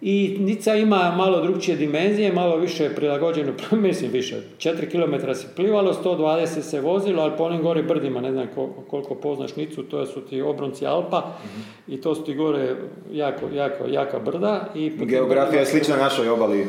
i 0.00 0.36
Nica 0.40 0.74
ima 0.74 1.14
malo 1.16 1.40
drugčije 1.40 1.76
dimenzije, 1.76 2.32
malo 2.32 2.56
više 2.56 2.84
je 2.84 2.94
prilagođeno, 2.94 3.52
mislim 3.72 4.10
više, 4.10 4.36
4 4.58 4.90
km 4.90 5.32
se 5.34 5.46
plivalo, 5.56 5.94
120 5.94 6.46
se 6.46 6.80
vozilo, 6.80 7.22
ali 7.22 7.32
po 7.36 7.44
onim 7.44 7.62
gore 7.62 7.82
brdima, 7.82 8.20
ne 8.20 8.32
znam 8.32 8.46
ko- 8.54 8.70
koliko 8.88 9.14
poznaš 9.14 9.56
Nicu, 9.56 9.82
to 9.82 10.06
su 10.06 10.20
ti 10.20 10.42
obronci 10.42 10.86
Alpa 10.86 11.32
i 11.88 12.00
to 12.00 12.14
su 12.14 12.24
ti 12.24 12.34
gore 12.34 12.76
jako, 13.12 13.46
jako, 13.48 13.84
jaka 13.86 14.18
brda. 14.18 14.68
I 14.74 14.90
Geografija 14.90 15.60
je 15.60 15.66
slična 15.66 15.96
našoj 15.96 16.28
obali. 16.28 16.60
E, 16.60 16.66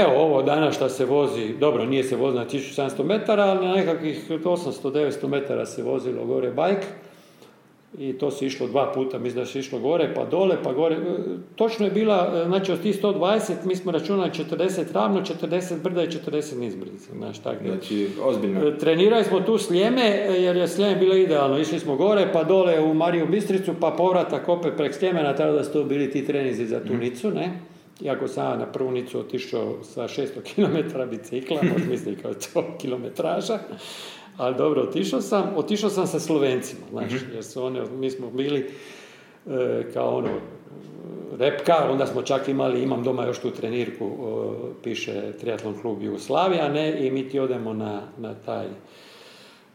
Evo, 0.00 0.12
ovo 0.16 0.42
danas 0.42 0.74
što 0.76 0.88
se 0.88 1.04
vozi, 1.04 1.54
dobro, 1.54 1.84
nije 1.84 2.04
se 2.04 2.16
vozi 2.16 2.36
na 2.36 2.46
1700 2.46 3.04
metara, 3.04 3.42
ali 3.42 3.66
na 3.66 3.74
nekakvih 3.74 4.30
800-900 4.30 5.28
metara 5.28 5.66
se 5.66 5.82
vozilo 5.82 6.24
gore 6.24 6.50
bajk. 6.50 6.78
I 7.98 8.12
to 8.12 8.30
se 8.30 8.46
išlo 8.46 8.66
dva 8.66 8.92
puta, 8.94 9.18
mislim 9.18 9.44
da 9.44 9.46
se 9.46 9.58
išlo 9.58 9.78
gore, 9.78 10.14
pa 10.14 10.24
dole, 10.24 10.56
pa 10.64 10.72
gore. 10.72 10.94
E, 10.94 10.98
Točno 11.56 11.86
je 11.86 11.92
bila, 11.92 12.32
e, 12.34 12.44
znači 12.46 12.72
od 12.72 12.82
tih 12.82 13.02
120, 13.02 13.52
mi 13.64 13.76
smo 13.76 13.92
računali 13.92 14.30
40 14.30 14.92
ravno, 14.92 15.20
40 15.20 15.82
brda 15.82 16.02
i 16.02 16.06
40 16.06 16.58
nizbrdica, 16.58 17.12
znaš, 17.16 17.38
tako. 17.38 17.64
Znači, 17.64 18.08
ozbiljno. 18.22 18.68
E, 18.68 18.78
Trenirali 18.78 19.24
smo 19.24 19.40
tu 19.40 19.58
Sljeme, 19.58 20.06
jer 20.38 20.56
je 20.56 20.68
Sljeme 20.68 20.96
bilo 20.96 21.14
idealno. 21.14 21.58
Išli 21.58 21.78
smo 21.78 21.96
gore, 21.96 22.30
pa 22.32 22.44
dole 22.44 22.80
u 22.80 22.94
Mariju 22.94 23.26
Bistricu, 23.26 23.74
pa 23.80 23.90
povratak 23.90 24.48
opet 24.48 24.72
prek 24.76 24.94
Sljemena, 24.94 25.36
tako 25.36 25.52
da 25.52 25.64
su 25.64 25.72
to 25.72 25.84
bili 25.84 26.10
ti 26.10 26.26
trenizi 26.26 26.66
za 26.66 26.84
tu 26.84 26.94
Nicu, 26.94 27.30
ne? 27.30 27.60
Iako 28.00 28.28
sam 28.28 28.58
na 28.58 28.66
prvu 28.66 28.90
Nicu 28.90 29.18
otišao 29.18 29.76
sa 29.82 30.02
600 30.02 30.26
km 30.54 31.10
bicikla, 31.10 31.56
možda 31.62 31.90
misli 31.90 32.16
kao 32.16 32.34
to 32.34 32.64
kilometraža, 32.80 33.58
ali 34.36 34.54
dobro, 34.56 34.82
otišao 34.82 35.20
sam. 35.20 35.52
Otišao 35.56 35.90
sam 35.90 36.06
sa 36.06 36.20
Slovencima, 36.20 36.80
znaš, 36.90 37.12
jer 37.34 37.44
su 37.44 37.64
oni, 37.64 37.80
mi 37.98 38.10
smo 38.10 38.30
bili 38.30 38.70
e, 39.46 39.84
kao 39.94 40.16
ono, 40.16 40.28
repka, 41.38 41.88
onda 41.90 42.06
smo 42.06 42.22
čak 42.22 42.48
imali, 42.48 42.82
imam 42.82 43.02
doma 43.02 43.26
još 43.26 43.38
tu 43.38 43.50
trenirku, 43.50 44.06
o, 44.06 44.54
piše 44.82 45.32
triatlon 45.40 45.74
klub 45.80 46.02
Jugoslavija, 46.02 46.68
ne, 46.68 47.06
i 47.06 47.10
mi 47.10 47.28
ti 47.28 47.38
odemo 47.38 47.72
na, 47.72 48.00
na 48.18 48.34
taj 48.34 48.66
e, 48.66 48.70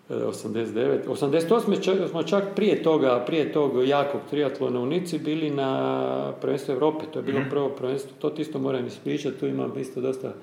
89. 0.09 0.99
88. 1.07 1.81
čak- 1.81 2.09
smo 2.09 2.23
čak 2.23 2.43
prije 2.55 2.83
toga, 2.83 3.23
prije 3.25 3.51
tog 3.51 3.87
jakog 3.87 4.21
triatlona 4.29 4.79
u 4.79 4.85
Nici 4.85 5.19
bili 5.19 5.49
na 5.49 6.33
prvenstvu 6.41 6.71
Europe, 6.71 7.05
to 7.13 7.19
je 7.19 7.23
bilo 7.23 7.41
prvo 7.49 7.69
prvenstvo, 7.69 8.11
to 8.19 8.29
ti 8.29 8.41
isto 8.41 8.59
moram 8.59 8.85
ispričati, 8.85 9.39
tu 9.39 9.47
imam 9.47 9.73
isto 9.79 10.01
dosta 10.01 10.33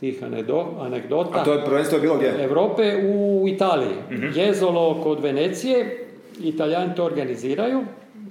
tih 0.00 0.22
anegdo- 0.22 0.80
anegdota. 0.80 1.40
A 1.40 1.44
to 1.44 1.52
je 1.52 1.64
prvenstvo 1.64 1.96
je 1.96 2.02
bilo 2.02 2.16
gdje? 2.16 2.44
Europe 2.44 2.82
u 3.04 3.44
Italiji. 3.48 3.94
Jezolo 4.34 5.00
kod 5.02 5.20
Venecije, 5.20 6.06
Italijani 6.40 6.94
to 6.94 7.04
organiziraju, 7.04 7.84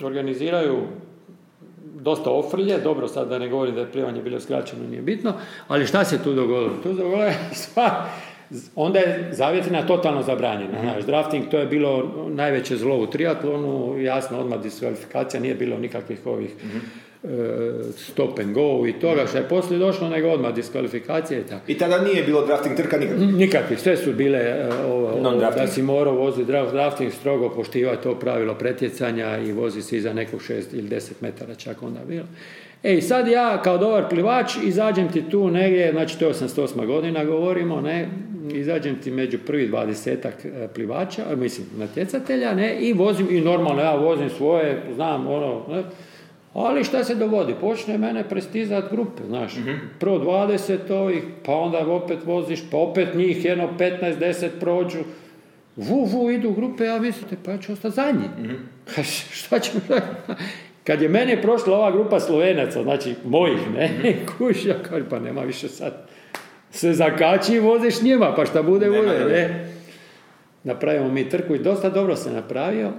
organiziraju 0.03 0.77
dosta 1.95 2.31
ofrlje, 2.31 2.77
dobro 2.77 3.07
sad 3.07 3.29
da 3.29 3.39
ne 3.39 3.47
govorim 3.49 3.75
da 3.75 3.81
je 3.81 3.91
plivanje 3.91 4.21
bilo 4.21 4.39
skraćeno, 4.39 4.87
nije 4.87 5.01
bitno, 5.01 5.33
ali 5.67 5.85
šta 5.85 6.03
se 6.03 6.23
tu 6.23 6.33
dogodilo? 6.33 6.73
Tu 6.83 6.93
dogodilo 6.93 7.23
je 7.23 7.33
stvar, 7.63 7.91
onda 8.75 8.99
je 8.99 9.29
zavjetrina 9.31 9.87
totalno 9.87 10.21
zabranjena, 10.23 10.81
znaš, 10.81 11.03
drafting 11.03 11.43
to 11.51 11.59
je 11.59 11.65
bilo 11.65 12.03
najveće 12.27 12.77
zlo 12.77 12.97
u 12.97 13.07
triatlonu, 13.07 13.99
jasno 13.99 14.39
odmah 14.39 14.61
diskvalifikacija, 14.61 15.39
nije 15.41 15.55
bilo 15.55 15.77
nikakvih 15.77 16.19
ovih 16.25 16.49
e, 16.49 16.79
stop 17.97 18.39
and 18.39 18.53
go 18.53 18.87
i 18.87 18.93
toga 18.93 19.27
što 19.27 19.37
je 19.37 19.49
poslije 19.49 19.79
došlo, 19.79 20.09
nego 20.09 20.29
odmah 20.29 20.55
diskvalifikacija 20.55 21.39
i 21.39 21.43
tako. 21.43 21.61
I 21.67 21.77
tada 21.77 22.01
nije 22.01 22.23
bilo 22.23 22.45
drafting 22.45 22.75
trka 22.75 22.97
nikad. 22.97 23.19
Nikakvi, 23.19 23.77
sve 23.77 23.97
su 23.97 24.13
bile 24.13 24.39
e, 24.39 24.69
ovo, 24.87 25.35
da 25.55 25.67
si 25.67 25.81
morao 25.81 26.15
voziti 26.15 26.45
draft, 26.45 26.71
drafting, 26.71 27.11
strogo 27.13 27.49
poštivati 27.49 28.03
to 28.03 28.19
pravilo 28.19 28.55
pretjecanja 28.55 29.37
i 29.37 29.51
vozi 29.51 29.81
se 29.81 29.97
iza 29.97 30.13
nekog 30.13 30.39
6 30.39 30.63
ili 30.73 30.89
10 30.89 31.11
metara 31.21 31.55
čak 31.55 31.83
onda 31.83 31.99
bilo. 32.07 32.25
E 32.83 32.97
i 32.97 33.01
sad 33.01 33.27
ja 33.27 33.61
kao 33.61 33.77
dobar 33.77 34.09
plivač 34.09 34.51
izađem 34.63 35.11
ti 35.11 35.29
tu 35.29 35.51
negdje, 35.51 35.91
znači 35.91 36.19
to 36.19 36.25
je 36.25 36.33
88. 36.33 36.85
godina 36.85 37.25
govorimo, 37.25 37.81
ne, 37.81 38.09
izađem 38.53 39.01
ti 39.01 39.11
među 39.11 39.37
prvi 39.47 39.67
dvadesetak 39.67 40.45
e, 40.45 40.67
plivača, 40.73 41.23
mislim 41.35 41.67
natjecatelja, 41.77 42.53
ne, 42.53 42.79
i 42.79 42.93
vozim, 42.93 43.27
i 43.29 43.41
normalno 43.41 43.81
ja 43.81 43.95
vozim 43.95 44.29
svoje, 44.29 44.81
znam 44.95 45.27
ono, 45.27 45.65
ne, 45.69 45.83
ali 46.53 46.83
šta 46.83 47.03
se 47.03 47.15
dogodi? 47.15 47.55
Počne 47.61 47.97
mene 47.97 48.29
prestizat 48.29 48.91
grupe, 48.91 49.23
znaš. 49.27 49.53
Prvo 49.99 50.19
20 50.19 50.91
ovih, 50.91 51.23
pa 51.45 51.55
onda 51.55 51.87
opet 51.87 52.19
voziš, 52.25 52.59
pa 52.71 52.77
opet 52.77 53.15
njih 53.15 53.45
jedno 53.45 53.69
15-10 53.79 54.47
prođu. 54.59 54.99
Vu, 55.75 56.05
vu, 56.05 56.31
idu 56.31 56.51
grupe, 56.51 56.87
a 56.87 56.99
mislite, 56.99 57.35
pa 57.45 57.51
ja 57.51 57.57
ću 57.57 57.73
ostati 57.73 57.95
zadnji. 57.95 58.25
šta 59.31 59.59
ću 59.59 59.71
Kad 60.83 61.01
je 61.01 61.09
meni 61.09 61.41
prošla 61.41 61.77
ova 61.77 61.91
grupa 61.91 62.19
Slovenaca, 62.19 62.83
znači 62.83 63.15
mojih, 63.25 63.59
ne, 63.75 64.15
kuša, 64.37 64.75
pa 65.09 65.19
nema 65.19 65.41
više 65.41 65.67
sad. 65.67 66.07
Se 66.71 66.93
zakači 66.93 67.53
i 67.53 67.59
voziš 67.59 68.01
njima, 68.01 68.33
pa 68.35 68.45
šta 68.45 68.63
bude, 68.63 68.87
bude, 68.87 69.25
ne. 69.29 69.73
Napravimo 70.63 71.09
mi 71.09 71.29
trku 71.29 71.55
i 71.55 71.59
dosta 71.59 71.89
dobro 71.89 72.15
se 72.15 72.31
napravio. 72.31 72.91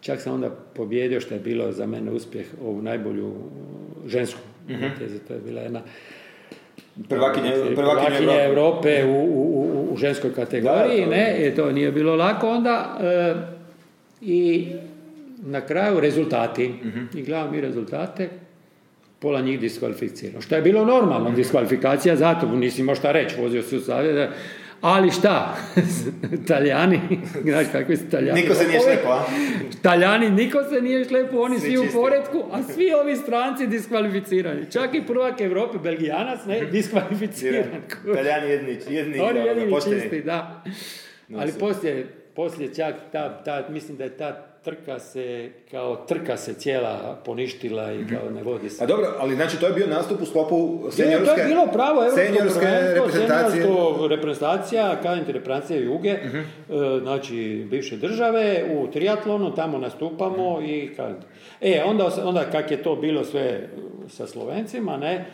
Čak 0.00 0.20
sam 0.20 0.34
onda 0.34 0.50
pobjedio 0.50 1.20
što 1.20 1.34
je 1.34 1.40
bilo 1.40 1.72
za 1.72 1.86
mene 1.86 2.10
uspjeh 2.10 2.46
ovu 2.64 2.82
najbolju 2.82 3.34
žensku. 4.06 4.40
mm 4.68 4.74
To 5.28 5.34
je 5.34 5.40
bila 5.40 5.60
jedna 5.60 5.82
prvakinja, 7.08 7.50
prvakinja 7.74 8.44
Europe 8.44 9.04
u, 9.04 9.10
u, 9.10 9.88
u, 9.92 9.96
ženskoj 9.96 10.34
kategoriji, 10.34 11.06
ne, 11.06 11.48
I 11.48 11.54
to 11.54 11.72
nije 11.72 11.92
bilo 11.92 12.16
lako 12.16 12.48
onda. 12.48 12.98
E, 13.00 13.34
I 14.20 14.66
na 15.38 15.60
kraju 15.60 16.00
rezultati. 16.00 16.66
uh 16.84 17.18
I 17.18 17.22
gledamo 17.22 17.50
mi 17.50 17.60
rezultate, 17.60 18.28
pola 19.18 19.40
njih 19.40 19.60
diskvalificirano. 19.60 20.40
Što 20.40 20.54
je 20.54 20.62
bilo 20.62 20.84
normalno, 20.84 21.30
diskvalifikacija 21.30 22.16
zato, 22.16 22.46
nisi 22.46 22.80
imao 22.80 22.94
šta 22.94 23.12
reći, 23.12 23.40
vozio 23.40 23.62
se 23.62 23.76
u 23.76 23.80
savjet, 23.80 24.30
ali 24.80 25.10
šta? 25.10 25.56
Talijani, 26.48 27.00
znaš 27.44 27.66
kakvi 27.72 27.96
su 27.96 28.10
Talijani? 28.10 28.40
Niko 28.40 28.54
se 28.54 28.68
nije 28.68 28.80
šlepo, 28.80 29.08
a? 29.08 29.24
Talijani, 29.82 30.30
niko 30.30 30.58
se 30.64 30.80
nije 30.80 31.04
šlepo, 31.04 31.40
oni 31.40 31.58
svi, 31.58 31.78
u 31.78 31.84
poredku, 31.92 32.44
a 32.52 32.62
svi 32.62 32.92
ovi 32.92 33.16
stranci 33.16 33.66
diskvalificirani. 33.66 34.70
Čak 34.70 34.94
i 34.94 35.06
prvak 35.06 35.40
Evrope, 35.40 35.78
Belgijanac, 35.78 36.40
ne, 36.46 36.60
diskvalificiran. 36.60 37.64
Talijani 38.14 38.50
jedni, 38.50 38.78
jedni, 38.88 39.20
Oni 39.20 39.40
jedini 39.40 39.72
čisti, 39.84 40.22
da. 40.22 40.64
Ali 41.38 41.52
poslije, 41.60 42.06
poslije 42.34 42.74
čak 42.74 42.94
ta, 43.12 43.42
ta, 43.44 43.66
mislim 43.70 43.96
da 43.96 44.04
je 44.04 44.10
ta 44.10 44.57
trka 44.68 44.98
se, 44.98 45.50
kao 45.70 45.96
trka 45.96 46.36
se 46.36 46.54
cijela 46.54 47.18
poništila 47.24 47.92
i 47.92 48.06
kao 48.06 48.30
ne 48.30 48.42
vodi 48.42 48.70
se. 48.70 48.84
A 48.84 48.86
dobro, 48.86 49.06
ali 49.18 49.34
znači 49.34 49.60
to 49.60 49.66
je 49.66 49.72
bio 49.72 49.86
nastup 49.86 50.22
u 50.22 50.26
sklopu 50.26 50.88
senjorske... 50.90 51.34
to 51.34 51.40
je 51.40 51.46
bilo 51.46 51.66
pravo 51.72 52.10
senjorske 52.10 52.66
reprezentacije. 52.94 53.66
reprezentacija, 54.10 55.00
kažem 55.02 55.24
reprezentacija 55.26 55.80
Juge, 55.80 56.18
uh 56.68 57.02
znači 57.02 57.66
bivše 57.70 57.96
države, 57.96 58.64
u 58.72 58.86
triatlonu, 58.86 59.54
tamo 59.54 59.78
nastupamo 59.78 60.60
i 60.62 60.90
kad... 60.96 61.24
E, 61.60 61.82
onda, 61.86 62.10
onda 62.24 62.44
kak 62.50 62.70
je 62.70 62.82
to 62.82 62.96
bilo 62.96 63.24
sve 63.24 63.68
sa 64.08 64.26
Slovencima, 64.26 64.96
ne, 64.96 65.24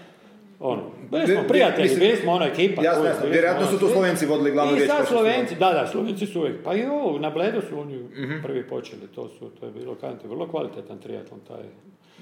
ono, 0.61 0.83
bili 1.11 1.27
smo 1.27 1.43
prijatelji, 1.49 1.97
bili 1.99 2.17
smo 2.17 2.33
ona 2.33 2.47
ekipa. 2.47 2.83
Jasno, 2.83 3.05
jasno, 3.05 3.29
vjerojatno 3.29 3.67
su 3.67 3.79
to 3.79 3.89
Slovenci 3.89 4.27
vodili 4.27 4.51
glavnu 4.51 4.75
riječ. 4.75 4.85
I 4.85 4.89
sad 4.89 5.07
Slovenci, 5.09 5.55
da, 5.55 5.73
da, 5.73 5.87
Slovenci 5.87 6.27
su 6.27 6.41
uvijek. 6.41 6.57
Pa 6.65 6.75
i 6.75 6.85
ovo, 6.85 7.19
na 7.19 7.31
Bledu 7.31 7.61
su 7.69 7.81
oni 7.81 7.99
uh 7.99 8.43
prvi 8.43 8.69
počeli, 8.69 9.03
to 9.15 9.29
su, 9.29 9.51
to 9.61 9.67
je 9.67 9.73
bilo, 9.73 9.95
kažete, 9.95 10.29
vrlo 10.29 10.49
kvalitetan 10.49 10.99
triatlon, 10.99 11.41
taj 11.49 11.63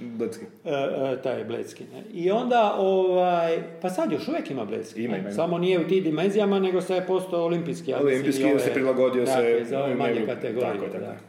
Bledski. 0.01 0.45
E, 0.65 0.71
e, 0.71 1.23
taj 1.23 1.45
Bledski. 1.45 1.85
Ne? 1.85 2.03
I 2.13 2.31
onda, 2.31 2.75
ovaj, 2.79 3.59
pa 3.83 3.91
sad 3.91 4.13
još 4.13 4.29
uvijek 4.29 4.51
ima 4.51 4.65
Bledski. 4.65 5.05
Ima, 5.05 5.17
ima. 5.17 5.31
Samo 5.31 5.59
nije 5.59 5.81
u 5.81 5.89
tim 5.89 6.05
dimenzijama, 6.05 6.59
nego 6.59 6.81
se 6.81 6.95
je 6.95 7.07
postao 7.07 7.45
olimpijski. 7.45 7.95
Olimpijski, 7.95 8.59
se 8.59 8.73
prilagodio 8.73 9.27
se... 9.27 9.65
za 9.65 9.85
ove 9.85 9.95
manje 9.95 10.27
kategorije. 10.27 10.73
Tako, 10.73 10.93
tako. 10.93 11.23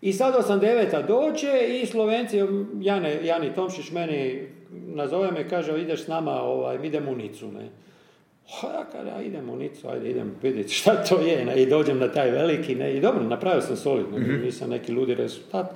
I 0.00 0.12
sad 0.12 0.34
89. 0.48 1.06
dođe 1.06 1.80
i 1.82 1.86
Slovenci, 1.86 2.38
Jane, 2.80 3.26
Jani 3.26 3.54
Tomšić 3.54 3.90
meni 3.90 4.48
nazove 4.72 5.32
me, 5.32 5.48
kaže, 5.48 5.80
ideš 5.80 6.04
s 6.04 6.08
nama, 6.08 6.42
ovaj, 6.42 6.78
idemo 6.86 7.10
u 7.10 7.16
Nicu, 7.16 7.52
ne. 7.52 7.68
Ja 8.62 8.84
kada 8.92 9.22
idem 9.22 9.50
u 9.50 9.56
Nicu, 9.56 9.88
ajde 9.88 10.10
idem 10.10 10.34
vidjeti 10.42 10.72
šta 10.72 11.04
to 11.04 11.20
je, 11.20 11.44
ne, 11.44 11.62
i 11.62 11.66
dođem 11.66 11.98
na 11.98 12.08
taj 12.08 12.30
veliki, 12.30 12.74
ne, 12.74 12.96
i 12.96 13.00
dobro, 13.00 13.22
napravio 13.22 13.60
sam 13.60 13.76
solidno, 13.76 14.18
mm 14.18 14.44
nisam 14.44 14.70
neki 14.70 14.92
ludi 14.92 15.14
rezultat, 15.14 15.66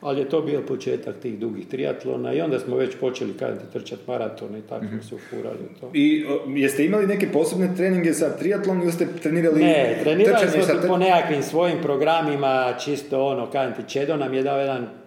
ali 0.00 0.20
je 0.20 0.28
to 0.28 0.40
bio 0.40 0.62
početak 0.62 1.16
tih 1.22 1.38
dugih 1.38 1.66
triatlona 1.66 2.32
i 2.32 2.40
onda 2.40 2.58
smo 2.58 2.76
već 2.76 2.96
počeli 3.00 3.32
kada 3.38 3.60
trčati 3.72 4.02
maraton 4.06 4.56
i 4.56 4.62
tako 4.62 4.84
mm-hmm. 4.84 5.02
se 5.02 5.14
ufurali 5.14 5.58
to. 5.80 5.90
I 5.94 6.24
jeste 6.46 6.84
imali 6.84 7.06
neke 7.06 7.28
posebne 7.32 7.76
treninge 7.76 8.12
za 8.12 8.36
triatlon 8.36 8.82
ili 8.82 8.92
ste 8.92 9.06
trenirali 9.22 9.64
Ne, 9.64 10.00
trenirali 10.02 10.48
smo 10.48 10.88
po 10.88 10.96
nekakvim 10.96 11.42
svojim 11.42 11.78
programima, 11.82 12.74
čisto 12.84 13.26
ono, 13.26 13.50
kažem 13.50 13.74
ti, 13.74 13.92
Čedo 13.92 14.16
nam 14.16 14.34
je 14.34 14.42
dao 14.42 14.60
jedan 14.60 14.99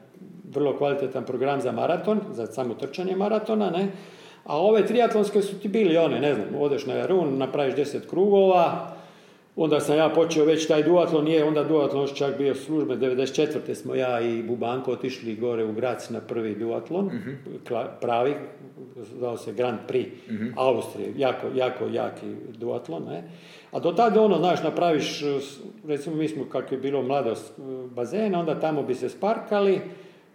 vrlo 0.55 0.77
kvalitetan 0.77 1.25
program 1.25 1.61
za 1.61 1.71
maraton, 1.71 2.19
za 2.31 2.45
samo 2.45 2.73
trčanje 2.73 3.15
maratona, 3.15 3.69
ne? 3.69 3.87
A 4.45 4.57
ove 4.57 4.85
triatlonske 4.85 5.41
su 5.41 5.59
ti 5.59 5.67
bili 5.67 5.97
one, 5.97 6.19
ne 6.19 6.33
znam, 6.33 6.47
odeš 6.59 6.85
na 6.85 6.93
Jarun, 6.93 7.37
napraviš 7.37 7.75
deset 7.75 8.09
krugova, 8.09 8.93
onda 9.55 9.79
sam 9.79 9.97
ja 9.97 10.09
počeo 10.09 10.45
već 10.45 10.67
taj 10.67 10.83
duatlon, 10.83 11.25
nije 11.25 11.43
onda 11.43 11.63
duatlon 11.63 12.07
čak 12.15 12.37
bio 12.37 12.55
službe, 12.55 12.95
94. 12.95 13.73
smo 13.73 13.95
ja 13.95 14.21
i 14.21 14.43
Bubanko 14.43 14.91
otišli 14.91 15.35
gore 15.35 15.65
u 15.65 15.73
Grac 15.73 16.09
na 16.09 16.19
prvi 16.19 16.55
duatlon, 16.55 17.05
uh 17.05 17.11
pravi, 18.01 18.35
zvao 18.95 19.37
se 19.37 19.53
Grand 19.53 19.79
Prix 19.87 20.07
uh 20.29 20.53
Austrije, 20.55 21.13
jako, 21.17 21.47
jako 21.55 21.85
jaki 21.91 22.25
duatlon, 22.57 23.03
ne? 23.03 23.23
A 23.71 23.79
do 23.79 23.91
tada 23.91 24.21
ono, 24.21 24.37
znaš, 24.37 24.63
napraviš, 24.63 25.21
recimo 25.87 26.15
mi 26.15 26.27
smo, 26.27 26.45
kako 26.45 26.75
je 26.75 26.81
bilo 26.81 27.01
mladost 27.01 27.53
bazena, 27.95 28.39
onda 28.39 28.59
tamo 28.59 28.83
bi 28.83 28.95
se 28.95 29.09
sparkali, 29.09 29.81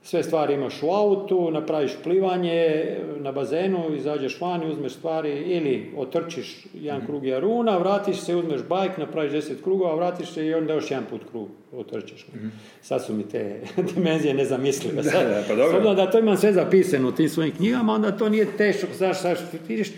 sve 0.03 0.23
stvari 0.23 0.55
imaš 0.55 0.83
u 0.83 0.91
autu, 0.91 1.51
napraviš 1.51 1.93
plivanje 2.05 2.87
na 3.17 3.33
bazenu, 3.33 3.95
izađeš 3.97 4.41
van 4.41 4.63
i 4.63 4.71
uzmeš 4.71 4.93
stvari 4.93 5.31
ili 5.31 5.93
otrčiš 5.97 6.67
jedan 6.75 7.07
krug 7.07 7.27
jaruna, 7.27 7.79
vratiš 7.79 8.17
se, 8.17 8.37
uzmeš 8.37 8.61
bajk, 8.69 8.99
napraviš 8.99 9.33
deset 9.33 9.63
krugova, 9.63 9.95
vratiš 9.95 10.29
se 10.29 10.47
i 10.47 10.55
onda 10.55 10.75
još 10.75 10.91
jedan 10.91 11.05
put 11.11 11.21
krug 11.31 11.49
otrčiš. 11.73 12.27
mm 12.35 12.49
Sad 12.83 13.05
su 13.05 13.15
mi 13.15 13.29
te 13.29 13.61
dimenzije 13.95 14.35
nezamislive. 14.35 15.03
Da, 15.13 15.25
da, 15.25 15.43
pa 15.49 15.55
dobro. 15.55 15.95
da 15.95 16.11
to 16.11 16.19
imam 16.19 16.37
sve 16.37 16.53
zapisano 16.53 17.09
u 17.09 17.13
tim 17.13 17.29
svojim 17.29 17.55
knjigama, 17.57 17.93
onda 17.93 18.17
to 18.17 18.29
nije 18.29 18.47
teško, 18.57 18.87
znaš, 18.97 19.21
znaš, 19.21 19.39
vidiš, 19.69 19.89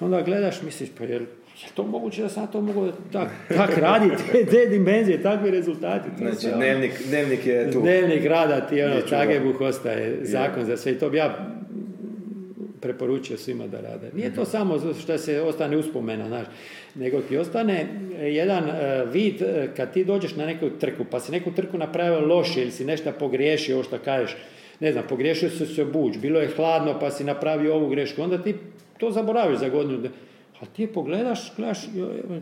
onda 0.00 0.22
gledaš, 0.22 0.62
misliš, 0.62 0.88
pa 0.98 1.04
je 1.04 1.26
je 1.64 1.68
to 1.74 1.82
moguće 1.82 2.22
da 2.22 2.28
sam 2.28 2.46
to 2.46 2.60
mogu 2.60 2.88
tak, 3.12 3.28
tak 3.48 3.78
raditi, 3.78 4.22
te, 4.50 4.66
dimenzije, 4.70 5.22
takvi 5.22 5.50
rezultati. 5.50 6.08
To 6.10 6.16
znači, 6.16 6.46
ono- 6.46 6.56
dnevnik, 6.56 6.92
dnevnik 7.08 7.46
je 7.46 7.70
tu. 7.70 7.80
Dnevnik 7.80 8.24
rada 8.24 8.60
ti, 8.60 8.82
ono, 8.82 9.00
Tagebuh 9.00 9.60
ostaje 9.60 10.18
zakon 10.22 10.64
za 10.64 10.76
sve. 10.76 10.92
I 10.92 10.98
to 10.98 11.10
bi 11.10 11.16
ja 11.16 11.52
preporučio 12.80 13.36
svima 13.36 13.66
da 13.66 13.80
rade. 13.80 14.10
Nije 14.14 14.34
to 14.34 14.44
samo 14.44 14.78
što 15.02 15.18
se 15.18 15.40
ostane 15.40 15.76
uspomena, 15.76 16.28
znaš, 16.28 16.46
nego 16.94 17.20
ti 17.20 17.36
ostane 17.36 17.86
jedan 18.20 18.64
e, 18.68 19.04
vid 19.12 19.42
e, 19.42 19.68
kad 19.76 19.92
ti 19.92 20.04
dođeš 20.04 20.36
na 20.36 20.46
neku 20.46 20.70
trku, 20.70 21.04
pa 21.10 21.20
si 21.20 21.32
neku 21.32 21.50
trku 21.52 21.78
napravio 21.78 22.26
loše 22.26 22.62
ili 22.62 22.70
si 22.70 22.84
nešto 22.84 23.12
pogriješio, 23.18 23.76
ovo 23.76 23.84
što 23.84 23.98
kažeš, 23.98 24.36
ne 24.80 24.92
znam, 24.92 25.04
pogriješio 25.08 25.50
si 25.50 25.66
se 25.66 25.84
buć, 25.84 26.18
bilo 26.18 26.40
je 26.40 26.50
hladno 26.56 26.98
pa 27.00 27.10
si 27.10 27.24
napravio 27.24 27.74
ovu 27.74 27.88
grešku, 27.88 28.22
onda 28.22 28.42
ti 28.42 28.54
to 28.98 29.10
zaboraviš 29.10 29.58
za 29.58 29.68
godinu 29.68 30.08
a 30.62 30.66
ti 30.66 30.86
pogledaš, 30.86 31.52
gledaš, 31.56 31.78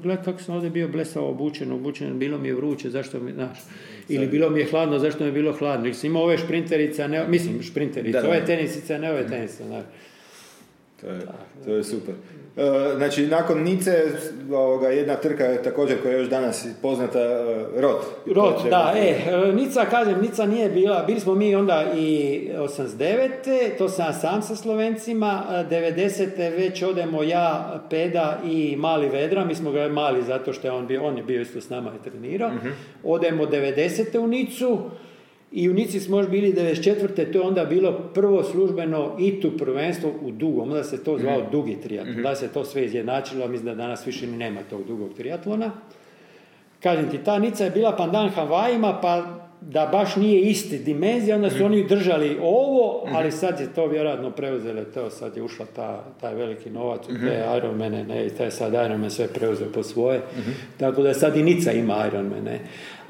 gledaj 0.03 0.25
kako 0.25 0.43
sam 0.43 0.55
ovdje 0.55 0.71
bio 0.71 0.89
blesao 0.89 1.31
obučen, 1.31 1.73
obučen, 1.73 2.19
bilo 2.19 2.39
mi 2.39 2.49
je 2.49 2.55
vruće, 2.55 2.91
zašto 2.91 3.21
mi, 3.21 3.33
znaš, 3.33 3.59
ili 4.09 4.27
bilo 4.27 4.51
mi 4.51 4.61
je 4.61 4.67
hladno, 4.67 4.99
zašto 4.99 5.25
mi 5.25 5.29
je 5.29 5.33
bilo 5.33 5.53
hladno, 5.53 5.87
ili 5.87 5.95
sam 5.95 6.11
imao 6.11 6.23
ove 6.23 6.39
šprinterice, 6.39 7.09
ne, 7.09 7.29
mislim 7.29 7.63
šprinterice, 7.63 8.19
ove 8.19 8.45
tenisice, 8.47 8.99
ne 8.99 9.11
ove 9.11 9.27
tenisice, 9.27 9.65
znaš. 9.67 9.85
To 11.01 11.07
je, 11.07 11.21
to 11.65 11.75
je 11.75 11.85
super. 11.85 12.15
E, 12.57 12.97
znači, 12.97 13.27
nakon 13.27 13.63
Nice, 13.63 14.03
ovoga, 14.53 14.89
jedna 14.89 15.17
trka 15.17 15.45
je 15.45 15.63
također 15.63 16.03
koja 16.03 16.13
je 16.13 16.19
još 16.19 16.29
danas 16.29 16.67
poznata, 16.83 17.21
e, 17.21 17.81
Rot. 17.81 18.05
Rot, 18.35 18.71
da, 18.71 18.95
e, 18.97 19.17
e, 19.31 19.53
Nica, 19.53 19.85
kažem, 19.85 20.21
Nica 20.21 20.47
nije 20.47 20.69
bila, 20.69 21.05
bili 21.07 21.21
smo 21.21 21.35
mi 21.35 21.55
onda 21.55 21.85
i 21.97 22.49
89. 22.59 23.79
To 23.79 23.89
sam 23.89 24.13
sam 24.13 24.43
sa 24.43 24.57
Slovencima, 24.57 25.43
90. 25.71 26.57
već 26.57 26.83
odemo 26.83 27.23
ja, 27.23 27.81
Peda 27.91 28.39
i 28.45 28.77
Mali 28.77 29.09
Vedra, 29.09 29.45
mi 29.45 29.55
smo 29.55 29.71
ga 29.71 29.89
mali 29.89 30.23
zato 30.23 30.53
što 30.53 30.67
je 30.67 30.73
on 30.73 30.87
bio, 30.87 31.05
on 31.05 31.17
je 31.17 31.23
bio 31.23 31.41
isto 31.41 31.61
s 31.61 31.69
nama 31.69 31.91
i 32.01 32.11
trenirao. 32.11 32.49
uh 32.49 32.71
Odemo 33.05 33.47
90. 33.47 34.19
u 34.19 34.27
Nicu, 34.27 34.79
i 35.53 35.71
u 35.71 35.75
Nici 35.75 36.01
smo 36.01 36.19
još 36.19 36.29
bili 36.29 36.53
94. 36.53 37.33
to 37.33 37.39
je 37.39 37.47
onda 37.47 37.65
bilo 37.65 38.11
prvo 38.15 38.43
službeno 38.43 39.17
ITU 39.19 39.57
prvenstvo 39.57 40.13
u 40.23 40.31
dugom, 40.31 40.69
onda 40.69 40.85
se 40.85 41.05
to 41.05 41.19
zvao 41.19 41.41
mhm. 41.41 41.51
dugi 41.51 41.77
triatlon, 41.83 42.17
mm 42.17 42.23
da 42.23 42.35
se 42.35 42.49
to 42.49 42.65
sve 42.65 42.85
izjednačilo, 42.85 43.49
mislim 43.49 43.67
da 43.67 43.75
danas 43.75 44.07
više 44.07 44.27
ni 44.27 44.37
nema 44.37 44.61
tog 44.71 44.87
dugog 44.87 45.15
triatlona. 45.17 45.71
Kažem 46.83 47.11
ti, 47.11 47.19
ta 47.19 47.39
Nica 47.39 47.65
je 47.65 47.71
bila 47.71 47.97
pandan 47.97 48.29
Havajima, 48.29 48.99
pa 49.03 49.40
da 49.61 49.89
baš 49.93 50.17
nije 50.17 50.41
isti 50.41 50.79
dimenzija, 50.79 51.37
onda 51.37 51.51
su 51.51 51.57
mhm. 51.57 51.65
oni 51.65 51.89
držali 51.89 52.39
ovo, 52.43 53.05
mhm. 53.07 53.17
ali 53.17 53.33
sad 53.33 53.61
je 53.61 53.75
to 53.75 53.87
vjerojatno 53.87 54.31
preuzele, 54.31 54.85
to 54.85 55.11
sad 55.11 55.37
je 55.37 55.43
ušla 55.43 55.67
ta, 55.77 56.05
taj 56.21 56.35
veliki 56.35 56.71
novac 56.71 57.01
u 57.09 57.13
te 57.27 57.45
Ironmane, 57.57 58.05
ne, 58.05 58.27
i 58.27 58.31
taj 58.31 58.51
sad 58.51 58.73
Ironman 58.73 59.11
sve 59.11 59.29
preuzeo 59.29 59.69
po 59.75 59.83
svoje, 59.83 60.21
tako 60.77 61.03
da 61.03 61.15
sad 61.15 61.37
i 61.37 61.43
Nica 61.43 61.73
ima 61.73 62.07
Ironmane. 62.07 62.61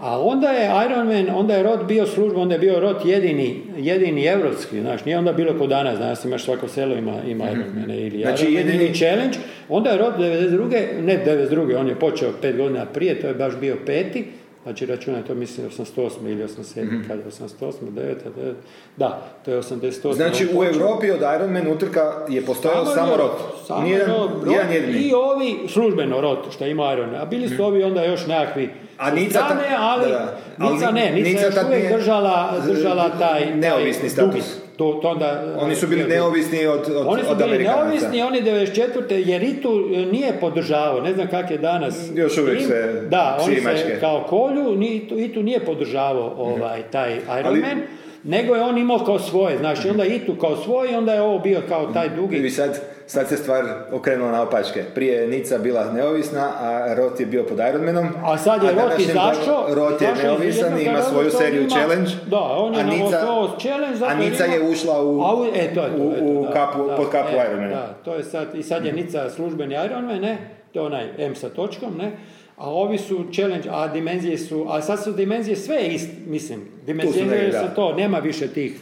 A 0.01 0.21
onda 0.21 0.49
je 0.49 0.87
Ironman, 0.87 1.37
onda 1.37 1.55
je 1.55 1.63
rod 1.63 1.87
bio 1.89 2.07
služba, 2.07 2.41
onda 2.41 2.55
je 2.55 2.61
bio 2.61 2.81
rod 2.81 2.97
jedini, 3.05 3.63
jedini 3.77 4.25
evropski, 4.25 4.81
znaš, 4.81 5.05
nije 5.05 5.19
onda 5.19 5.33
bilo 5.33 5.59
kod 5.59 5.69
danas, 5.69 5.97
znaš, 5.97 6.25
imaš 6.25 6.45
svako 6.45 6.69
selo 6.69 6.95
ima, 6.95 7.15
ima 7.29 7.45
mm 7.45 7.49
Ironman 7.49 7.91
ili 7.91 8.23
znači, 8.23 8.45
Ironman 8.45 8.73
jedini... 8.73 8.95
challenge, 8.95 9.39
onda 9.69 9.91
je 9.91 9.99
rod 9.99 10.15
92. 10.19 11.03
ne 11.03 11.25
92. 11.27 11.77
on 11.77 11.89
je 11.89 11.95
počeo 11.95 12.33
pet 12.43 12.57
godina 12.57 12.87
prije, 12.87 13.21
to 13.21 13.27
je 13.27 13.35
baš 13.35 13.57
bio 13.61 13.77
peti, 13.87 14.25
Znači 14.63 14.87
računaj 14.87 15.25
to 15.25 15.35
mislim 15.35 15.71
88. 15.71 16.11
ili 16.25 16.45
87. 16.45 16.85
Mm-hmm. 16.85 17.05
kad 17.09 17.19
je 17.19 17.25
88. 17.25 17.73
9. 17.91 18.15
9. 18.37 18.53
Da, 18.97 19.23
to 19.45 19.51
je 19.51 19.63
88. 19.63 20.15
Znači 20.15 20.49
u 20.55 20.65
Europi 20.65 21.11
od 21.11 21.21
Ironman 21.37 21.73
utrka 21.73 22.13
je 22.29 22.47
postojao 22.47 22.85
samo, 22.85 22.97
samo 22.97 23.17
rot. 23.17 23.39
Samo 23.67 23.81
Nijedan, 23.83 24.11
rot, 24.11 24.55
I 24.95 25.13
ovi 25.15 25.69
službeno 25.69 26.21
rot 26.21 26.53
što 26.53 26.67
ima 26.67 26.93
Ironman. 26.93 27.21
A 27.21 27.25
bili 27.25 27.49
su 27.49 27.63
mm. 27.63 27.67
ovi 27.67 27.83
onda 27.83 28.05
još 28.05 28.27
nekakvi 28.27 28.71
a 29.01 29.11
Nica, 29.11 29.39
strane, 29.39 29.77
ali, 29.79 30.09
da, 30.09 30.37
ali 30.59 30.75
Nica 30.75 30.91
ne, 30.91 31.13
Nica, 31.13 31.29
Nica 31.29 31.47
još 31.47 31.55
uvijek 31.67 31.93
držala, 31.93 32.55
držala 32.67 33.11
taj, 33.19 33.57
neovisni 33.57 34.01
taj 34.01 34.11
status. 34.11 34.45
To, 34.81 34.99
to 35.03 35.09
onda, 35.09 35.57
oni 35.59 35.75
su 35.75 35.87
bili 35.87 36.05
neovisni 36.05 36.67
od, 36.67 36.81
od 36.97 37.07
Oni 37.07 37.23
su 37.23 37.35
bili 37.35 37.59
neovisni, 37.59 38.23
oni 38.23 38.43
94. 38.43 39.29
jer 39.29 39.43
Itu 39.43 39.89
nije 40.13 40.41
podržavao, 40.41 41.01
ne 41.01 41.15
znam 41.15 41.29
kak 41.29 41.51
je 41.51 41.59
danas. 41.59 42.11
Još 42.15 42.39
uvijek 42.39 42.61
se 42.67 43.03
Da, 43.09 43.39
oni 43.41 43.61
se 43.61 44.01
kao 44.01 44.25
kolju, 44.29 44.83
Itu 45.19 45.43
nije 45.43 45.61
podržavao 45.61 46.35
ovaj, 46.39 46.83
taj 46.83 47.17
Ironman. 47.41 47.45
Ali, 47.45 47.83
nego 48.25 48.55
je 48.55 48.63
on 48.63 48.79
imao 48.79 48.99
kao 48.99 49.19
svoje, 49.19 49.59
znači 49.59 49.89
onda 49.89 50.05
Itu 50.05 50.35
kao 50.35 50.57
svoj, 50.57 50.95
onda 50.95 51.15
je 51.15 51.21
ovo 51.21 51.39
bio 51.39 51.63
kao 51.69 51.93
taj 51.93 52.09
dugi. 52.09 52.37
I 52.37 52.51
sad, 52.51 52.81
sad 53.11 53.29
se 53.29 53.37
stvar 53.37 53.65
okrenula 53.93 54.33
na 54.33 54.43
opačke. 54.43 54.85
Prije 54.95 55.15
je 55.15 55.29
Nica 55.29 55.59
bila 55.59 55.93
neovisna, 55.93 56.53
a 56.61 56.95
Rot 56.95 57.21
je 57.21 57.27
bio 57.27 57.45
pod 57.45 57.59
Ironmanom. 57.59 58.09
A 58.25 58.39
sad 58.39 58.63
je 58.63 58.73
Rot 58.73 58.99
izašao. 58.99 59.75
Rot 59.75 60.03
je 60.03 60.09
neovisan 60.23 60.79
i 60.79 60.85
ima 60.85 61.03
svoju 61.03 61.31
seriju 61.31 61.61
ima, 61.61 61.71
Challenge. 61.71 62.11
Da, 62.27 62.41
on 62.41 62.75
je 62.75 62.81
a 62.81 62.85
Nica, 62.85 63.21
challenge. 63.61 64.05
A 64.07 64.15
Nica 64.15 64.45
je 64.45 64.69
ušla 64.69 65.03
u, 65.03 65.21
a 65.21 65.35
u, 65.35 65.45
e, 65.55 65.75
to 65.75 65.83
je, 65.83 65.91
to, 65.97 66.03
u, 66.03 66.43
da, 66.43 66.53
kapu, 66.53 66.87
da, 66.87 66.97
pod 66.97 67.11
kapu 67.11 67.37
e, 67.37 67.47
Ironmana. 67.49 67.75
Da, 67.75 67.95
to 68.05 68.15
je 68.15 68.25
sad, 68.25 68.55
i 68.55 68.63
sad 68.63 68.85
je 68.85 68.93
Nica 68.93 69.31
službeni 69.31 69.75
Ironman, 69.85 70.21
ne? 70.21 70.39
To 70.73 70.81
je 70.81 70.87
onaj 70.87 71.09
M 71.19 71.35
sa 71.35 71.49
točkom, 71.49 71.97
ne? 71.99 72.13
A 72.57 72.71
ovi 72.71 72.99
su 72.99 73.25
challenge, 73.35 73.69
a 73.71 73.89
dimenzije 73.89 74.39
su, 74.39 74.67
a 74.69 74.83
sad 74.83 75.05
su 75.05 75.13
dimenzije 75.13 75.57
sve 75.57 75.87
ist, 75.87 76.09
mislim, 76.27 76.61
dimenzije 76.87 77.53
su 77.53 77.75
to, 77.75 77.95
nema 77.95 78.19
više 78.19 78.49
tih 78.49 78.81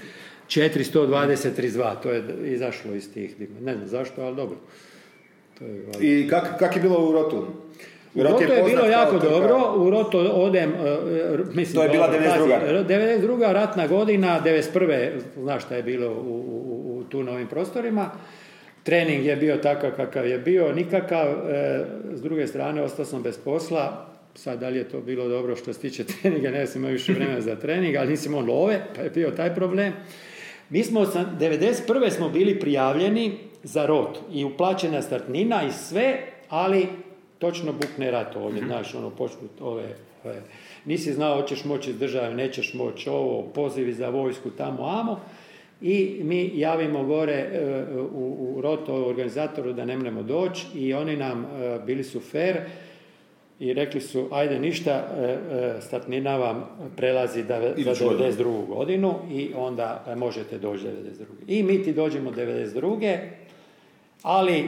420-32, 0.48 1.94
to 2.02 2.10
je 2.10 2.24
izašlo 2.44 2.94
iz 2.94 3.12
tih 3.12 3.36
Ne 3.60 3.74
znam 3.74 3.88
zašto, 3.88 4.22
ali 4.22 4.36
dobro. 4.36 4.56
To 5.58 5.64
je, 5.64 5.84
I 6.00 6.28
kak, 6.28 6.58
kak 6.58 6.76
je 6.76 6.82
bilo 6.82 7.08
u 7.08 7.12
Rotu? 7.12 7.46
U 8.14 8.22
Rotu 8.22 8.42
je, 8.42 8.48
je 8.48 8.64
bilo 8.64 8.86
jako 8.86 9.18
dobro, 9.18 9.74
u 9.76 9.90
Rotu 9.90 10.18
odem, 10.32 10.70
uh, 10.70 11.54
mislim... 11.54 11.74
To 11.74 11.82
je 11.82 11.88
bila 11.88 12.12
92. 12.12 12.86
92. 12.86 13.52
ratna 13.52 13.86
godina, 13.86 14.42
91. 14.44 15.10
znaš 15.42 15.64
šta 15.64 15.76
je 15.76 15.82
bilo 15.82 16.08
u, 16.08 16.44
u, 16.48 16.98
u 16.98 17.04
tu 17.04 17.22
novim 17.22 17.46
prostorima. 17.46 18.10
Trening 18.82 19.24
je 19.24 19.36
bio 19.36 19.56
takav 19.56 19.90
kakav 19.96 20.26
je 20.26 20.38
bio, 20.38 20.72
nikakav. 20.72 21.26
E, 21.50 21.84
s 22.12 22.22
druge 22.22 22.46
strane, 22.46 22.82
ostao 22.82 23.04
sam 23.04 23.22
bez 23.22 23.38
posla. 23.38 24.06
Sad, 24.34 24.60
da 24.60 24.68
li 24.68 24.78
je 24.78 24.88
to 24.88 25.00
bilo 25.00 25.28
dobro 25.28 25.56
što 25.56 25.72
se 25.72 25.80
tiče 25.80 26.04
treninga, 26.22 26.50
ne 26.50 26.66
sam 26.66 26.80
imao 26.80 26.92
više 26.92 27.12
vremena 27.12 27.40
za 27.40 27.56
trening, 27.56 27.96
ali 27.96 28.08
nisam 28.08 28.32
imao 28.32 28.46
love, 28.46 28.80
pa 28.96 29.02
je 29.02 29.10
bio 29.10 29.30
taj 29.30 29.54
problem. 29.54 29.92
Mi 30.70 30.84
smo, 30.84 31.00
91. 31.00 32.10
smo 32.10 32.28
bili 32.28 32.60
prijavljeni 32.60 33.32
za 33.62 33.86
rot 33.86 34.18
i 34.32 34.44
uplaćena 34.44 35.02
startnina 35.02 35.62
i 35.62 35.72
sve, 35.72 36.18
ali 36.48 36.86
točno 37.38 37.72
bukne 37.72 38.10
rat 38.10 38.36
ovdje, 38.36 38.60
mhm. 38.62 38.70
znaš, 38.70 38.94
ono, 38.94 39.10
počnu 39.10 39.48
ove, 39.60 39.96
ove, 40.24 40.42
nisi 40.84 41.12
znao 41.12 41.40
hoćeš 41.40 41.64
moći 41.64 41.90
iz 41.90 41.98
države, 41.98 42.34
nećeš 42.34 42.74
moći 42.74 43.08
ovo, 43.08 43.42
pozivi 43.42 43.92
za 43.92 44.08
vojsku, 44.08 44.50
tamo, 44.50 44.86
amo, 44.86 45.20
i 45.80 46.20
mi 46.22 46.50
javimo 46.54 47.04
gore 47.04 47.32
e, 47.32 47.84
u, 48.00 48.54
u 48.56 48.60
roto 48.60 49.04
organizatoru 49.04 49.72
da 49.72 49.84
ne 49.84 49.96
mremo 49.96 50.22
doći 50.22 50.66
i 50.74 50.94
oni 50.94 51.16
nam 51.16 51.44
e, 51.44 51.78
bili 51.86 52.04
su 52.04 52.20
fair 52.20 52.56
i 53.60 53.72
rekli 53.72 54.00
su 54.00 54.28
ajde 54.32 54.58
ništa, 54.58 54.90
e, 54.90 55.80
statnina 55.80 56.36
vam 56.36 56.64
prelazi 56.96 57.42
da, 57.42 57.60
za 57.76 57.94
92. 57.94 58.66
godinu 58.66 59.14
i 59.30 59.50
onda 59.56 60.14
možete 60.16 60.58
doći 60.58 60.84
92. 60.84 61.24
I 61.46 61.62
mi 61.62 61.82
ti 61.82 61.92
dođemo 61.92 62.30
92. 62.30 63.18
Ali 64.22 64.64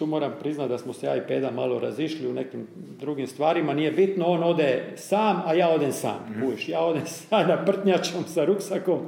tu 0.00 0.06
moram 0.06 0.32
priznati 0.40 0.68
da 0.68 0.78
smo 0.78 0.92
se 0.92 1.06
ja 1.06 1.16
i 1.16 1.26
Peda 1.28 1.50
malo 1.50 1.78
razišli 1.78 2.28
u 2.28 2.32
nekim 2.32 2.66
drugim 3.00 3.26
stvarima. 3.26 3.74
Nije 3.74 3.90
bitno, 3.92 4.26
on 4.26 4.42
ode 4.42 4.84
sam, 4.96 5.42
a 5.46 5.54
ja 5.54 5.68
odem 5.68 5.92
sam. 5.92 6.18
mm 6.36 6.54
Ja 6.68 6.80
odem 6.80 7.06
sada 7.28 7.62
prtnjačom 7.66 8.24
sa 8.26 8.44
ruksakom 8.44 8.98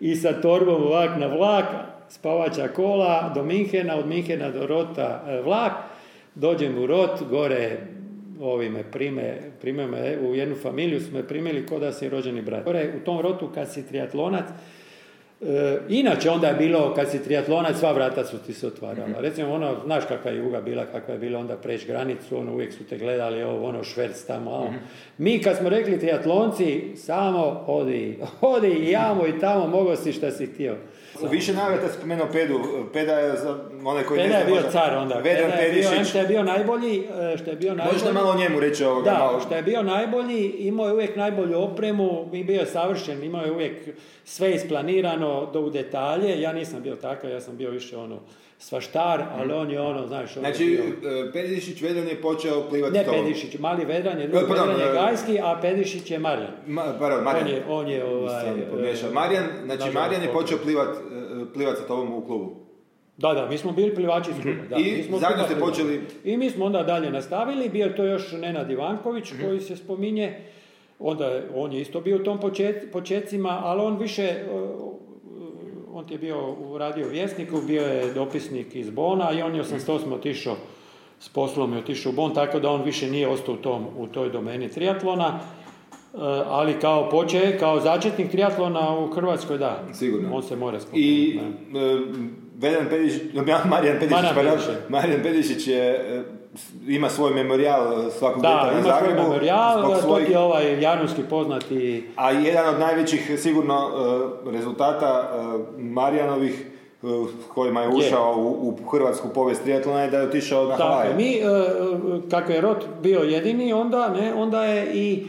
i 0.00 0.16
sa 0.16 0.40
torbom 0.40 0.82
vlak 0.82 1.10
na 1.18 1.26
vlak, 1.26 1.64
spavača 2.08 2.68
kola 2.68 3.32
do 3.34 3.42
Minhena, 3.42 3.96
od 3.96 4.06
Minhena 4.06 4.50
do 4.50 4.66
Rota 4.66 5.24
e, 5.28 5.40
vlak, 5.42 5.72
dođem 6.34 6.78
u 6.78 6.86
Rot, 6.86 7.22
gore 7.30 7.78
ovi 8.40 8.70
me 8.70 8.82
prime, 8.82 9.38
prime 9.60 9.86
me 9.86 10.18
u 10.18 10.34
jednu 10.34 10.54
familiju, 10.54 11.00
su 11.00 11.12
me 11.12 11.28
primili 11.28 11.66
ko 11.66 11.78
da 11.78 11.92
si 11.92 12.08
rođeni 12.08 12.42
brat. 12.42 12.66
U 12.96 13.04
tom 13.04 13.20
Rotu 13.20 13.50
kad 13.54 13.72
si 13.72 13.88
triatlonac, 13.88 14.44
E, 15.42 15.78
inače, 15.88 16.30
onda 16.30 16.48
je 16.48 16.54
bilo, 16.54 16.94
kad 16.94 17.10
si 17.10 17.24
triatlonac, 17.24 17.78
sva 17.78 17.92
vrata 17.92 18.24
su 18.24 18.38
ti 18.38 18.52
se 18.52 18.66
otvarala. 18.66 19.08
mm 19.08 19.22
Recimo, 19.22 19.54
ono, 19.54 19.76
znaš 19.84 20.04
kakva 20.04 20.30
je 20.30 20.38
juga 20.38 20.60
bila, 20.60 20.84
kakva 20.86 21.14
je 21.14 21.20
bila 21.20 21.38
onda 21.38 21.56
preći 21.56 21.86
granicu, 21.86 22.38
ono, 22.38 22.52
uvijek 22.52 22.72
su 22.72 22.84
te 22.84 22.98
gledali, 22.98 23.42
ovo, 23.42 23.68
ono, 23.68 23.84
šverc 23.84 24.24
tamo, 24.24 24.64
mm 24.64 24.74
Mi, 25.18 25.42
kad 25.42 25.56
smo 25.56 25.68
rekli 25.68 26.00
triatlonci, 26.00 26.92
samo 26.96 27.64
odi, 27.66 28.18
odi 28.40 28.68
i 28.68 28.90
jamo 28.90 29.26
i 29.26 29.38
tamo, 29.40 29.66
mogo 29.66 29.96
si 29.96 30.12
šta 30.12 30.30
si 30.30 30.46
htio. 30.46 30.76
U 31.22 31.28
više 31.28 31.52
navrata 31.52 31.88
spomenuo 31.88 32.26
Pedu. 32.32 32.60
Peda 32.92 33.12
je 33.12 33.36
za 33.36 33.58
onaj 33.84 34.04
koji 34.04 34.20
Peda 34.20 34.36
je 34.36 34.44
bio 34.44 34.62
car 34.72 34.94
onda. 34.96 35.14
Vedran 35.14 35.50
Peda 35.50 35.62
je 35.62 35.72
bio, 35.72 36.04
što 36.04 36.18
je 36.18 36.26
bio 36.26 36.42
najbolji, 36.42 36.98
e, 36.98 37.36
što 37.38 37.50
je 37.50 37.56
bio 37.56 37.74
najbolji. 37.74 37.92
Možda 37.92 38.12
malo 38.12 38.30
o 38.30 38.36
njemu 38.36 38.60
reći 38.60 38.84
ovoga. 38.84 39.10
Da, 39.10 39.18
malo. 39.18 39.40
što 39.40 39.54
je 39.54 39.62
bio 39.62 39.82
najbolji, 39.82 40.46
imao 40.48 40.86
je 40.86 40.92
uvijek 40.92 41.16
najbolju 41.16 41.58
opremu, 41.58 42.30
i 42.32 42.44
bio 42.44 42.60
je 42.60 42.66
savršen, 42.66 43.24
imao 43.24 43.44
je 43.44 43.52
uvijek 43.52 43.88
sve 44.24 44.54
isplanirano 44.54 45.50
do 45.52 45.60
u 45.60 45.70
detalje. 45.70 46.40
Ja 46.40 46.52
nisam 46.52 46.82
bio 46.82 46.96
takav, 46.96 47.30
ja 47.30 47.40
sam 47.40 47.56
bio 47.56 47.70
više 47.70 47.96
ono 47.96 48.20
svaštar, 48.60 49.24
ali 49.38 49.52
on 49.52 49.70
je 49.70 49.80
ono, 49.80 50.06
znaš... 50.06 50.36
Ono 50.36 50.46
znači. 50.48 50.80
E, 51.04 51.32
Pedišić 51.32 51.82
Vedran 51.82 52.08
je 52.08 52.22
počeo 52.22 52.68
plivati 52.68 52.98
Ne 52.98 53.04
Pedišić, 53.04 53.58
mali 53.58 53.84
Vedran 53.84 54.20
je, 54.20 54.28
drugi 54.28 54.44
Vedran 54.48 54.80
je 54.80 54.92
Gajski, 54.92 55.40
a 55.42 55.58
Pedišić 55.62 56.10
je 56.10 56.18
Marijan. 56.18 56.52
Ma, 56.66 56.82
pardon, 56.98 57.24
Marijan. 57.24 57.46
On 57.46 57.48
je, 57.48 57.64
on 57.68 57.88
je 57.88 58.04
ovaj... 58.04 58.44
Marijan, 59.12 59.44
znači 59.64 59.90
Marijan 59.94 60.22
je 60.22 60.32
počeo 60.32 60.58
plivati 60.58 60.98
plivat 61.54 61.78
sa 61.78 61.86
tobom 61.86 62.14
u 62.14 62.26
klubu. 62.26 62.56
Da, 63.16 63.34
da, 63.34 63.48
mi 63.48 63.58
smo 63.58 63.72
bili 63.72 63.94
plivači 63.94 64.30
iz 64.30 64.42
kluba. 64.42 64.62
Da. 64.70 64.76
I 64.76 64.96
mi 64.96 65.02
smo 65.02 65.18
zajedno 65.18 65.44
ste 65.44 65.56
počeli... 65.60 66.00
I 66.24 66.36
mi 66.36 66.50
smo 66.50 66.64
onda 66.64 66.82
dalje 66.82 67.10
nastavili, 67.10 67.68
bio 67.68 67.86
je 67.86 67.96
to 67.96 68.04
još 68.04 68.32
Nenad 68.32 68.70
Ivanković 68.70 69.32
mm 69.32 69.44
koji 69.44 69.60
se 69.60 69.76
spominje, 69.76 70.38
onda 70.98 71.40
on 71.54 71.72
je 71.72 71.80
isto 71.80 72.00
bio 72.00 72.16
u 72.16 72.24
tom 72.24 72.40
početcima, 72.92 73.60
ali 73.62 73.80
on 73.80 73.98
više, 73.98 74.44
on 75.94 76.04
je 76.10 76.18
bio 76.18 76.52
u 76.52 76.78
radio 76.78 77.08
Vjesniku, 77.08 77.60
bio 77.66 77.82
je 77.82 78.12
dopisnik 78.12 78.76
iz 78.76 78.90
Bona 78.90 79.32
i 79.32 79.42
on 79.42 79.54
je 79.54 79.62
88. 79.62 80.12
otišao 80.12 80.56
s 81.20 81.28
poslom 81.28 81.74
i 81.74 81.78
otišao 81.78 82.10
u 82.10 82.14
Bon, 82.14 82.34
tako 82.34 82.60
da 82.60 82.70
on 82.70 82.82
više 82.82 83.10
nije 83.10 83.28
ostao 83.28 83.54
u, 83.54 83.58
tom, 83.58 83.86
u 83.96 84.06
toj 84.06 84.30
domeni 84.30 84.68
triatlona. 84.68 85.40
Eh, 86.14 86.18
ali 86.46 86.80
kao 86.80 87.10
poče, 87.10 87.58
kao 87.58 87.80
začetnik 87.80 88.30
triatlona 88.30 88.98
u 88.98 89.06
Hrvatskoj, 89.06 89.58
da. 89.58 89.84
Sigurno. 89.92 90.36
On 90.36 90.42
se 90.42 90.56
mora 90.56 90.80
spomenuti. 90.80 91.08
I 91.08 91.40
Pedišić, 92.90 93.22
Marijan 93.68 93.98
Pedišić, 94.00 94.74
Marijan 94.88 95.22
Pedišić 95.22 95.66
je, 95.66 95.90
eh, 95.90 96.39
ima 96.88 97.08
svoj 97.08 97.34
memorial 97.34 98.10
svakog 98.18 98.42
da, 98.42 98.70
ima 98.72 98.98
svoj 98.98 99.14
memorial, 99.14 100.00
svojih... 100.00 100.26
to 100.26 100.32
je 100.32 100.38
ovaj 100.38 100.82
janovski 100.82 101.22
poznati... 101.30 102.08
A 102.16 102.30
jedan 102.30 102.74
od 102.74 102.80
najvećih 102.80 103.40
sigurno 103.40 103.90
rezultata 104.52 105.30
Marijanovih 105.78 106.66
kojima 107.54 107.82
je 107.82 107.88
ušao 107.88 108.34
u, 108.36 108.76
u 108.84 108.90
hrvatsku 108.90 109.28
povijest 109.34 109.62
triatlona 109.62 110.02
je 110.02 110.10
da 110.10 110.16
je 110.16 110.28
otišao 110.28 110.66
na 110.66 110.76
Havaje. 110.76 111.14
mi, 111.14 111.40
kako 112.30 112.52
je 112.52 112.60
Rot 112.60 112.84
bio 113.02 113.20
jedini, 113.20 113.72
onda, 113.72 114.08
ne, 114.08 114.34
onda 114.34 114.64
je 114.64 114.90
i 114.94 115.26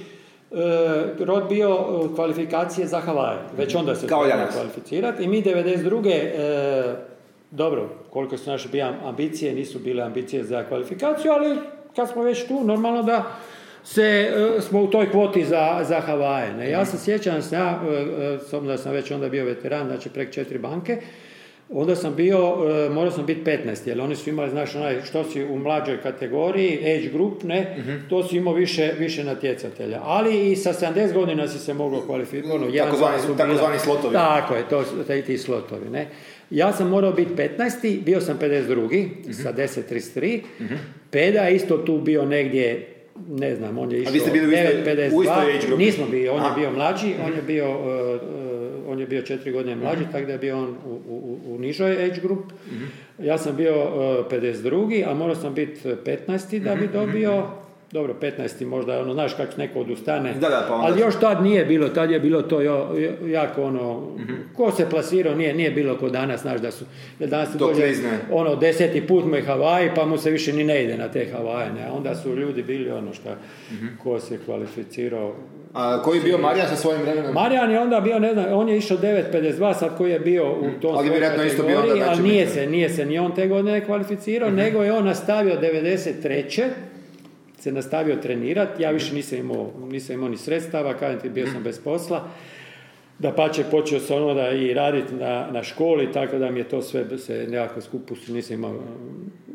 rod 1.20 1.44
bio 1.50 1.78
kvalifikacije 2.16 2.88
za 2.88 3.00
Havaje. 3.00 3.38
Već 3.58 3.76
onda 3.76 3.96
se 3.96 4.08
Kao 4.08 4.24
kvalificirati. 4.54 5.24
I 5.24 5.28
mi 5.28 5.44
92. 5.44 7.11
E, 7.52 7.56
dobro, 7.56 7.90
koliko 8.10 8.38
su 8.38 8.50
naše 8.50 8.70
ambicije, 9.04 9.54
nisu 9.54 9.80
bile 9.80 10.04
ambicije 10.04 10.44
za 10.44 10.64
kvalifikaciju, 10.64 11.32
ali 11.32 11.58
kad 11.96 12.10
smo 12.10 12.24
već 12.24 12.48
tu, 12.48 12.64
normalno 12.64 13.04
da 13.04 13.32
se, 13.84 14.32
e, 14.58 14.62
smo 14.62 14.82
u 14.82 14.88
toj 14.88 15.12
kvoti 15.12 15.46
za, 15.46 15.80
za 15.84 16.00
Havaje. 16.00 16.54
Ne? 16.54 16.70
Ja 16.70 16.86
se 16.86 16.98
sjećam, 16.98 17.42
ja, 17.52 17.82
s 18.50 18.52
da 18.68 18.78
sam 18.78 18.94
već 18.94 19.12
onda 19.12 19.30
bio 19.30 19.46
veteran, 19.46 19.88
znači 19.88 20.10
prek 20.10 20.34
četiri 20.34 20.60
banke, 20.60 21.02
Onda 21.74 21.96
sam 21.96 22.16
bio, 22.16 22.38
e, 22.38 22.90
morao 22.90 23.12
sam 23.12 23.26
biti 23.26 23.42
15, 23.44 23.88
jer 23.88 24.02
oni 24.02 24.16
su 24.16 24.30
imali, 24.30 24.50
znaš, 24.50 24.76
onaj, 24.76 25.02
što 25.02 25.24
si 25.24 25.44
u 25.44 25.58
mlađoj 25.58 26.02
kategoriji, 26.02 26.78
age 26.78 27.10
group, 27.14 27.44
ne, 27.44 27.76
uh 27.78 28.10
to 28.10 28.24
si 28.24 28.38
imao 28.38 28.54
više, 28.54 28.92
više 29.00 29.24
natjecatelja. 29.24 30.00
Ali 30.04 30.52
i 30.52 30.56
sa 30.56 30.74
70 30.74 31.14
godina 31.14 31.48
si 31.48 31.60
se 31.60 31.74
moglo 31.74 32.02
kvalificirati. 32.02 32.52
Ono, 32.56 32.72
tako, 32.72 32.98
zvani, 32.98 33.18
zvani 33.58 33.80
slotovi. 33.80 34.14
Tako 34.14 34.56
je, 34.56 34.64
to 34.70 34.84
su 34.84 34.96
ti 35.26 35.38
slotovi, 35.38 35.90
ne. 35.90 36.08
Ja 36.50 36.74
sam 36.74 36.90
morao 36.90 37.12
biti 37.12 37.32
15. 37.36 38.04
bio 38.04 38.22
sam 38.22 38.38
52. 38.40 39.06
uh 39.30 39.36
sa 39.36 39.54
10.33. 39.54 40.40
uh 40.60 40.66
Peda 41.12 41.50
isto 41.50 41.78
tu 41.78 41.98
bio 41.98 42.26
negdje 42.26 42.88
ne 43.30 43.56
znam, 43.56 43.78
on 43.78 43.92
je 43.92 43.98
A 43.98 44.02
išao 44.02 44.14
vi 44.14 44.20
ste 44.20 44.32
bili 44.32 44.48
u 44.48 44.52
istoj- 44.52 44.84
9.52, 44.86 45.14
u 45.14 45.24
istoj 45.24 45.44
age 45.50 45.68
grupi? 45.68 45.86
nismo 45.86 46.06
bili, 46.06 46.30
on 46.30 46.36
je 46.36 46.42
Aha. 46.42 46.60
bio 46.60 46.72
mlađi, 46.72 47.14
on 47.26 47.34
je 47.34 47.42
bio, 47.42 47.70
uh, 47.70 48.22
je 49.02 49.08
bio 49.08 49.22
četiri 49.22 49.52
godine 49.52 49.76
mlađi, 49.76 50.04
tako 50.12 50.26
da 50.26 50.32
je 50.32 50.38
bio 50.38 50.58
on 50.58 50.70
u, 50.86 51.00
u, 51.08 51.40
u 51.46 51.58
nižoj 51.60 52.06
age 52.06 52.22
group. 52.22 52.44
Ja 53.20 53.38
sam 53.38 53.56
bio 53.56 53.76
uh, 53.76 53.92
52. 54.28 55.06
a 55.08 55.14
morao 55.14 55.36
sam 55.36 55.54
biti 55.54 55.82
15. 56.28 56.60
da 56.60 56.76
bi 56.76 56.88
dobio, 56.88 57.44
dobro, 57.92 58.16
15. 58.22 58.66
možda, 58.66 59.00
ono, 59.02 59.14
znaš 59.14 59.34
kako 59.34 59.52
neko 59.58 59.80
odustane, 59.80 60.34
Da, 60.34 60.50
da, 60.50 60.66
pa 60.68 60.76
onda- 60.76 60.88
ali 60.88 61.02
još 61.02 61.20
tad 61.20 61.44
nije 61.44 61.66
bilo, 61.66 61.90
tad 61.90 62.12
je 62.12 62.20
bilo 62.20 62.42
to 62.42 62.62
jo, 62.62 62.88
jako 63.26 63.64
ono, 63.64 64.08
ko 64.56 64.72
se 64.72 64.90
plasirao, 64.90 65.36
nije, 65.36 65.54
nije 65.54 65.72
bilo 65.72 65.98
ko 65.98 66.10
danas, 66.10 66.42
znaš 66.42 66.62
da 66.62 66.72
su, 66.72 66.86
jer 67.20 67.30
danas 67.30 67.52
To 67.52 67.58
dođe, 67.58 67.94
ono, 68.32 68.56
deseti 68.56 69.02
put 69.02 69.26
mu 69.26 69.36
je 69.36 69.42
Havaji, 69.42 69.90
pa 69.96 70.06
mu 70.06 70.18
se 70.18 70.32
više 70.32 70.54
ni 70.54 70.64
ne 70.64 70.84
ide 70.84 70.98
na 70.98 71.08
te 71.08 71.28
Havaje, 71.32 71.74
ne, 71.74 71.92
onda 71.92 72.16
su 72.16 72.36
ljudi 72.36 72.64
bili 72.64 72.92
ono 72.92 73.14
šta, 73.14 73.36
ko 73.98 74.20
se 74.20 74.40
kvalificirao. 74.46 75.36
A 75.74 76.02
koji 76.04 76.18
je 76.18 76.24
bio 76.24 76.38
Marijan 76.38 76.68
sa 76.68 76.76
svojim 76.76 77.02
vremenom? 77.02 77.34
Marijan 77.34 77.72
je 77.72 77.80
onda 77.80 78.00
bio, 78.00 78.20
ne 78.20 78.34
znam, 78.34 78.46
on 78.52 78.70
je 78.70 78.78
išao 78.78 78.98
9.52, 78.98 79.80
sad 79.80 79.98
koji 79.98 80.12
je 80.12 80.20
bio 80.20 80.52
u 80.52 80.82
tom 80.82 80.96
Ali 80.96 81.10
vjerojatno 81.10 81.44
isto 81.44 81.64
bio 81.64 81.76
onda 81.76 81.88
kategoriji, 81.88 82.10
ali 82.10 82.30
nije 82.30 82.46
biti. 82.46 82.58
se, 82.58 82.68
nije 82.68 82.90
se 82.90 83.06
ni 83.06 83.20
on 83.20 83.36
te 83.36 83.48
godine 83.48 83.86
kvalificirao, 83.86 84.50
nego 84.50 84.84
je 84.84 84.94
on 84.94 85.06
nastavio 85.06 85.60
93 85.62 86.70
se 87.60 87.72
nastavio 87.72 88.16
trenirati, 88.16 88.84
ja 88.84 88.92
više 88.92 89.14
nisam 89.14 89.38
imao, 89.38 89.72
nisam 89.92 90.16
imao 90.16 90.30
ni 90.30 90.38
sredstava, 90.38 90.94
kažem 90.94 91.20
ti, 91.20 91.30
bio 91.30 91.48
sam 91.48 91.64
bez 91.64 91.80
posla. 91.80 92.28
Da 93.22 93.32
pače 93.32 93.64
počeo 93.64 94.00
sam 94.00 94.18
ono 94.18 94.34
da 94.34 94.50
i 94.50 94.74
raditi 94.74 95.16
na, 95.16 95.48
na 95.52 95.64
školi, 95.64 96.12
tako 96.12 96.38
da 96.38 96.52
mi 96.52 96.60
je 96.60 96.64
to 96.64 96.82
sve 96.82 97.18
se 97.18 97.48
nekako 97.50 97.82
skupu 97.82 98.14
nisam 98.28 98.54
imao, 98.54 98.76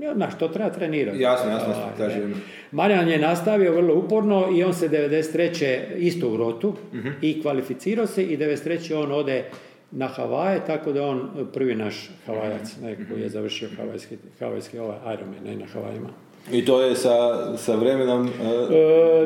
ja, 0.00 0.14
znaš, 0.14 0.38
to 0.38 0.48
treba 0.48 0.70
trenirati. 0.70 1.20
Jasno, 1.20 1.50
jasno, 1.50 1.68
Ovaj, 1.68 1.96
kažem. 1.98 2.30
ne. 2.30 2.36
Marijan 2.72 3.08
je 3.08 3.18
nastavio 3.18 3.72
vrlo 3.72 3.94
uporno 3.96 4.48
i 4.54 4.64
on 4.64 4.74
se 4.74 4.88
93. 4.88 5.64
isto 5.96 6.28
u 6.28 6.36
rotu 6.36 6.74
Mhm. 6.94 7.08
i 7.22 7.42
kvalificirao 7.42 8.06
se 8.06 8.24
i 8.24 8.36
93. 8.36 8.64
on 8.94 9.12
ode 9.12 9.44
na 9.90 10.06
Havaje, 10.08 10.60
tako 10.66 10.92
da 10.92 11.02
on 11.04 11.20
prvi 11.46 11.74
naš 11.74 12.10
Havajac, 12.26 12.76
ne, 12.82 12.96
koji 13.06 13.22
je 13.22 13.28
završio 13.28 13.68
havajski, 13.76 14.16
havajski 14.40 14.78
ovaj 14.78 14.96
Ironman, 15.14 15.44
ne 15.44 15.56
na 15.56 15.66
Havajima. 15.66 16.08
I 16.52 16.64
to 16.64 16.82
je 16.82 16.94
sa, 16.96 17.10
sa 17.56 17.74
vremenom 17.74 18.26
E, 18.26 18.30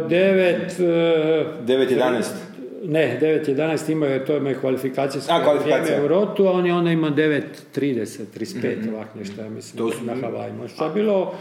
devet... 0.09 0.73
e, 0.73 1.45
9.11. 1.67 2.23
Ne, 2.83 3.19
9.11 3.23 3.93
imao 3.93 4.09
je, 4.09 4.25
to 4.25 4.33
je 4.35 4.55
kvalifikacijsko 4.55 5.33
A, 5.33 5.45
kvalifikacija. 5.45 5.83
vrijeme 5.83 6.05
u 6.05 6.09
rotu, 6.09 6.47
a 6.47 6.53
on 6.53 6.67
je 6.67 6.75
onda 6.75 6.91
ima 6.91 7.11
9.30, 7.11 8.21
35, 8.37 8.95
ovak 8.95 9.15
nešto, 9.15 9.43
ja 9.43 9.51
mislim, 9.51 9.79
To 9.79 9.93
su- 9.93 10.05
na 10.05 10.15
Havajima. 10.15 10.69
Što 10.69 10.85
je 10.85 10.91
bilo 10.91 11.35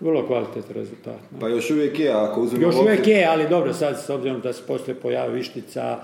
vrlo 0.00 0.26
kvalitetan 0.26 0.74
rezultat. 0.74 1.20
ne. 1.32 1.40
Pa 1.40 1.48
još 1.48 1.70
uvijek 1.70 2.00
je, 2.00 2.10
ako 2.10 2.40
uzmemo 2.40 2.66
Još 2.66 2.74
uvijek 2.74 3.06
je, 3.06 3.26
ali 3.26 3.48
dobro, 3.48 3.72
sad 3.72 4.00
s 4.00 4.10
obzirom 4.10 4.40
da 4.40 4.52
se 4.52 4.62
poslije 4.66 4.94
pojavi 4.94 5.34
Vištica, 5.34 5.98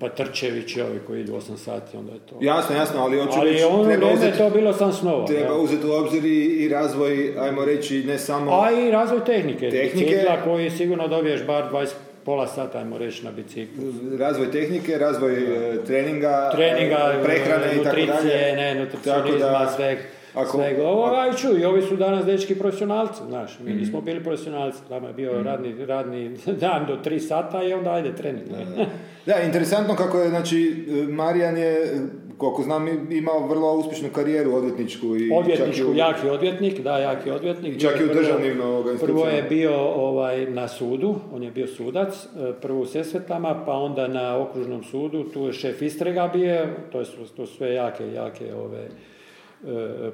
pa 0.00 0.08
Trčević 0.08 0.76
i 0.76 0.80
ovi 0.82 0.98
koji 1.06 1.20
idu 1.20 1.32
8 1.32 1.56
sati, 1.56 1.96
onda 1.96 2.12
je 2.12 2.18
to... 2.18 2.36
Jasno, 2.40 2.76
jasno, 2.76 3.00
ali 3.00 3.18
hoću 3.18 3.38
ali 3.38 3.50
reći, 3.52 3.64
ono 3.64 3.84
treba 3.84 3.94
vrijeme 3.96 4.06
je 4.06 4.14
uzeti, 4.14 4.38
to 4.38 4.50
bilo 4.50 4.72
sam 4.72 4.92
snova. 4.92 5.26
treba 5.26 5.46
ja. 5.46 5.54
uzeti 5.54 5.86
u 5.86 5.92
obzir 5.92 6.24
i, 6.24 6.68
razvoj, 6.68 7.34
ajmo 7.38 7.64
reći, 7.64 8.04
ne 8.04 8.18
samo... 8.18 8.50
A 8.62 8.70
i 8.72 8.90
razvoj 8.90 9.24
tehnike. 9.24 9.70
Tehnike. 9.70 10.24
Koji 10.44 10.70
sigurno 10.70 11.08
dobiješ 11.08 11.46
bar 11.46 11.72
20 11.72 11.88
pola 12.28 12.46
sata, 12.46 12.78
ajmo 12.78 12.98
reći, 12.98 13.24
na 13.24 13.30
biciklu. 13.32 13.84
razvoj 14.18 14.50
tehnike, 14.50 14.98
razvoj 14.98 15.32
e, 15.34 15.84
treninga, 15.86 16.50
treninga, 16.54 17.14
e, 17.20 17.24
prehrane 17.24 17.66
i 17.74 17.84
tako 17.84 17.96
dalje. 17.96 18.56
ne, 18.56 18.74
nutricionizma, 18.74 19.38
da, 19.38 19.72
sveg. 19.76 19.98
ako- 20.34 20.58
sveg. 20.58 20.78
Ovo, 20.80 21.06
aj 21.06 21.32
čuj, 21.32 21.64
ovi 21.64 21.82
su 21.82 21.96
danas 21.96 22.24
dečki 22.26 22.54
profesionalci, 22.54 23.20
znaš, 23.28 23.58
mi 23.58 23.72
nismo 23.72 24.00
bili 24.00 24.24
profesionalci, 24.24 24.78
nama 24.90 25.06
je 25.08 25.14
bio 25.14 25.42
radni, 25.42 25.86
radni 25.86 26.36
dan 26.60 26.86
do 26.86 26.98
3 27.04 27.18
sata 27.20 27.62
i 27.62 27.72
onda 27.72 27.92
ajde 27.92 28.14
trening. 28.14 28.46
ne. 28.50 28.86
Da, 29.26 29.40
interesantno 29.40 29.96
kako 29.96 30.18
je, 30.18 30.28
znači, 30.28 30.86
e, 30.90 31.12
Marijan 31.12 31.56
je, 31.56 31.92
koliko 32.38 32.62
znam, 32.62 32.88
i- 32.88 33.16
imao 33.16 33.46
vrlo 33.46 33.72
uspješnu 33.74 34.08
karijeru 34.10 34.54
odvjetničku 34.54 35.06
i 35.08 35.28
čak 35.28 35.38
Odvjetničku, 35.38 35.82
i 35.82 35.90
u- 35.90 35.94
jaki 35.96 36.28
odvjetnik, 36.28 36.80
da, 36.80 36.98
jaki 36.98 37.30
odvjetnik. 37.30 37.80
Čak 37.80 38.00
i 38.00 38.04
u 38.04 38.08
državnim, 38.08 38.58
Prvo 39.00 39.26
je 39.26 39.42
bio 39.42 39.72
ovaj, 39.78 40.46
na 40.46 40.68
sudu, 40.68 41.14
on 41.32 41.42
je 41.42 41.50
bio 41.50 41.66
sudac, 41.66 42.14
e, 42.26 42.52
prvo 42.52 42.80
u 42.80 42.86
Sesvetama, 42.86 43.62
pa 43.66 43.72
onda 43.72 44.08
na 44.08 44.38
okružnom 44.38 44.84
sudu, 44.84 45.24
tu 45.24 45.40
je 45.40 45.52
šef 45.52 45.82
istrega 45.82 46.30
bio, 46.34 46.56
to 46.92 47.04
su 47.04 47.16
to 47.36 47.46
sve 47.46 47.74
jake, 47.74 48.04
jake 48.06 48.54
ove, 48.54 48.88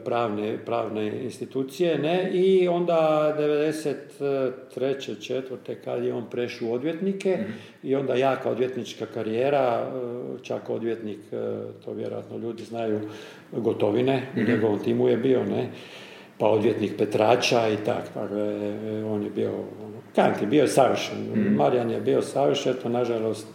pravne, 0.05 0.59
pravne 0.65 1.23
institucije, 1.25 1.99
ne, 1.99 2.31
i 2.33 2.69
onda 2.69 3.35
93. 3.39 5.21
četvrte 5.21 5.75
kad 5.75 6.05
je 6.05 6.15
on 6.15 6.25
prešao 6.31 6.69
u 6.69 6.73
odvjetnike 6.73 7.39
i 7.83 7.95
onda 7.95 8.15
jaka 8.15 8.51
odvjetnička 8.51 9.07
karijera, 9.07 9.87
e, 9.87 10.43
čak 10.43 10.71
odvjetnik, 10.71 11.19
e, 11.33 11.37
to 11.85 11.93
vjerojatno 11.93 12.39
ljudi 12.39 12.65
znaju, 12.65 13.01
Gotovine, 13.53 14.23
u 14.37 14.51
njegovom 14.51 14.79
timu 14.79 15.09
je 15.09 15.17
bio, 15.17 15.45
ne, 15.45 15.71
pa 16.39 16.47
odvjetnik 16.47 16.93
Petrača 16.99 17.69
i 17.69 17.77
tak, 17.77 18.09
tako 18.15 18.35
da 18.35 18.41
je, 18.41 19.01
e, 19.01 19.05
on 19.05 19.23
je 19.23 19.31
bio, 19.31 19.51
ono, 19.51 19.97
kažem 20.15 20.39
ti, 20.39 20.47
bio 20.47 20.63
je 20.63 20.69
savršen. 20.69 21.17
Marijan 21.57 21.91
je 21.91 22.01
bio 22.01 22.23
savršen, 22.23 22.75
to 22.83 22.89
nažalost 22.89 23.47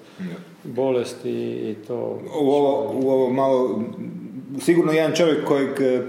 bolesti 0.64 1.32
i 1.32 1.76
to... 1.88 2.22
u 2.42 2.52
ovo, 2.52 2.92
u 2.94 3.10
ovo 3.10 3.30
malo, 3.30 3.84
sigurno 4.60 4.92
jedan 4.92 5.16
čovjek 5.16 5.46
kojeg, 5.46 5.82
e, 5.82 6.02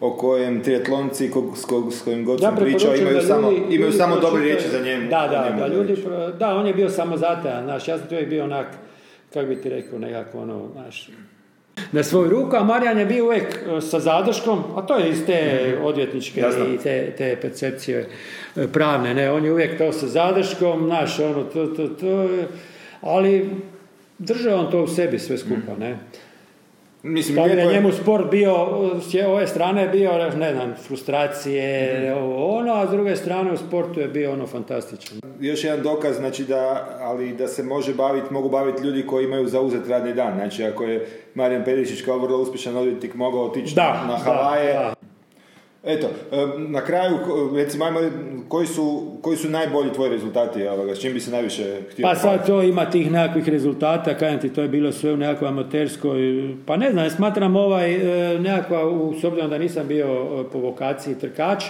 o 0.00 0.10
kojem 0.10 0.62
triatlonci 0.62 1.30
kog, 1.30 1.58
s, 1.58 1.64
kog, 1.64 1.92
s 1.92 2.02
kojim 2.02 2.24
god 2.24 2.40
Ja 2.40 2.48
sam 2.48 2.56
pričao 2.56 2.94
imaju 2.94 3.20
samo, 3.22 3.50
ljudi- 3.50 3.62
imaju 3.64 3.80
ljudi 3.80 3.96
samo 3.96 4.20
dobre 4.20 4.42
riječi 4.42 4.68
za 4.68 4.80
njemu. 4.80 5.08
Da, 5.10 5.28
da, 5.30 5.44
njemu 5.44 5.60
da, 5.60 5.66
ljudi, 5.66 5.96
pro- 5.96 6.30
da, 6.30 6.54
on 6.54 6.66
je 6.66 6.74
bio 6.74 6.90
samo 6.90 7.16
zatajan, 7.16 7.64
znaš, 7.64 7.88
ja 7.88 7.98
sam 7.98 8.06
uvijek 8.10 8.28
bio 8.28 8.44
onak, 8.44 8.66
kako 9.32 9.46
bi 9.46 9.60
ti 9.60 9.68
rekao, 9.70 9.98
nekako 9.98 10.38
ono, 10.38 10.68
znaš, 10.72 11.08
na 11.92 12.02
svoju 12.02 12.30
ruku, 12.30 12.56
a 12.56 12.64
Marijan 12.64 12.98
je 12.98 13.06
bio 13.06 13.24
uvijek 13.24 13.44
e, 13.68 13.80
sa 13.80 14.00
zadrškom, 14.00 14.62
a 14.76 14.82
to 14.82 14.96
je 14.96 15.10
iz 15.10 15.26
te 15.26 15.40
odvjetničke 15.82 16.40
Jasno. 16.40 16.64
i 16.64 16.78
te, 16.78 17.14
te 17.18 17.36
percepcije 17.42 18.08
e, 18.56 18.66
pravne, 18.68 19.14
ne, 19.14 19.30
on 19.30 19.44
je 19.44 19.52
uvijek 19.52 19.78
to 19.78 19.92
sa 19.92 20.06
zadrškom, 20.06 20.84
znaš, 20.86 21.18
ono, 21.20 21.42
to, 21.44 21.66
to, 21.66 21.88
to, 21.88 22.28
ali 23.00 23.50
drže 24.18 24.54
on 24.54 24.70
to 24.70 24.82
u 24.82 24.86
sebi 24.86 25.18
sve 25.18 25.38
skupa, 25.38 25.76
ne. 25.78 25.98
Mislim, 27.06 27.36
da 27.36 27.42
je 27.44 27.56
je- 27.58 27.72
njemu 27.72 27.92
sport 27.92 28.30
bio, 28.30 28.54
s 29.02 29.14
je- 29.14 29.26
ove 29.28 29.46
strane 29.46 29.82
je 29.82 29.88
bio, 29.88 30.10
ne 30.30 30.54
znam, 30.54 30.74
frustracije, 30.78 31.68
ovo, 32.14 32.56
ono, 32.56 32.72
a 32.72 32.86
s 32.86 32.90
druge 32.90 33.16
strane 33.16 33.52
u 33.52 33.56
sportu 33.56 34.00
je 34.00 34.08
bio 34.08 34.32
ono 34.32 34.46
fantastičan. 34.46 35.18
još 35.40 35.64
jedan 35.64 35.82
dokaz, 35.82 36.16
znači 36.16 36.44
da, 36.44 36.62
ali 37.00 37.32
da 37.32 37.48
se 37.48 37.62
može 37.62 37.94
baviti, 37.94 38.26
mogu 38.30 38.48
baviti 38.50 38.82
ljudi 38.82 39.02
koji 39.02 39.24
imaju 39.24 39.46
zauzet 39.48 39.88
radni 39.88 40.14
dan. 40.14 40.34
Znači, 40.34 40.64
ako 40.64 40.84
je 40.84 41.06
Marijan 41.34 41.64
Perišić 41.64 42.02
kao 42.02 42.18
vrlo 42.18 42.38
uspješan 42.38 42.76
odvjetnik 42.76 43.14
mogao 43.14 43.42
otići 43.42 43.74
Da, 43.74 44.04
na 44.06 44.12
da, 44.14 44.16
Havaje, 44.16 44.72
da. 44.72 44.94
Eto, 45.86 46.06
em, 46.32 46.72
na 46.72 46.80
kraju, 46.80 47.18
recimo, 47.54 47.84
ajmo, 47.84 48.00
koji 48.48 48.66
su, 48.66 49.12
koji 49.22 49.36
su 49.36 49.48
najbolji 49.48 49.92
tvoji 49.92 50.10
rezultati, 50.10 50.66
ovoga, 50.66 50.94
s 50.94 51.00
čim 51.00 51.12
bi 51.12 51.20
se 51.20 51.30
najviše 51.30 51.80
htio 51.90 52.02
Pa 52.02 52.14
sad 52.14 52.46
to 52.46 52.62
ima 52.62 52.90
tih 52.90 53.12
nekakvih 53.12 53.48
rezultata, 53.48 54.14
kažem 54.14 54.40
ti, 54.40 54.48
to 54.48 54.62
je 54.62 54.68
bilo 54.68 54.92
sve 54.92 55.12
u 55.12 55.16
nekakvoj 55.16 55.48
amaterskoj, 55.48 56.18
pa 56.66 56.76
ne 56.76 56.90
znam, 56.90 57.10
smatram 57.10 57.56
ovaj 57.56 57.94
e, 57.94 58.38
nekakva, 58.38 58.88
u, 58.88 59.14
s 59.20 59.24
obzirom 59.24 59.50
da 59.50 59.58
nisam 59.58 59.88
bio 59.88 60.06
e, 60.06 60.50
po 60.52 60.58
vokaciji 60.58 61.14
trkač, 61.14 61.64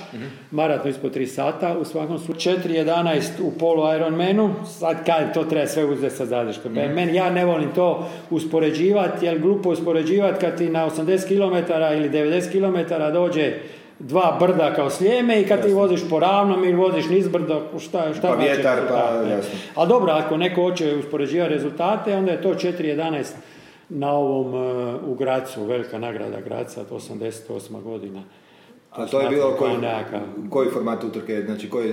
maraton 0.50 0.90
ispod 0.90 1.16
3 1.16 1.26
sata, 1.26 1.78
u 1.78 1.84
svakom 1.84 2.18
slučaju 2.18 2.56
4.11 2.56 3.22
u 3.42 3.50
polu 3.58 3.94
Ironmanu, 3.94 4.54
sad 4.78 5.06
kažem, 5.06 5.28
to 5.34 5.44
treba 5.44 5.66
sve 5.66 5.84
uzeti 5.84 6.16
sa 6.16 6.26
zadrškom. 6.26 6.72
Meni, 6.72 7.14
ja 7.14 7.30
ne 7.30 7.44
volim 7.44 7.68
to 7.74 8.08
uspoređivati, 8.30 9.26
jer 9.26 9.38
glupo 9.38 9.70
uspoređivati 9.70 10.40
kad 10.40 10.58
ti 10.58 10.68
na 10.68 10.90
80 10.90 11.28
km 11.28 11.72
ili 11.96 12.10
90 12.10 12.52
km 12.52 12.94
dođe 13.12 13.52
dva 13.98 14.36
brda 14.40 14.74
kao 14.74 14.90
slijeme 14.90 15.40
i 15.40 15.46
kad 15.46 15.66
ti 15.66 15.72
voziš 15.72 16.00
po 16.10 16.20
ravnom 16.20 16.64
ili 16.64 16.74
voziš 16.74 17.08
nizbrdo, 17.08 17.62
šta, 17.78 18.14
šta 18.14 18.28
Pa 18.28 18.34
znači 18.34 18.48
vjetar, 18.48 18.78
pa, 18.88 19.28
jasno. 19.30 19.58
Ali 19.74 19.88
dobro, 19.88 20.12
ako 20.12 20.36
neko 20.36 20.62
hoće 20.62 20.94
uspoređivati 20.94 21.54
rezultate, 21.54 22.16
onda 22.16 22.32
je 22.32 22.42
to 22.42 22.54
4.11 22.54 23.24
na 23.88 24.12
ovom 24.12 24.54
uh, 24.54 24.94
u 25.08 25.14
Gracu, 25.14 25.64
velika 25.64 25.98
nagrada 25.98 26.40
Graca, 26.40 26.80
od 26.80 26.90
88. 26.90 27.82
godina. 27.82 28.22
A 28.92 29.06
to 29.06 29.20
je 29.20 29.28
bilo 29.28 29.56
koji, 29.58 29.76
koji 30.50 30.70
format 30.70 31.04
utrke, 31.04 31.42
znači 31.46 31.70
koji... 31.70 31.92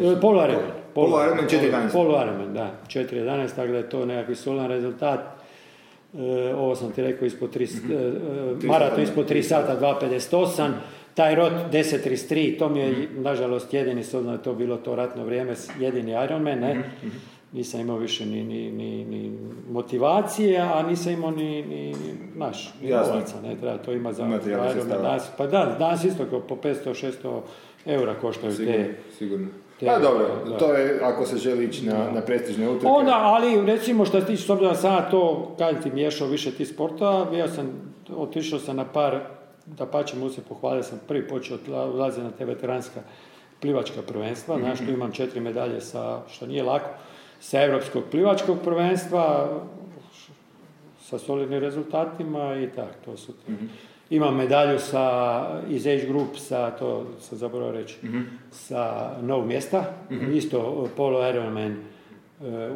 Polu 0.93 1.09
Ironman 1.23 1.45
4.11. 1.47 1.91
Polu 1.91 2.11
Ironman, 2.23 2.53
da. 2.53 2.71
4.11, 2.87 3.55
tako 3.55 3.67
da 3.71 3.77
je 3.77 3.89
to 3.89 4.05
nekakvi 4.05 4.35
solan 4.35 4.67
rezultat. 4.67 5.19
E, 6.17 6.53
ovo 6.55 6.75
sam 6.75 6.91
ti 6.91 7.01
rekao 7.01 7.25
ispod 7.25 7.55
3, 7.55 7.83
Mhm. 7.83 7.93
e, 8.65 8.67
maraton 8.67 9.03
ispod 9.03 9.29
3 9.29 9.41
sata 9.41 9.79
2.58, 9.79 10.69
taj 11.13 11.35
rot 11.35 11.53
10.33, 11.71 12.59
to 12.59 12.69
mi 12.69 12.79
je 12.79 13.07
nažalost 13.11 13.73
jedini, 13.73 14.03
s 14.03 14.13
da 14.13 14.31
je 14.31 14.43
to 14.43 14.53
bilo 14.53 14.77
to 14.77 14.95
ratno 14.95 15.25
vrijeme, 15.25 15.53
jedini 15.79 16.11
Ironman, 16.23 16.59
ne? 16.59 16.73
Mhm, 16.73 17.07
nisam 17.51 17.79
imao 17.79 17.97
više 17.97 18.25
ni, 18.25 18.43
ni, 18.43 18.71
ni, 18.71 19.05
ni 19.05 19.37
motivacije, 19.69 20.59
a 20.59 20.83
nisam 20.83 21.13
imao 21.13 21.31
ni, 21.31 21.61
ni 21.63 21.95
naš, 22.35 22.73
novaca, 22.81 23.41
ne 23.43 23.55
treba 23.55 23.77
to 23.77 23.91
ima 23.91 24.13
za 24.13 24.23
Ironman. 24.23 25.01
Danas, 25.01 25.29
pa 25.37 25.47
da, 25.47 25.75
danas 25.79 26.03
isto 26.03 26.25
kao 26.25 26.39
po 26.39 26.55
500-600 26.55 27.41
eura 27.85 28.13
koštaju 28.15 28.53
Sigurno, 28.53 28.77
te. 28.77 28.95
sigurno. 29.11 29.47
te- 29.79 29.85
Pa 29.85 29.99
dobro, 29.99 30.25
da. 30.49 30.57
to 30.57 30.73
je 30.73 30.99
ako 31.03 31.25
se 31.25 31.37
želi 31.37 31.65
ići 31.65 31.85
na, 31.85 32.11
na 32.11 32.21
prestižne 32.21 32.69
utrke. 32.69 32.87
Onda, 32.87 33.11
ali 33.13 33.65
recimo 33.65 34.05
što 34.05 34.19
se 34.19 34.25
tiče, 34.27 34.41
s 34.41 34.49
obzirom 34.49 34.73
da 34.73 34.79
sam 34.79 35.05
to, 35.11 35.55
kad 35.57 35.83
ti 35.83 35.91
miješao 35.91 36.27
više 36.27 36.51
ti 36.51 36.65
sportova, 36.65 37.25
bio 37.25 37.47
sam, 37.47 37.71
otišao 38.09 38.59
sam 38.59 38.75
na 38.75 38.85
par, 38.85 39.19
da 39.65 39.85
pače 39.85 40.17
mu 40.17 40.29
se 40.29 40.41
pohvalio 40.41 40.83
sam 40.83 40.99
prvi 41.07 41.27
počeo 41.27 41.57
ulaziti 41.93 42.23
na 42.23 42.31
te 42.31 42.45
veteranska 42.45 43.01
plivačka 43.61 44.01
prvenstva, 44.01 44.59
znaš, 44.59 44.77
tu 44.77 44.91
imam 44.91 45.11
četiri 45.11 45.39
medalje 45.39 45.81
sa, 45.81 46.21
što 46.29 46.45
nije 46.45 46.63
lako, 46.63 46.89
sa 47.39 47.63
europskog 47.63 48.03
plivačkog 48.11 48.57
prvenstva, 48.63 49.49
sa 51.01 51.19
solidnim 51.19 51.59
rezultatima 51.59 52.55
i 52.55 52.67
tak, 52.75 52.95
to 53.05 53.17
su 53.17 53.33
ti. 53.33 53.51
Imam 54.09 54.35
medalju 54.35 54.79
sa, 54.79 55.45
iz 55.69 55.87
Age 55.87 56.05
Group 56.07 56.37
sa, 56.37 56.71
to 56.71 57.05
sam 57.19 57.37
zaboravio 57.37 57.81
reći, 57.81 57.95
sa 58.51 59.11
Novog 59.21 59.47
mjesta, 59.47 59.83
isto 60.33 60.87
polo 60.97 61.29
Ironman 61.29 61.71
e, 61.71 61.75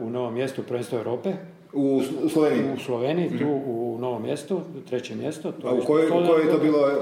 u 0.01 0.09
Novom 0.09 0.33
mjestu, 0.33 0.63
prvenstvo 0.63 0.97
Europe, 0.97 1.33
U, 1.74 2.01
Sloveniji. 2.30 2.63
u 2.76 2.80
Sloveniji, 2.80 3.30
tu 3.30 3.45
u 3.65 3.97
Novom 3.99 4.24
mjestu, 4.24 4.61
treće 4.89 5.15
mjesto. 5.15 5.51
To 5.51 5.68
A 5.68 5.74
u 5.74 5.82
kojoj, 5.82 6.03
je 6.03 6.09
to 6.51 6.57
bilo. 6.57 6.88
e, 6.88 6.93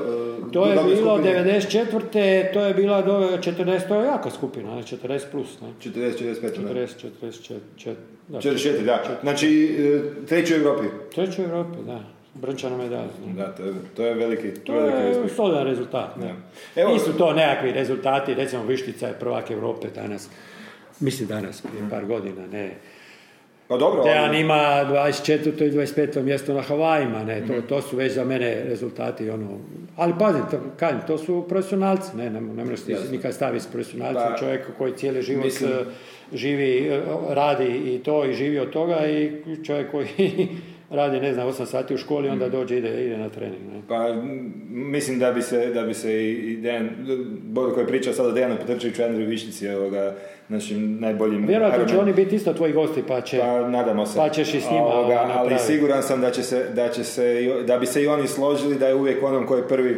To 0.53 0.65
je 0.65 0.71
bilo 0.75 0.95
skupini? 0.97 1.29
94. 1.29 2.53
To 2.53 2.61
je 2.61 2.73
bila 2.73 3.01
do 3.01 3.11
40. 3.33 3.87
To 3.87 3.95
je 3.95 4.05
jaka 4.05 4.29
skupina, 4.29 4.75
ne, 4.75 4.81
40 4.83 5.21
plus, 5.31 5.61
ne? 5.61 5.67
40, 5.81 5.91
45, 6.19 6.41
da. 6.41 6.69
40, 6.69 6.87
44, 7.21 7.93
da, 8.27 8.37
44, 8.39 8.83
da. 8.83 9.19
Znači, 9.21 9.75
e, 10.21 10.25
treći 10.25 10.53
u 10.53 10.57
Europi. 10.57 10.87
Treće 11.15 11.41
u 11.41 11.45
Europi, 11.45 11.77
da. 11.85 11.99
Brnčana 12.33 12.77
medalja. 12.77 13.07
ne. 13.27 13.33
Da, 13.33 13.47
to 13.47 13.63
je, 13.63 13.73
to 13.95 14.05
je 14.05 14.13
veliki, 14.13 14.53
to 14.53 14.73
veliki 14.73 14.97
je 14.97 15.11
uspjeh. 15.11 15.31
solidan 15.31 15.63
rezultat. 15.63 16.17
Ne? 16.17 16.33
Da. 16.75 16.81
Evo- 16.81 16.93
Nisu 16.93 17.13
to 17.13 17.33
nekakvi 17.33 17.71
rezultati, 17.71 18.33
recimo 18.33 18.63
Vištica 18.63 19.07
je 19.07 19.13
prvak 19.13 19.51
Europe 19.51 19.87
danas. 19.95 20.29
Mislim 20.99 21.27
danas, 21.27 21.61
prije 21.61 21.89
par 21.89 22.05
godina, 22.05 22.47
ne. 22.47 22.75
Pa 23.67 23.77
dobro, 23.77 24.03
Dejan 24.03 24.25
ali- 24.25 24.39
ima 24.39 24.53
24. 24.85 25.37
i 25.61 25.71
25. 25.71 26.21
mjesto 26.21 26.53
na 26.53 26.61
Havajima, 26.61 27.23
ne, 27.23 27.43
to, 27.47 27.53
to 27.61 27.81
su 27.81 27.97
već 27.97 28.13
za 28.13 28.23
mene 28.23 28.63
rezultati, 28.63 29.29
ono, 29.29 29.59
ali 29.95 30.13
pazi, 30.19 30.39
to, 30.51 30.57
kažem, 30.79 30.99
to 31.07 31.17
su 31.17 31.45
profesionalci, 31.49 32.17
ne, 32.17 32.29
ne, 32.29 32.41
ne 32.41 32.63
možeš 32.65 32.81
ti 32.81 32.95
nikad 33.11 33.33
staviti 33.33 33.63
s 33.63 33.67
profesionalcem 33.67 34.33
čovjeka 34.39 34.67
koji 34.77 34.93
cijeli 34.93 35.21
život 35.21 35.43
mislim- 35.45 35.71
eh, 35.71 35.83
živi, 36.33 36.87
eh, 36.87 37.01
radi 37.29 37.65
i 37.85 37.99
to 37.99 38.25
i 38.25 38.33
živi 38.33 38.59
od 38.59 38.69
toga 38.69 39.07
i 39.07 39.31
čovjek 39.63 39.91
koji 39.91 40.07
radi, 40.89 41.19
ne 41.19 41.33
znam, 41.33 41.47
8 41.47 41.65
sati 41.65 41.93
u 41.93 41.97
školi, 41.97 42.29
onda 42.29 42.49
dođe 42.49 42.77
ide, 42.77 43.05
ide 43.05 43.17
na 43.17 43.29
trening, 43.29 43.61
ne. 43.63 43.81
Pa, 43.87 44.13
mislim 44.69 45.19
da 45.19 45.31
bi 45.31 45.41
se, 45.41 45.67
da 45.67 45.81
bi 45.81 45.93
se 45.93 46.23
i 46.25 46.57
Dejan, 46.57 46.89
Bodo 47.43 47.73
koji 47.73 47.83
je 47.83 47.87
pričao 47.87 48.13
sada 48.13 48.29
o 48.29 48.31
Dejanu 48.31 48.55
Petrčeviću 48.57 49.01
i 49.01 49.05
Andriju 49.05 49.27
Višnici, 49.27 49.69
ovoga, 49.69 50.15
našim 50.49 50.99
najboljim... 50.99 51.47
Vjerojatno 51.47 51.85
će 51.85 51.99
oni 51.99 52.13
biti 52.13 52.35
isto 52.35 52.53
tvoji 52.53 52.73
gosti, 52.73 53.03
pa 53.07 53.21
će... 53.21 53.39
Pa 53.39 53.67
nadamo 53.67 54.05
se. 54.05 54.17
Pa 54.17 54.29
ćeš 54.29 54.53
i 54.53 54.61
s 54.61 54.71
njima 54.71 54.85
Ovoga, 54.85 55.15
ali 55.19 55.27
napraviti. 55.27 55.63
siguran 55.63 56.03
sam 56.03 56.21
da 56.21 56.31
će 56.31 56.43
se, 56.43 56.65
da 56.73 56.89
će 56.89 57.03
se, 57.03 57.63
da 57.67 57.77
bi 57.77 57.85
se 57.85 58.03
i 58.03 58.07
oni 58.07 58.27
složili 58.27 58.75
da 58.75 58.87
je 58.87 58.95
uvijek 58.95 59.23
onom 59.23 59.47
koji 59.47 59.59
je 59.59 59.67
prvi 59.67 59.97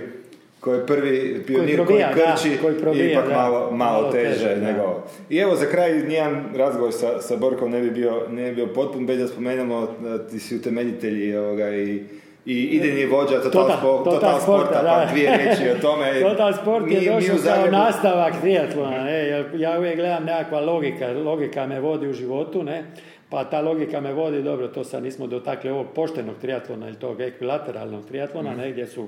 koji 0.59 0.77
je 0.77 0.85
prvi 0.85 1.43
pionir 1.47 1.75
koji, 1.75 1.75
probija, 1.75 2.13
da, 2.15 2.35
krči 2.35 2.57
koji 2.61 2.75
probija, 2.75 3.11
ipak 3.11 3.27
da. 3.27 3.35
malo, 3.35 3.71
malo, 3.71 4.01
Malo 4.01 4.11
teže, 4.11 4.33
teže, 4.33 4.55
da. 4.55 4.71
nego. 4.71 5.03
I 5.29 5.37
evo 5.37 5.55
za 5.55 5.65
kraj 5.65 5.93
nijedan 5.93 6.45
razgovor 6.55 6.93
sa, 6.93 7.21
sa 7.21 7.35
Borkom 7.35 7.71
ne 7.71 7.81
bi 7.81 7.91
bio, 7.91 8.23
ne 8.29 8.49
bi 8.49 8.55
bio 8.55 8.67
potpun 8.67 9.05
bez 9.05 9.19
da 9.19 9.27
spomenemo 9.27 9.87
da 10.03 10.27
ti 10.27 10.39
si 10.39 10.55
utemeljitelj 10.55 11.29
i, 11.29 11.35
ovoga, 11.35 11.69
i, 11.69 12.03
i 12.47 12.63
idejni 12.63 13.05
vođa 13.05 13.41
Total, 13.41 13.51
Total- 13.53 13.77
Spo- 13.77 13.97
Total 13.97 14.13
Total 14.13 14.39
Sporta, 14.39 14.63
Sporta, 14.63 14.83
da. 14.83 14.89
pa 14.99 15.11
dvije 15.11 15.37
riječi 15.37 15.69
o 15.69 15.81
tome. 15.81 16.19
Total 16.29 16.53
Sport 16.53 16.85
je 16.87 16.99
mi 16.99 17.05
došao 17.05 17.35
kao 17.35 17.37
Zagrebu- 17.45 17.71
nastavak 17.73 18.41
triatlona, 18.41 19.09
jer 19.09 19.45
ja 19.55 19.77
uvijek 19.79 19.95
gledam 19.95 20.23
nekakva 20.25 20.59
logika, 20.61 21.07
logika 21.09 21.67
me 21.67 21.79
vodi 21.79 22.07
u 22.07 22.13
životu, 22.13 22.63
ne, 22.63 22.83
pa 23.29 23.43
ta 23.43 23.61
logika 23.61 24.01
me 24.01 24.13
vodi, 24.13 24.41
dobro, 24.41 24.67
to 24.67 24.83
sad 24.83 25.03
nismo 25.03 25.27
dotakli 25.27 25.69
ovog 25.69 25.87
poštenog 25.89 26.35
triatlona 26.37 26.87
ili 26.87 26.95
tog 26.97 27.21
ekvilateralnog 27.21 28.05
triatlona, 28.05 28.51
Mhm. 28.51 28.59
ne, 28.59 28.71
gdje 28.71 28.87
su 28.87 29.07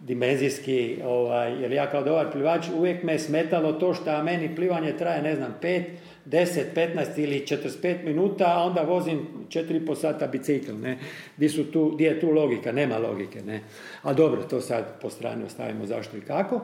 dimenzijski, 0.00 0.78
ovaj, 1.06 1.52
jer 1.52 1.72
ja 1.72 1.86
kao 1.86 2.02
dobar 2.02 2.32
plivač 2.32 2.66
uvijek 2.70 3.02
me 3.02 3.18
smetalo 3.18 3.72
to 3.72 3.94
što 3.94 4.22
meni 4.22 4.54
plivanje 4.56 4.92
traje, 4.92 5.22
ne 5.22 5.34
znam, 5.34 5.54
5, 5.60 5.82
10, 6.26 6.60
15 6.74 7.18
ili 7.18 7.44
45 7.48 8.04
minuta, 8.04 8.44
a 8.46 8.62
onda 8.64 8.82
vozim 8.82 9.20
4,5 9.48 9.94
sata 9.94 10.26
bicikl, 10.26 10.72
ne. 10.82 10.98
Di 11.36 11.48
su 11.48 11.64
tu, 11.64 11.94
di 11.96 12.04
je 12.04 12.20
tu 12.20 12.30
logika? 12.30 12.72
Nema 12.72 12.98
logike, 12.98 13.42
ne. 13.42 13.60
A 14.02 14.12
dobro, 14.12 14.42
to 14.42 14.60
sad 14.60 14.84
po 15.00 15.10
strani 15.10 15.44
ostavimo 15.44 15.86
zašto 15.86 16.16
i 16.16 16.20
kako. 16.20 16.60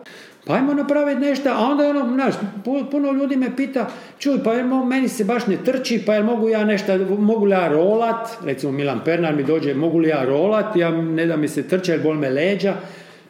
Pa 0.47 0.55
ajmo 0.55 0.75
napraviti 0.75 1.21
nešto, 1.21 1.49
a 1.49 1.59
onda 1.59 1.89
ono, 1.89 2.15
znaš, 2.15 2.35
pu- 2.65 2.91
puno 2.91 3.13
ljudi 3.13 3.37
me 3.37 3.57
pita, 3.57 3.91
čuj, 4.19 4.39
pa 4.45 4.55
meni 4.63 5.09
se 5.09 5.25
baš 5.25 5.47
ne 5.47 5.57
trči, 5.65 6.03
pa 6.07 6.15
jel 6.15 6.25
mogu 6.25 6.49
ja 6.49 6.65
nešto, 6.65 6.99
mogu 7.19 7.45
li 7.45 7.53
ja 7.53 7.69
rolat, 7.69 8.29
recimo 8.45 8.73
Milan 8.73 9.01
Pernar 9.05 9.35
mi 9.35 9.45
dođe, 9.45 9.75
mogu 9.75 9.99
li 9.99 10.09
ja 10.09 10.25
rolat, 10.25 10.77
ja 10.77 10.91
ne 10.91 11.27
da 11.27 11.37
mi 11.37 11.49
se 11.49 11.69
trče, 11.69 11.93
jer 11.93 12.03
bol 12.03 12.15
me 12.15 12.31
leđa, 12.31 12.75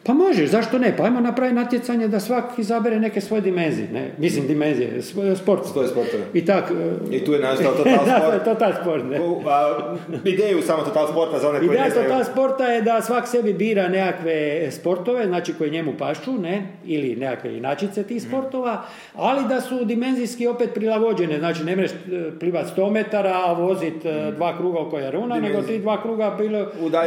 pa 0.03 0.13
možeš, 0.13 0.49
zašto 0.49 0.79
ne? 0.79 0.97
Pa 0.97 1.03
ajmo 1.03 1.19
napraviti 1.21 1.55
natjecanje 1.55 2.07
da 2.07 2.19
svak 2.19 2.43
izabere 2.57 2.99
neke 2.99 3.21
svoje 3.21 3.41
dimenzije, 3.41 3.87
ne? 3.89 4.11
Mislim 4.17 4.47
dimenzije, 4.47 5.01
sport. 5.35 5.65
Svoje 5.65 5.87
sportove. 5.87 6.23
I 6.33 6.45
tak. 6.45 6.71
e, 6.71 7.15
I 7.15 7.19
tu 7.19 7.33
je 7.33 7.39
nastao 7.39 7.71
Total 7.73 7.93
Sport. 8.19 8.43
Total 8.45 8.71
sport, 8.81 9.03
ne. 9.05 9.21
U- 9.21 9.41
a, 9.45 9.95
ideju 10.25 10.61
samo 10.61 10.83
Total 10.83 11.07
Sporta 11.07 11.39
za 11.39 11.49
one 11.49 11.57
koji 11.59 11.67
Ideja. 11.67 11.89
Total 11.93 12.23
sporta 12.23 12.65
je 12.65 12.81
da 12.81 13.01
svak 13.01 13.27
sebi 13.27 13.53
bira 13.53 13.87
nekakve 13.87 14.33
sportove, 14.71 15.25
znači 15.25 15.53
koji 15.53 15.71
njemu 15.71 15.93
pašu, 15.93 16.33
ne, 16.33 16.63
ili 16.85 17.15
nekakve 17.15 17.57
inačice 17.57 18.03
tih 18.03 18.17
Mhm. 18.17 18.27
sportova, 18.29 18.81
ali 19.15 19.41
da 19.45 19.61
su 19.61 19.85
dimenzijski 19.85 20.47
opet 20.47 20.69
prilagođene, 20.73 21.39
znači 21.39 21.63
ne 21.63 21.75
mreš 21.75 21.91
plivat 22.39 22.65
100 22.67 22.91
metara, 22.91 23.33
a 23.35 23.53
vozit 23.53 24.05
e, 24.05 24.31
dva 24.31 24.57
kruga 24.57 24.79
oko 24.79 24.99
Jaruna, 24.99 25.35
nego 25.35 25.39
Mhm. 25.39 25.51
Dimenzije. 25.51 25.77
ti 25.77 25.81
dva 25.81 26.01
kruga 26.01 26.35
bilo, 26.39 26.65
bude 26.79 26.97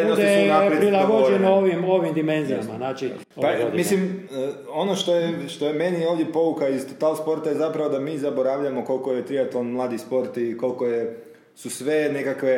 prilagođeno 0.71 1.51
ovim, 1.51 1.85
ovim 1.85 2.15
dimenzijama, 2.15 2.79
znači 2.83 3.11
Pa, 3.35 3.49
mislim, 3.75 4.29
e, 4.33 4.49
ono 4.71 4.95
što 4.95 5.15
je, 5.15 5.49
što 5.49 5.67
je 5.67 5.73
meni 5.73 6.07
ovdje 6.07 6.33
pouka 6.33 6.69
iz 6.69 6.89
Total 6.89 7.17
Sporta 7.17 7.51
je 7.51 7.57
zapravo 7.57 7.89
da 7.89 8.01
mi 8.01 8.19
zaboravljamo 8.19 8.85
koliko 8.85 9.13
je 9.13 9.27
triatlon 9.27 9.67
mladi 9.67 9.99
sport 9.99 10.37
i 10.37 10.57
koliko 10.57 10.87
je, 10.87 11.17
su 11.55 11.71
sve 11.71 12.11
nekakve, 12.13 12.53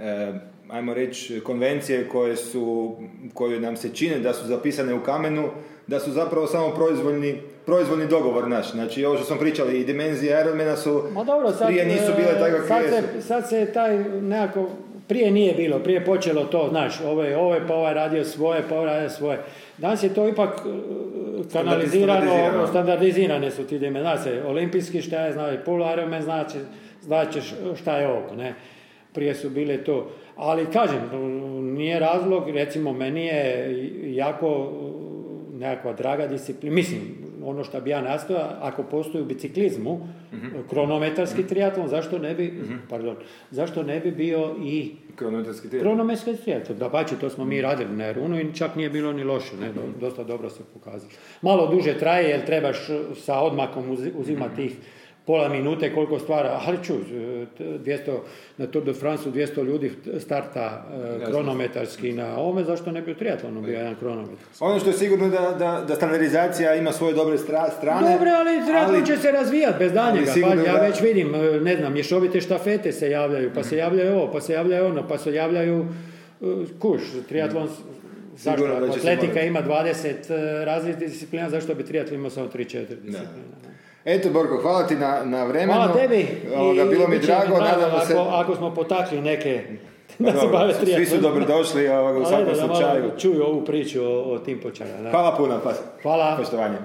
e, 0.00 0.32
ajmo 0.68 0.94
reći, 0.94 1.40
konvencije 1.40 2.08
koje 2.08 2.36
su, 2.36 2.96
koje 3.34 3.60
nam 3.60 3.76
se 3.76 3.94
čine 3.94 4.18
da 4.18 4.32
su 4.32 4.46
zapisane 4.46 4.94
u 4.94 5.02
kamenu, 5.02 5.48
da 5.86 6.00
su 6.00 6.12
zapravo 6.12 6.46
samo 6.46 6.74
proizvoljni, 6.74 7.40
proizvoljni 7.66 8.06
dogovor 8.06 8.48
naš. 8.48 8.72
Znači, 8.72 9.04
ovo 9.04 9.16
što 9.16 9.24
smo 9.24 9.36
pričali, 9.36 9.80
i 9.80 9.84
dimenzije 9.84 10.40
Ironmana 10.40 10.76
su, 10.76 11.02
Ma 11.12 11.24
dobro, 11.24 11.52
sad, 11.52 11.66
prije 11.66 11.86
nisu 11.86 12.12
bile 12.16 12.32
e, 12.36 12.38
takve 12.38 12.68
sad 12.68 12.82
se, 12.84 13.22
sad 13.22 13.48
se 13.48 13.66
taj 13.74 13.98
nekako, 14.20 14.68
prije 15.10 15.30
nije 15.30 15.54
bilo, 15.54 15.78
prije 15.78 15.96
je 15.96 16.04
počelo 16.04 16.44
to, 16.44 16.66
znaš, 16.70 17.00
ovo 17.00 17.22
je, 17.22 17.36
ovo 17.36 17.54
je 17.54 17.66
pa 17.66 17.74
ovaj 17.74 17.94
radio 17.94 18.24
svoje, 18.24 18.62
pa 18.68 18.74
ovaj 18.74 18.86
radio 18.86 19.10
svoje. 19.10 19.38
Danas 19.78 20.02
je 20.02 20.14
to 20.14 20.28
ipak 20.28 20.50
e, 20.50 20.62
kanalizirano, 21.52 22.20
Standardizirano. 22.20 22.66
standardizirane 22.66 23.50
su 23.50 23.66
ti 23.66 23.78
dimenzije, 23.78 24.02
znaš 24.02 24.22
se, 24.22 24.42
olimpijski 24.46 25.02
šta 25.02 25.20
je, 25.26 25.32
znaš, 25.32 25.54
polo 25.64 25.92
Ironman, 25.92 26.22
znači, 26.22 26.58
znači 27.02 27.40
šta 27.80 27.98
je 27.98 28.08
ovo, 28.08 28.34
ne. 28.36 28.54
Prije 29.12 29.34
su 29.34 29.50
bile 29.50 29.84
to. 29.84 30.10
Ali 30.36 30.66
kažem, 30.66 31.00
nije 31.76 31.98
razlog, 31.98 32.48
recimo 32.50 32.92
meni 32.92 33.26
je 33.26 33.68
jako 34.14 34.72
nekakva 35.52 35.92
draga 35.92 36.26
disciplina, 36.26 36.74
mislim, 36.74 37.00
ono 37.42 37.64
što 37.64 37.80
bi 37.80 37.90
ja 37.90 38.00
nastojao, 38.02 38.48
ako 38.60 38.82
postoji 38.82 39.22
u 39.22 39.26
biciklizmu, 39.26 40.08
kronometarski 40.66 41.06
triatlon, 41.44 41.88
zašto 41.88 42.18
ne 42.18 42.34
bi, 42.34 42.54
pardon, 42.88 43.16
zašto 43.50 43.82
ne 43.82 44.00
bi 44.00 44.10
bio 44.10 44.56
i 44.60 44.90
Kronometarski 45.16 45.68
triatlon. 45.68 45.80
kronometarski 45.88 46.36
triatlon. 46.36 46.78
Da 46.78 46.90
pači, 46.90 47.14
to 47.16 47.30
smo 47.30 47.44
mi 47.44 47.60
radili 47.60 47.90
na 47.92 48.04
Erunu 48.04 48.40
i 48.40 48.54
čak 48.54 48.76
nije 48.76 48.90
bilo 48.90 49.12
ni 49.12 49.24
loše, 49.24 49.56
ne, 49.56 49.68
do- 49.68 50.00
dosta 50.00 50.24
dobro 50.24 50.50
se 50.50 50.62
pokazalo. 50.74 51.10
Malo 51.42 51.66
duže 51.68 51.94
traje 51.94 52.30
jer 52.30 52.46
trebaš 52.46 52.76
sa 53.16 53.40
odmakom 53.40 53.84
uzi- 53.88 54.12
uzimati 54.14 54.56
tih 54.58 54.76
pola 55.30 55.48
minute 55.50 55.94
koliko 55.94 56.18
stvara, 56.18 56.60
ali 56.60 56.78
ču, 56.78 56.94
e, 56.94 56.98
t- 57.48 57.64
200, 57.64 58.18
na 58.58 58.66
Tour 58.66 58.84
de 58.84 58.92
France 58.94 59.30
200 59.30 59.64
ljudi 59.64 59.90
starta 60.18 60.86
e, 61.20 61.26
kronometarski 61.26 62.12
na 62.12 62.36
ovome, 62.36 62.64
zašto 62.64 62.90
ne 62.90 63.02
bi 63.02 63.12
u 63.12 63.16
triatlonu 63.16 63.62
bio 63.62 63.72
jedan 63.74 63.94
kronometar? 63.94 64.36
Ono 64.60 64.80
što 64.80 64.88
je 64.90 64.94
sigurno 64.94 65.28
da, 65.28 65.40
da, 65.52 65.84
da 65.84 65.94
standardizacija 65.94 66.74
ima 66.74 66.92
svoje 66.92 67.14
dobre 67.14 67.38
stra- 67.38 67.70
strane. 67.70 68.12
Dobro, 68.12 68.30
ali 68.32 68.66
triatlon 68.66 69.04
će 69.06 69.16
se 69.18 69.32
razvijati 69.32 69.78
bez 69.78 69.92
daljnjega. 69.94 70.26
Pa, 70.42 70.48
ja 70.62 70.72
da- 70.72 70.80
već 70.80 71.00
vidim, 71.02 71.34
e, 71.34 71.60
ne 71.60 71.76
znam, 71.76 71.92
mješovite 71.92 72.40
štafete 72.40 72.92
se 72.92 73.10
javljaju, 73.10 73.50
pa 73.54 73.62
se 73.62 73.76
javljaju 73.76 74.12
ovo, 74.14 74.32
pa 74.32 74.40
se 74.40 74.52
javljaju 74.52 74.86
ono, 74.86 75.08
pa 75.08 75.18
se 75.18 75.34
javljaju 75.34 75.86
e, 76.40 76.44
kuš, 76.78 77.00
triatlon, 77.22 77.68
s- 77.68 77.80
zašto? 78.36 78.64
Atletika 78.98 79.40
ima 79.42 79.62
20 79.62 80.06
e, 80.30 80.64
različitih 80.64 81.08
disciplina, 81.08 81.50
zašto 81.50 81.74
bi 81.74 81.84
triatlon 81.84 82.14
imao 82.14 82.30
samo 82.30 82.46
3-4 82.48 82.56
discipline? 82.86 83.69
Eto, 84.04 84.30
Borko, 84.30 84.56
hvala 84.62 84.86
ti 84.86 84.94
na, 84.94 85.24
na 85.24 85.44
vremenu. 85.44 85.72
Hvala 85.72 85.92
tebi. 85.92 86.26
Ovoga, 86.56 86.84
bilo 86.84 87.08
mi 87.08 87.18
drago, 87.18 87.58
nadamo 87.58 87.96
ako, 87.96 88.06
se... 88.06 88.14
ako 88.30 88.56
smo 88.56 88.74
potakli 88.74 89.20
neke 89.20 89.62
da 90.18 90.40
se 90.40 90.46
bave 90.52 90.74
svi 90.74 91.06
su 91.06 91.16
dobrodošli 91.16 91.88
ovoga, 91.88 92.18
u 92.18 92.24
svakom 92.24 92.54
slučaju. 92.54 93.10
Čuju 93.18 93.44
ovu 93.44 93.64
priču 93.64 94.02
o, 94.02 94.34
o 94.34 94.38
tim 94.38 94.60
počara. 94.60 95.10
Hvala 95.10 95.36
puno, 95.36 95.60
pa, 95.64 95.72
Hvala. 96.02 96.36
poštovanje. 96.36 96.76